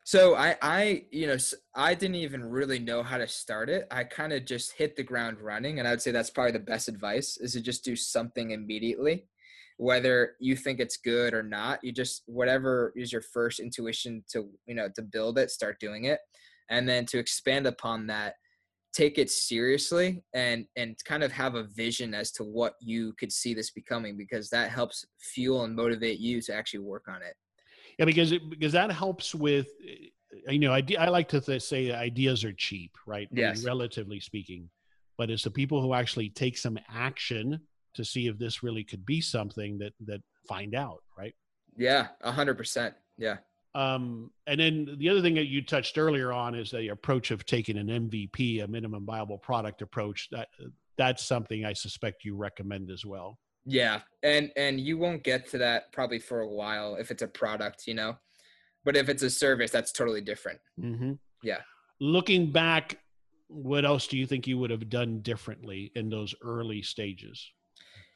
So 0.06 0.36
I, 0.36 0.56
I, 0.62 1.02
you 1.10 1.26
know, 1.26 1.36
I 1.74 1.94
didn't 1.94 2.14
even 2.14 2.44
really 2.44 2.78
know 2.78 3.02
how 3.02 3.18
to 3.18 3.26
start 3.26 3.68
it. 3.68 3.88
I 3.90 4.04
kind 4.04 4.32
of 4.32 4.44
just 4.44 4.70
hit 4.70 4.94
the 4.94 5.02
ground 5.02 5.40
running, 5.40 5.80
and 5.80 5.88
I 5.88 5.90
would 5.90 6.00
say 6.00 6.12
that's 6.12 6.30
probably 6.30 6.52
the 6.52 6.60
best 6.60 6.86
advice: 6.86 7.36
is 7.38 7.54
to 7.54 7.60
just 7.60 7.82
do 7.84 7.96
something 7.96 8.52
immediately, 8.52 9.26
whether 9.78 10.36
you 10.38 10.54
think 10.54 10.78
it's 10.78 10.96
good 10.96 11.34
or 11.34 11.42
not. 11.42 11.82
You 11.82 11.90
just 11.90 12.22
whatever 12.26 12.92
is 12.94 13.12
your 13.12 13.20
first 13.20 13.58
intuition 13.58 14.22
to, 14.30 14.48
you 14.66 14.76
know, 14.76 14.88
to 14.94 15.02
build 15.02 15.38
it, 15.38 15.50
start 15.50 15.80
doing 15.80 16.04
it, 16.04 16.20
and 16.70 16.88
then 16.88 17.04
to 17.06 17.18
expand 17.18 17.66
upon 17.66 18.06
that, 18.06 18.34
take 18.94 19.18
it 19.18 19.28
seriously 19.28 20.22
and 20.34 20.66
and 20.76 20.96
kind 21.04 21.24
of 21.24 21.32
have 21.32 21.56
a 21.56 21.64
vision 21.64 22.14
as 22.14 22.30
to 22.32 22.44
what 22.44 22.74
you 22.80 23.12
could 23.18 23.32
see 23.32 23.54
this 23.54 23.72
becoming, 23.72 24.16
because 24.16 24.50
that 24.50 24.70
helps 24.70 25.04
fuel 25.18 25.64
and 25.64 25.74
motivate 25.74 26.20
you 26.20 26.40
to 26.42 26.54
actually 26.54 26.78
work 26.78 27.06
on 27.08 27.22
it. 27.22 27.34
Yeah, 27.98 28.04
because 28.04 28.32
it, 28.32 28.48
because 28.50 28.72
that 28.72 28.92
helps 28.92 29.35
with, 29.35 29.68
uh, 30.48 30.50
you 30.50 30.59
know, 30.59 30.72
I, 30.72 30.82
I 30.98 31.09
like 31.09 31.28
to 31.28 31.40
th- 31.40 31.62
say 31.62 31.92
ideas 31.92 32.44
are 32.44 32.52
cheap, 32.52 32.96
right? 33.06 33.28
I 33.30 33.35
mean, 33.35 33.44
Yes. 33.44 33.64
relatively 33.64 34.20
speaking, 34.20 34.68
but 35.16 35.30
it's 35.30 35.44
the 35.44 35.50
people 35.50 35.80
who 35.80 35.94
actually 35.94 36.28
take 36.28 36.59
some 36.59 36.78
action 36.92 37.61
to 37.94 38.04
see 38.04 38.26
if 38.26 38.38
this 38.38 38.62
really 38.62 38.85
could 38.85 39.06
be 39.06 39.20
something 39.22 39.78
that 39.78 39.94
that 40.04 40.20
find 40.46 40.74
out, 40.74 41.02
right? 41.16 41.35
Yeah, 41.76 42.09
a 42.20 42.30
hundred 42.30 42.59
percent. 42.59 42.94
Yeah. 43.16 43.38
Um, 43.74 44.30
and 44.46 44.59
then 44.61 44.96
the 44.98 45.09
other 45.09 45.20
thing 45.22 45.35
that 45.35 45.46
you 45.46 45.62
touched 45.62 45.98
earlier 45.98 46.32
on 46.32 46.54
is 46.54 46.70
the 46.70 46.88
approach 46.88 47.30
of 47.30 47.44
taking 47.44 47.76
an 47.76 47.88
MVP, 47.88 48.62
a 48.62 48.66
minimum 48.66 49.04
viable 49.06 49.38
product 49.38 49.80
approach. 49.82 50.28
That 50.30 50.48
that's 50.98 51.24
something 51.24 51.64
I 51.64 51.72
suspect 51.72 52.24
you 52.24 52.37
recommend 52.37 52.90
as 52.90 53.04
well. 53.06 53.38
Yeah, 53.66 54.00
and 54.22 54.52
and 54.57 54.81
you 54.81 54.96
won't 54.96 55.24
get 55.24 55.48
to 55.50 55.59
that 55.59 55.92
probably 55.92 56.20
for 56.20 56.40
a 56.40 56.48
while 56.48 56.96
if 56.96 57.11
it's 57.11 57.22
a 57.22 57.29
product, 57.29 57.87
you 57.87 57.94
know. 57.94 58.16
But 58.85 58.96
if 58.96 59.09
it's 59.09 59.24
a 59.24 59.31
service, 59.31 59.72
that's 59.72 59.90
totally 59.90 60.20
different. 60.20 60.61
Mm-hmm. 60.81 61.14
Yeah. 61.42 61.59
Looking 62.00 62.52
back, 62.52 63.00
what 63.48 63.85
else 63.85 64.07
do 64.07 64.16
you 64.16 64.26
think 64.26 64.46
you 64.46 64.59
would 64.59 64.70
have 64.70 64.88
done 64.88 65.20
differently 65.20 65.90
in 65.96 66.09
those 66.09 66.35
early 66.42 66.83
stages? 66.83 67.44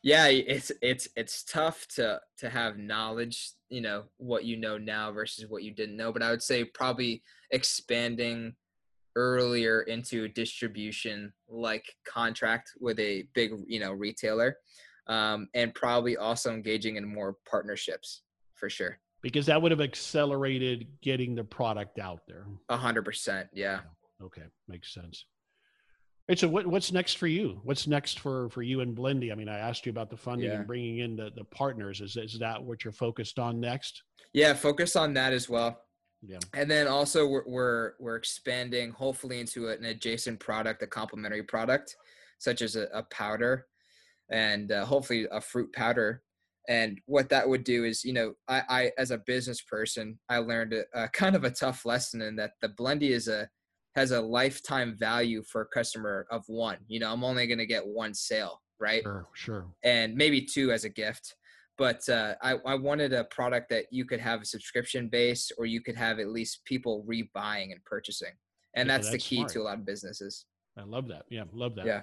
Yeah, 0.02 0.28
it's 0.28 0.70
it's 0.80 1.08
it's 1.16 1.42
tough 1.42 1.86
to 1.96 2.20
to 2.38 2.48
have 2.48 2.78
knowledge, 2.78 3.50
you 3.68 3.80
know, 3.80 4.04
what 4.16 4.44
you 4.44 4.56
know 4.56 4.78
now 4.78 5.10
versus 5.12 5.46
what 5.48 5.64
you 5.64 5.74
didn't 5.74 5.96
know. 5.96 6.12
But 6.12 6.22
I 6.22 6.30
would 6.30 6.42
say 6.42 6.64
probably 6.64 7.22
expanding 7.50 8.54
earlier 9.16 9.82
into 9.82 10.28
distribution, 10.28 11.32
like 11.48 11.84
contract 12.06 12.70
with 12.80 12.98
a 13.00 13.24
big, 13.34 13.52
you 13.66 13.80
know, 13.80 13.92
retailer, 13.92 14.56
um, 15.10 15.48
and 15.54 15.74
probably 15.74 16.16
also 16.16 16.54
engaging 16.54 16.96
in 16.96 17.04
more 17.04 17.36
partnerships 17.50 18.22
for 18.54 18.70
sure. 18.70 18.98
Because 19.22 19.44
that 19.46 19.60
would 19.60 19.70
have 19.70 19.82
accelerated 19.82 20.86
getting 21.02 21.34
the 21.34 21.44
product 21.44 21.98
out 21.98 22.20
there. 22.26 22.46
A 22.70 22.76
hundred 22.76 23.04
percent. 23.04 23.48
Yeah. 23.52 23.80
Okay, 24.22 24.44
makes 24.68 24.94
sense. 24.94 25.26
Right, 26.28 26.38
so 26.38 26.46
what, 26.46 26.66
what's 26.66 26.92
next 26.92 27.18
for 27.18 27.26
you? 27.26 27.60
What's 27.64 27.86
next 27.88 28.20
for 28.20 28.48
for 28.50 28.62
you 28.62 28.80
and 28.80 28.96
BLENDi? 28.96 29.32
I 29.32 29.34
mean, 29.34 29.48
I 29.48 29.58
asked 29.58 29.84
you 29.84 29.90
about 29.90 30.10
the 30.10 30.16
funding 30.16 30.48
Yeah. 30.48 30.58
and 30.58 30.66
bringing 30.66 30.98
in 30.98 31.16
the, 31.16 31.30
the 31.34 31.44
partners. 31.44 32.00
Is 32.00 32.16
is 32.16 32.38
that 32.38 32.62
what 32.62 32.84
you're 32.84 32.92
focused 32.92 33.38
on 33.38 33.60
next? 33.60 34.02
Yeah, 34.32 34.54
focus 34.54 34.94
on 34.94 35.12
that 35.14 35.32
as 35.32 35.48
well. 35.48 35.80
Yeah. 36.22 36.38
And 36.54 36.70
then 36.70 36.86
also 36.86 37.26
we're 37.26 37.44
we're, 37.46 37.92
we're 37.98 38.16
expanding 38.16 38.92
hopefully 38.92 39.40
into 39.40 39.68
an 39.68 39.84
adjacent 39.84 40.38
product, 40.38 40.82
a 40.82 40.86
complementary 40.86 41.42
product, 41.42 41.96
such 42.38 42.62
as 42.62 42.76
a, 42.76 42.86
a 42.94 43.02
powder, 43.04 43.66
and 44.30 44.72
uh, 44.72 44.84
hopefully 44.84 45.26
a 45.30 45.40
fruit 45.40 45.72
powder. 45.72 46.22
And 46.68 47.00
what 47.06 47.28
that 47.30 47.48
would 47.48 47.64
do 47.64 47.84
is, 47.84 48.04
you 48.04 48.12
know, 48.12 48.34
I, 48.48 48.62
I 48.68 48.92
as 48.98 49.10
a 49.10 49.18
business 49.26 49.60
person, 49.62 50.18
I 50.28 50.38
learned 50.38 50.72
a, 50.72 50.84
a 50.94 51.08
kind 51.12 51.36
of 51.36 51.44
a 51.44 51.50
tough 51.50 51.84
lesson 51.84 52.22
in 52.22 52.36
that 52.36 52.52
the 52.60 52.68
BLENDi 52.68 53.10
is 53.10 53.28
a 53.28 53.48
has 53.96 54.12
a 54.12 54.20
lifetime 54.20 54.96
value 54.98 55.42
for 55.42 55.62
a 55.62 55.66
customer 55.66 56.26
of 56.30 56.44
one. 56.46 56.78
You 56.86 57.00
know, 57.00 57.12
I'm 57.12 57.24
only 57.24 57.46
going 57.46 57.58
to 57.58 57.66
get 57.66 57.84
one 57.84 58.14
sale, 58.14 58.60
right? 58.78 59.02
Sure, 59.02 59.26
sure. 59.34 59.66
and 59.82 60.14
maybe 60.14 60.42
two 60.42 60.70
as 60.70 60.84
a 60.84 60.88
gift. 60.88 61.34
But 61.76 62.06
uh, 62.08 62.34
I, 62.42 62.56
I 62.66 62.74
wanted 62.74 63.14
a 63.14 63.24
product 63.24 63.70
that 63.70 63.86
you 63.90 64.04
could 64.04 64.20
have 64.20 64.42
a 64.42 64.44
subscription 64.44 65.08
base 65.08 65.50
or 65.56 65.64
you 65.64 65.80
could 65.80 65.96
have 65.96 66.18
at 66.18 66.28
least 66.28 66.64
people 66.66 67.06
rebuying 67.08 67.72
and 67.72 67.82
purchasing. 67.86 68.32
And 68.76 68.86
Yeah, 68.86 68.98
that's, 68.98 69.10
the 69.10 69.18
key 69.18 69.36
smart. 69.36 69.52
to 69.52 69.62
a 69.62 69.64
lot 69.64 69.78
of 69.78 69.86
businesses. 69.86 70.44
I 70.78 70.82
love 70.82 71.08
that. 71.08 71.24
Yeah, 71.30 71.44
love 71.52 71.74
that. 71.76 71.86
Yeah. 71.86 72.02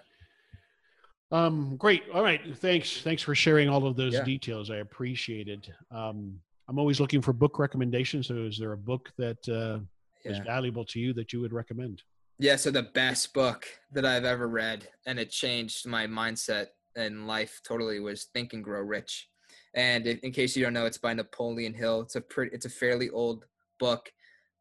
Um, 1.31 1.75
great. 1.77 2.03
All 2.13 2.23
right. 2.23 2.41
Thanks. 2.57 3.01
Thanks 3.01 3.21
for 3.21 3.35
sharing 3.35 3.69
all 3.69 3.85
of 3.85 3.95
those 3.95 4.13
Yeah. 4.13 4.23
details. 4.23 4.69
I 4.69 4.77
appreciate 4.77 5.47
it. 5.47 5.69
Um, 5.91 6.39
I'm 6.69 6.79
always 6.79 6.99
looking 6.99 7.21
for 7.21 7.33
book 7.33 7.59
recommendations. 7.59 8.27
So 8.27 8.35
is 8.45 8.57
there 8.57 8.73
a 8.73 8.77
book 8.77 9.11
that 9.17 9.47
uh, 9.49 9.79
is 10.23 10.37
valuable 10.39 10.85
to 10.85 10.99
you 10.99 11.13
that 11.13 11.33
you 11.33 11.41
would 11.41 11.53
recommend? 11.53 12.03
Yeah, 12.39 12.55
so 12.55 12.69
the 12.71 12.83
best 12.83 13.33
book 13.33 13.67
that 13.91 14.05
I've 14.05 14.25
ever 14.25 14.47
read, 14.47 14.87
and 15.05 15.19
it 15.19 15.31
changed 15.31 15.87
my 15.87 16.05
mindset 16.05 16.67
and 16.95 17.25
life 17.27 17.61
totally, 17.63 17.99
was 17.99 18.25
Think 18.25 18.53
and 18.53 18.63
Grow 18.63 18.81
Rich. 18.81 19.29
And 19.73 20.05
in, 20.05 20.17
in 20.19 20.31
case 20.31 20.55
you 20.55 20.63
don't 20.63 20.73
know, 20.73 20.85
it's 20.85 20.97
by 20.97 21.13
Napoleon 21.13 21.73
Hill. 21.73 22.01
It's 22.01 22.15
a 22.15 22.21
pretty, 22.21 22.53
it's 22.55 22.65
a 22.65 22.69
fairly 22.69 23.09
old 23.09 23.45
book, 23.79 24.11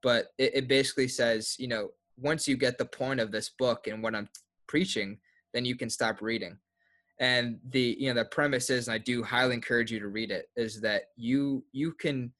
but 0.02 0.28
it, 0.38 0.52
it 0.54 0.68
basically 0.68 1.08
says, 1.08 1.54
you 1.58 1.68
know, 1.68 1.90
once 2.16 2.48
you 2.48 2.56
get 2.56 2.78
the 2.78 2.84
point 2.84 3.20
of 3.20 3.30
this 3.30 3.50
book 3.50 3.86
and 3.88 4.02
what 4.02 4.14
I'm 4.14 4.28
preaching, 4.66 5.18
then 5.56 5.64
you 5.64 5.74
can 5.74 5.88
stop 5.88 6.20
reading. 6.20 6.58
And 7.18 7.58
the 7.70 7.96
you 7.98 8.12
know 8.12 8.20
the 8.20 8.28
premise 8.28 8.68
is, 8.68 8.88
and 8.88 8.94
I 8.94 8.98
do 8.98 9.22
highly 9.22 9.54
encourage 9.54 9.90
you 9.90 9.98
to 10.00 10.08
read 10.08 10.30
it, 10.30 10.46
is 10.54 10.80
that 10.82 11.04
you 11.16 11.64
you 11.72 11.92
can 11.92 12.32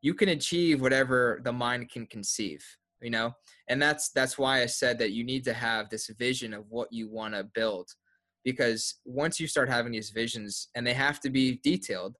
you 0.00 0.14
can 0.14 0.30
achieve 0.30 0.80
whatever 0.80 1.40
the 1.44 1.52
mind 1.52 1.90
can 1.90 2.06
conceive 2.06 2.64
you 3.02 3.10
know? 3.10 3.34
And 3.68 3.82
that's 3.82 4.10
that's 4.10 4.38
why 4.38 4.62
i 4.62 4.66
said 4.66 4.98
that 5.00 5.10
you 5.10 5.24
need 5.24 5.44
to 5.44 5.52
have 5.52 5.90
this 5.90 6.08
vision 6.18 6.54
of 6.54 6.64
what 6.70 6.88
you 6.92 7.10
want 7.10 7.34
to 7.34 7.44
build. 7.44 7.90
Because 8.44 9.00
once 9.04 9.38
you 9.38 9.46
start 9.46 9.68
having 9.68 9.92
these 9.92 10.10
visions 10.10 10.68
and 10.74 10.86
they 10.86 10.94
have 10.94 11.20
to 11.20 11.30
be 11.30 11.60
detailed 11.62 12.16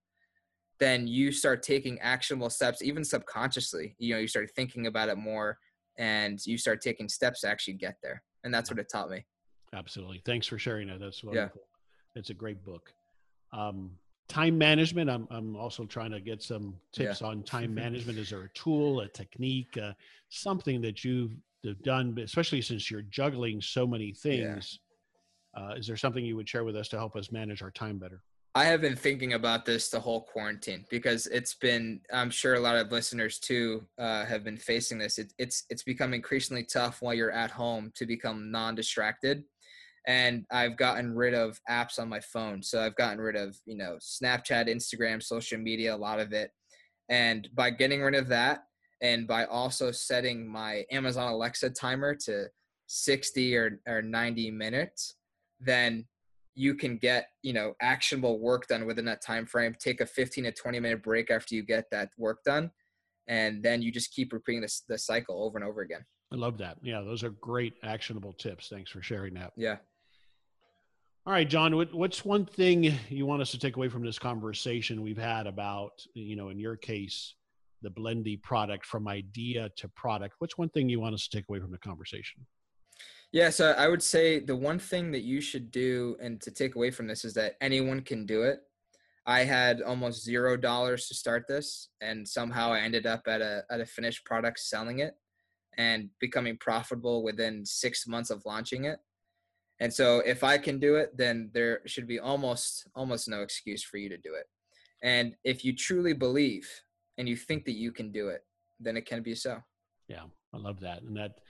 then 0.81 1.07
you 1.07 1.31
start 1.31 1.63
taking 1.63 2.01
actionable 2.01 2.51
steps 2.51 2.83
even 2.83 3.05
subconsciously. 3.05 3.95
You 3.99 4.15
know 4.15 4.21
you 4.21 4.27
start 4.29 4.51
thinking 4.57 4.87
about 4.89 5.09
it 5.09 5.17
more 5.17 5.59
and 5.99 6.45
you 6.45 6.59
start 6.59 6.81
taking 6.81 7.09
steps 7.09 7.43
to 7.43 7.49
actually 7.49 7.75
get 7.75 7.97
there. 8.03 8.23
And 8.43 8.53
that's 8.53 8.71
what 8.71 8.81
it 8.81 8.89
taught 8.91 9.11
me 9.11 9.25
absolutely. 9.75 10.23
Thanks 10.25 10.47
for 10.47 10.59
sharing 10.59 10.89
that. 10.89 11.01
That's 11.01 11.23
wonderful. 11.23 11.63
Yeah. 11.63 12.19
it's 12.21 12.31
a 12.31 12.35
great 12.35 12.65
book. 12.65 12.93
Um, 13.53 13.93
time 14.29 14.57
management 14.57 15.11
i'm, 15.11 15.27
I'm 15.31 15.57
also 15.57 15.85
trying 15.85 16.11
to 16.13 16.21
get 16.21 16.43
some 16.43 16.75
tips 16.93 17.21
yeah. 17.21 17.27
on 17.27 17.43
time 17.43 17.75
management. 17.75 18.19
Is 18.19 18.31
there 18.31 18.43
a 18.43 18.49
tool 18.51 19.01
a 19.01 19.09
technique 19.09 19.77
uh, 19.77 19.93
something 20.31 20.81
that 20.83 21.05
you've 21.05 21.33
done 21.83 22.17
especially 22.23 22.63
since 22.63 22.91
you're 22.91 23.03
juggling 23.03 23.61
so 23.61 23.87
many 23.87 24.13
things 24.13 24.79
yeah. 25.57 25.63
uh, 25.63 25.75
is 25.75 25.87
there 25.87 25.97
something 25.97 26.25
you 26.25 26.37
would 26.37 26.49
share 26.49 26.65
with 26.65 26.77
us 26.77 26.89
to 26.89 26.97
help 26.97 27.15
us 27.15 27.31
manage 27.31 27.63
our 27.63 27.71
time 27.71 27.99
better? 27.99 28.23
I 28.55 28.65
have 28.65 28.83
been 28.83 28.97
thinking 28.97 29.33
about 29.33 29.65
this 29.65 29.89
the 29.89 30.01
whole 30.01 30.23
quarantine 30.23 30.85
because 30.91 31.27
it's 31.27 31.55
been 31.55 32.01
i'm 32.13 32.31
sure 32.31 32.55
a 32.55 32.61
lot 32.61 32.77
of 32.77 32.91
listeners 32.91 33.39
too 33.39 33.85
uh, 33.99 34.25
have 34.25 34.45
been 34.45 34.59
facing 34.59 34.99
this. 34.99 35.19
It, 35.19 35.35
it's 35.39 35.65
it's 35.69 35.83
become 35.83 36.15
increasingly 36.15 36.65
tough 36.65 37.03
while 37.03 37.15
you're 37.15 37.31
at 37.31 37.51
home 37.51 37.93
to 37.97 38.07
become 38.07 38.51
non-distracted 38.51 39.45
and 40.07 40.45
I've 40.51 40.77
gotten 40.77 41.15
rid 41.15 41.35
of 41.35 41.61
apps 41.71 41.99
on 41.99 42.09
my 42.09 42.21
phone. 42.21 42.63
So 42.63 42.81
I've 42.81 42.97
gotten 42.97 43.21
rid 43.21 43.37
of, 43.37 43.57
you 43.67 43.77
know, 43.77 43.99
Snapchat, 44.01 44.69
Instagram, 44.69 45.23
social 45.23 45.59
media, 45.59 45.95
a 45.95 45.97
lot 45.97 46.19
of 46.19 46.33
it. 46.33 46.51
And 47.09 47.49
by 47.55 47.71
getting 47.71 48.03
rid 48.03 48.15
of 48.15 48.29
that 48.29 48.65
and 49.01 49.27
by 49.27 49.45
also 49.45 49.93
setting 49.93 50.47
my 50.51 50.85
Amazon 50.91 51.33
Alexa 51.33 51.71
timer 51.71 52.15
to 52.25 52.47
60 52.87 53.57
or, 53.57 53.81
or 53.87 54.03
90 54.03 54.51
minutes, 54.51 55.15
then 55.61 56.07
you 56.55 56.75
can 56.75 56.99
get, 56.99 57.29
you 57.43 57.53
know, 57.53 57.75
actionable 57.81 58.39
work 58.41 58.67
done 58.67 58.87
within 58.87 59.05
that 59.05 59.23
time 59.23 59.47
frame. 59.47 59.75
Take 59.79 60.01
a 60.01 60.07
15 60.07 60.45
to 60.45 60.53
20 60.53 60.81
minute 60.81 61.03
break 61.03 61.31
after 61.31 61.55
you 61.55 61.63
get 61.63 61.87
that 61.91 62.11
work 62.19 62.43
done. 62.45 62.71
And 63.29 63.63
then 63.63 63.83
you 63.83 63.93
just 63.93 64.13
keep 64.13 64.33
repeating 64.33 64.63
this 64.63 64.83
the 64.89 64.99
cycle 64.99 65.45
over 65.45 65.57
and 65.57 65.67
over 65.67 65.81
again. 65.81 66.05
I 66.33 66.37
love 66.37 66.59
that. 66.59 66.79
Yeah, 66.83 67.03
those 67.03 67.23
are 67.23 67.31
great 67.31 67.75
actionable 67.85 68.33
tips. 68.33 68.69
Thanks 68.69 68.91
for 68.91 69.03
sharing 69.03 69.35
that. 69.35 69.53
Yeah. 69.57 69.77
All 71.25 71.33
right, 71.33 71.49
John, 71.49 71.73
what's 71.93 72.25
one 72.25 72.45
thing 72.45 72.99
you 73.09 73.27
want 73.27 73.43
us 73.43 73.53
to 73.53 73.59
take 73.59 73.77
away 73.77 73.89
from 73.89 74.05
this 74.05 74.19
conversation 74.19 75.03
we've 75.03 75.17
had 75.17 75.47
about, 75.47 76.05
you 76.15 76.35
know, 76.35 76.49
in 76.49 76.59
your 76.59 76.77
case, 76.77 77.37
the 77.81 77.91
BLENDi 77.91 78.43
product 78.43 78.85
from 78.85 79.07
idea 79.07 79.71
to 79.77 79.89
product? 79.91 80.35
What's 80.41 80.59
one 80.59 80.69
thing 80.71 80.89
you 80.89 80.99
want 80.99 81.15
us 81.15 81.29
to 81.29 81.37
take 81.39 81.49
away 81.49 81.61
from 81.61 81.71
the 81.71 81.79
conversation? 81.79 82.45
Yeah, 83.31 83.51
so 83.51 83.71
I 83.71 83.87
would 83.87 84.03
say 84.03 84.41
the 84.41 84.57
one 84.57 84.81
thing 84.81 85.13
that 85.13 85.23
you 85.23 85.41
should 85.41 85.71
do 85.71 86.17
and 86.21 86.41
to 86.41 86.51
take 86.51 86.75
away 86.75 86.91
from 86.91 87.07
this 87.07 87.25
is 87.25 87.35
that 87.35 87.55
anyone 87.61 88.01
can 88.01 88.27
do 88.27 88.43
it. 88.43 88.59
I 89.25 89.45
had 89.45 89.81
almost 89.81 90.25
zero 90.25 90.57
dollars 90.57 91.07
to 91.07 91.15
start 91.15 91.45
this, 91.47 91.91
and 92.01 92.27
somehow 92.27 92.73
I 92.73 92.81
ended 92.81 93.07
up 93.07 93.29
at 93.29 93.41
a 93.41 93.63
at 93.71 93.81
a 93.81 93.87
finished 93.87 94.25
product 94.25 94.59
selling 94.59 94.99
it 94.99 95.15
and 95.79 96.11
becoming 96.19 96.57
profitable 96.57 97.23
within 97.23 97.65
six 97.65 98.09
months 98.09 98.31
of 98.31 98.45
launching 98.45 98.87
it. 98.87 98.99
And 99.83 99.93
so 99.93 100.21
if 100.21 100.45
I 100.45 100.59
can 100.59 100.79
do 100.79 100.95
it, 100.95 101.17
then 101.17 101.51
there 101.53 101.81
should 101.87 102.07
be 102.07 102.21
almost 102.21 102.87
almost 102.95 103.29
no 103.29 103.43
excuse 103.43 103.83
for 103.83 103.97
you 103.97 104.09
to 104.11 104.17
do 104.17 104.35
it. 104.35 104.47
And 105.03 105.35
if 105.43 105.65
you 105.65 105.75
truly 105.75 106.13
believe 106.13 106.71
and 107.19 107.29
you 107.29 107.35
think 107.35 107.65
that 107.65 107.73
you 107.73 107.91
can 107.91 108.13
do 108.13 108.29
it, 108.29 108.45
then 108.79 108.97
it 108.97 109.07
can 109.07 109.25
be 109.25 109.35
so. 109.35 109.59
Yeah, 110.07 110.23
I 110.55 110.59
love 110.59 110.79
that. 110.81 111.03
And 111.03 111.17
that 111.17 111.41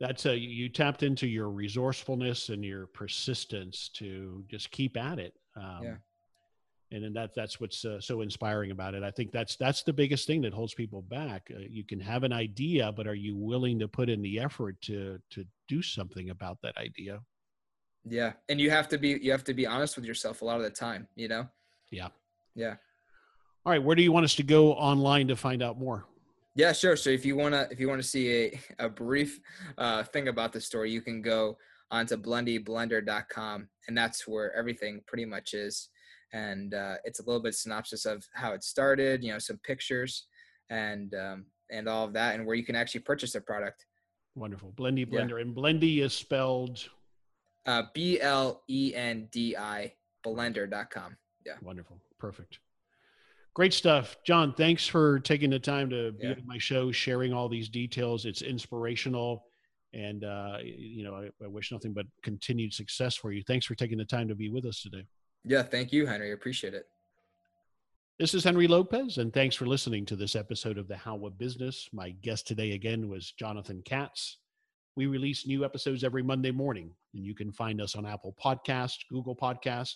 that's 0.00 0.24
a 0.24 0.34
you 0.34 0.70
tapped 0.70 1.02
into 1.02 1.26
your 1.26 1.50
resourcefulness 1.50 2.48
and 2.48 2.64
your 2.64 2.86
persistence 2.86 3.90
to 3.96 4.42
just 4.48 4.70
keep 4.70 4.96
at 4.96 5.18
it. 5.18 5.34
Um, 5.54 5.80
yeah. 5.82 5.94
And 6.92 7.04
then 7.04 7.12
that 7.12 7.34
that's 7.36 7.60
what's 7.60 7.84
uh, 7.84 8.00
so 8.00 8.22
inspiring 8.22 8.70
about 8.70 8.94
it. 8.94 9.02
I 9.02 9.10
think 9.10 9.32
that's 9.32 9.56
that's 9.56 9.82
the 9.82 9.92
biggest 9.92 10.26
thing 10.26 10.40
that 10.42 10.54
holds 10.54 10.72
people 10.72 11.02
back. 11.02 11.50
Uh, 11.54 11.58
you 11.68 11.84
can 11.84 12.00
have 12.00 12.22
an 12.22 12.32
idea, 12.32 12.90
but 12.90 13.06
are 13.06 13.14
you 13.14 13.36
willing 13.36 13.78
to 13.80 13.86
put 13.86 14.08
in 14.08 14.22
the 14.22 14.38
effort 14.38 14.80
to 14.82 15.18
to 15.32 15.44
do 15.68 15.82
something 15.82 16.30
about 16.30 16.56
that 16.62 16.78
idea? 16.78 17.20
Yeah. 18.04 18.32
And 18.48 18.60
you 18.60 18.70
have 18.70 18.88
to 18.88 18.98
be 18.98 19.18
you 19.22 19.30
have 19.30 19.44
to 19.44 19.54
be 19.54 19.66
honest 19.66 19.96
with 19.96 20.04
yourself 20.04 20.42
a 20.42 20.44
lot 20.44 20.56
of 20.56 20.62
the 20.62 20.70
time, 20.70 21.06
you 21.14 21.28
know? 21.28 21.48
Yeah. 21.90 22.08
Yeah. 22.54 22.74
All 23.64 23.72
right. 23.72 23.82
Where 23.82 23.94
do 23.94 24.02
you 24.02 24.12
want 24.12 24.24
us 24.24 24.34
to 24.36 24.42
go 24.42 24.72
online 24.72 25.28
to 25.28 25.36
find 25.36 25.62
out 25.62 25.78
more? 25.78 26.04
Yeah, 26.54 26.72
sure. 26.72 26.96
So 26.96 27.10
if 27.10 27.24
you 27.24 27.36
wanna 27.36 27.68
if 27.70 27.80
you 27.80 27.88
wanna 27.88 28.02
see 28.02 28.30
a, 28.30 28.60
a 28.80 28.88
brief 28.88 29.40
uh, 29.78 30.02
thing 30.02 30.28
about 30.28 30.52
the 30.52 30.60
story, 30.60 30.90
you 30.90 31.00
can 31.00 31.22
go 31.22 31.56
onto 31.90 32.16
blendiblender.com 32.16 33.68
and 33.86 33.96
that's 33.96 34.26
where 34.26 34.54
everything 34.54 35.02
pretty 35.06 35.24
much 35.24 35.54
is. 35.54 35.88
And 36.32 36.74
uh, 36.74 36.94
it's 37.04 37.20
a 37.20 37.24
little 37.24 37.42
bit 37.42 37.54
synopsis 37.54 38.06
of 38.06 38.24
how 38.34 38.52
it 38.52 38.64
started, 38.64 39.22
you 39.22 39.32
know, 39.32 39.38
some 39.38 39.58
pictures 39.58 40.26
and 40.70 41.14
um, 41.14 41.46
and 41.70 41.88
all 41.88 42.04
of 42.04 42.12
that 42.14 42.34
and 42.34 42.46
where 42.46 42.56
you 42.56 42.64
can 42.64 42.76
actually 42.76 43.00
purchase 43.00 43.32
the 43.32 43.40
product. 43.40 43.86
Wonderful. 44.34 44.72
BLENDi 44.76 45.06
Blender. 45.06 45.36
Yeah. 45.36 45.42
And 45.42 45.54
BLENDi 45.54 46.02
is 46.02 46.14
spelled 46.14 46.88
uh, 47.66 47.82
B 47.94 48.20
L 48.20 48.62
E 48.68 48.92
N 48.94 49.28
D 49.30 49.56
I 49.56 49.92
blender.com. 50.24 51.16
Yeah. 51.44 51.54
Wonderful. 51.62 51.98
Perfect. 52.18 52.58
Great 53.54 53.74
stuff. 53.74 54.16
John, 54.24 54.54
thanks 54.54 54.86
for 54.86 55.20
taking 55.20 55.50
the 55.50 55.58
time 55.58 55.90
to 55.90 56.12
be 56.12 56.28
yeah. 56.28 56.32
on 56.32 56.46
my 56.46 56.58
show, 56.58 56.90
sharing 56.90 57.32
all 57.32 57.48
these 57.48 57.68
details. 57.68 58.24
It's 58.24 58.40
inspirational. 58.40 59.44
And, 59.92 60.24
uh, 60.24 60.56
you 60.62 61.04
know, 61.04 61.14
I, 61.14 61.28
I 61.44 61.48
wish 61.48 61.70
nothing 61.70 61.92
but 61.92 62.06
continued 62.22 62.72
success 62.72 63.14
for 63.14 63.30
you. 63.30 63.42
Thanks 63.46 63.66
for 63.66 63.74
taking 63.74 63.98
the 63.98 64.06
time 64.06 64.26
to 64.28 64.34
be 64.34 64.48
with 64.48 64.64
us 64.64 64.80
today. 64.80 65.04
Yeah. 65.44 65.62
Thank 65.62 65.92
you, 65.92 66.06
Henry. 66.06 66.32
Appreciate 66.32 66.72
it. 66.72 66.86
This 68.18 68.34
is 68.34 68.44
Henry 68.44 68.68
Lopez, 68.68 69.18
and 69.18 69.32
thanks 69.32 69.56
for 69.56 69.66
listening 69.66 70.06
to 70.06 70.16
this 70.16 70.36
episode 70.36 70.78
of 70.78 70.86
The 70.86 70.96
How 70.96 71.26
of 71.26 71.38
Business. 71.38 71.88
My 71.92 72.10
guest 72.10 72.46
today 72.46 72.72
again 72.72 73.08
was 73.08 73.32
Jonathan 73.32 73.82
Katz. 73.84 74.38
We 74.96 75.06
release 75.06 75.46
new 75.46 75.64
episodes 75.64 76.04
every 76.04 76.22
Monday 76.22 76.50
morning, 76.50 76.90
and 77.14 77.24
you 77.24 77.34
can 77.34 77.50
find 77.50 77.80
us 77.80 77.96
on 77.96 78.04
Apple 78.04 78.36
Podcast, 78.42 78.96
Google 79.10 79.34
Podcast, 79.34 79.94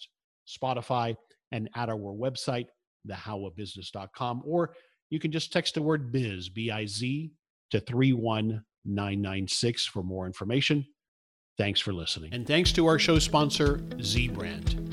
Spotify, 0.49 1.15
and 1.53 1.69
at 1.77 1.91
our 1.91 1.97
website, 1.97 2.69
thehowofbusiness.com. 3.09 4.43
Or 4.45 4.75
you 5.11 5.21
can 5.21 5.31
just 5.31 5.53
text 5.53 5.75
the 5.75 5.83
word 5.83 6.11
biz, 6.13 6.49
B 6.49 6.71
I 6.71 6.87
Z, 6.87 7.31
to 7.73 7.81
31996 7.81 9.87
for 9.87 10.03
more 10.03 10.25
information. 10.27 10.87
Thanks 11.59 11.81
for 11.81 11.93
listening. 11.93 12.33
And 12.33 12.47
thanks 12.47 12.73
to 12.73 12.87
our 12.87 12.99
show 12.99 13.19
sponsor, 13.19 13.83
Z 14.01 14.29
the 14.29 14.86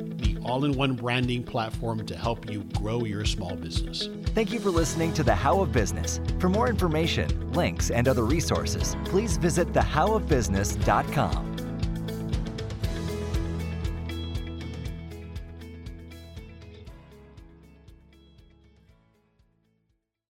all 0.46 0.66
in 0.66 0.74
one 0.74 0.94
branding 0.94 1.44
platform 1.44 2.06
to 2.06 2.16
help 2.16 2.50
you 2.50 2.64
grow 2.76 3.04
your 3.06 3.26
small 3.26 3.56
business. 3.56 4.10
Thank 4.36 4.52
you 4.52 4.60
for 4.60 4.70
listening 4.70 5.14
to 5.14 5.24
The 5.24 5.36
How 5.36 5.62
of 5.62 5.72
Business. 5.72 6.20
For 6.40 6.50
more 6.50 6.68
information, 6.70 7.52
links, 7.54 7.90
and 7.90 8.08
other 8.08 8.26
resources, 8.26 8.96
please 9.06 9.38
visit 9.38 9.72
thehowofbusiness.com. 9.74 11.63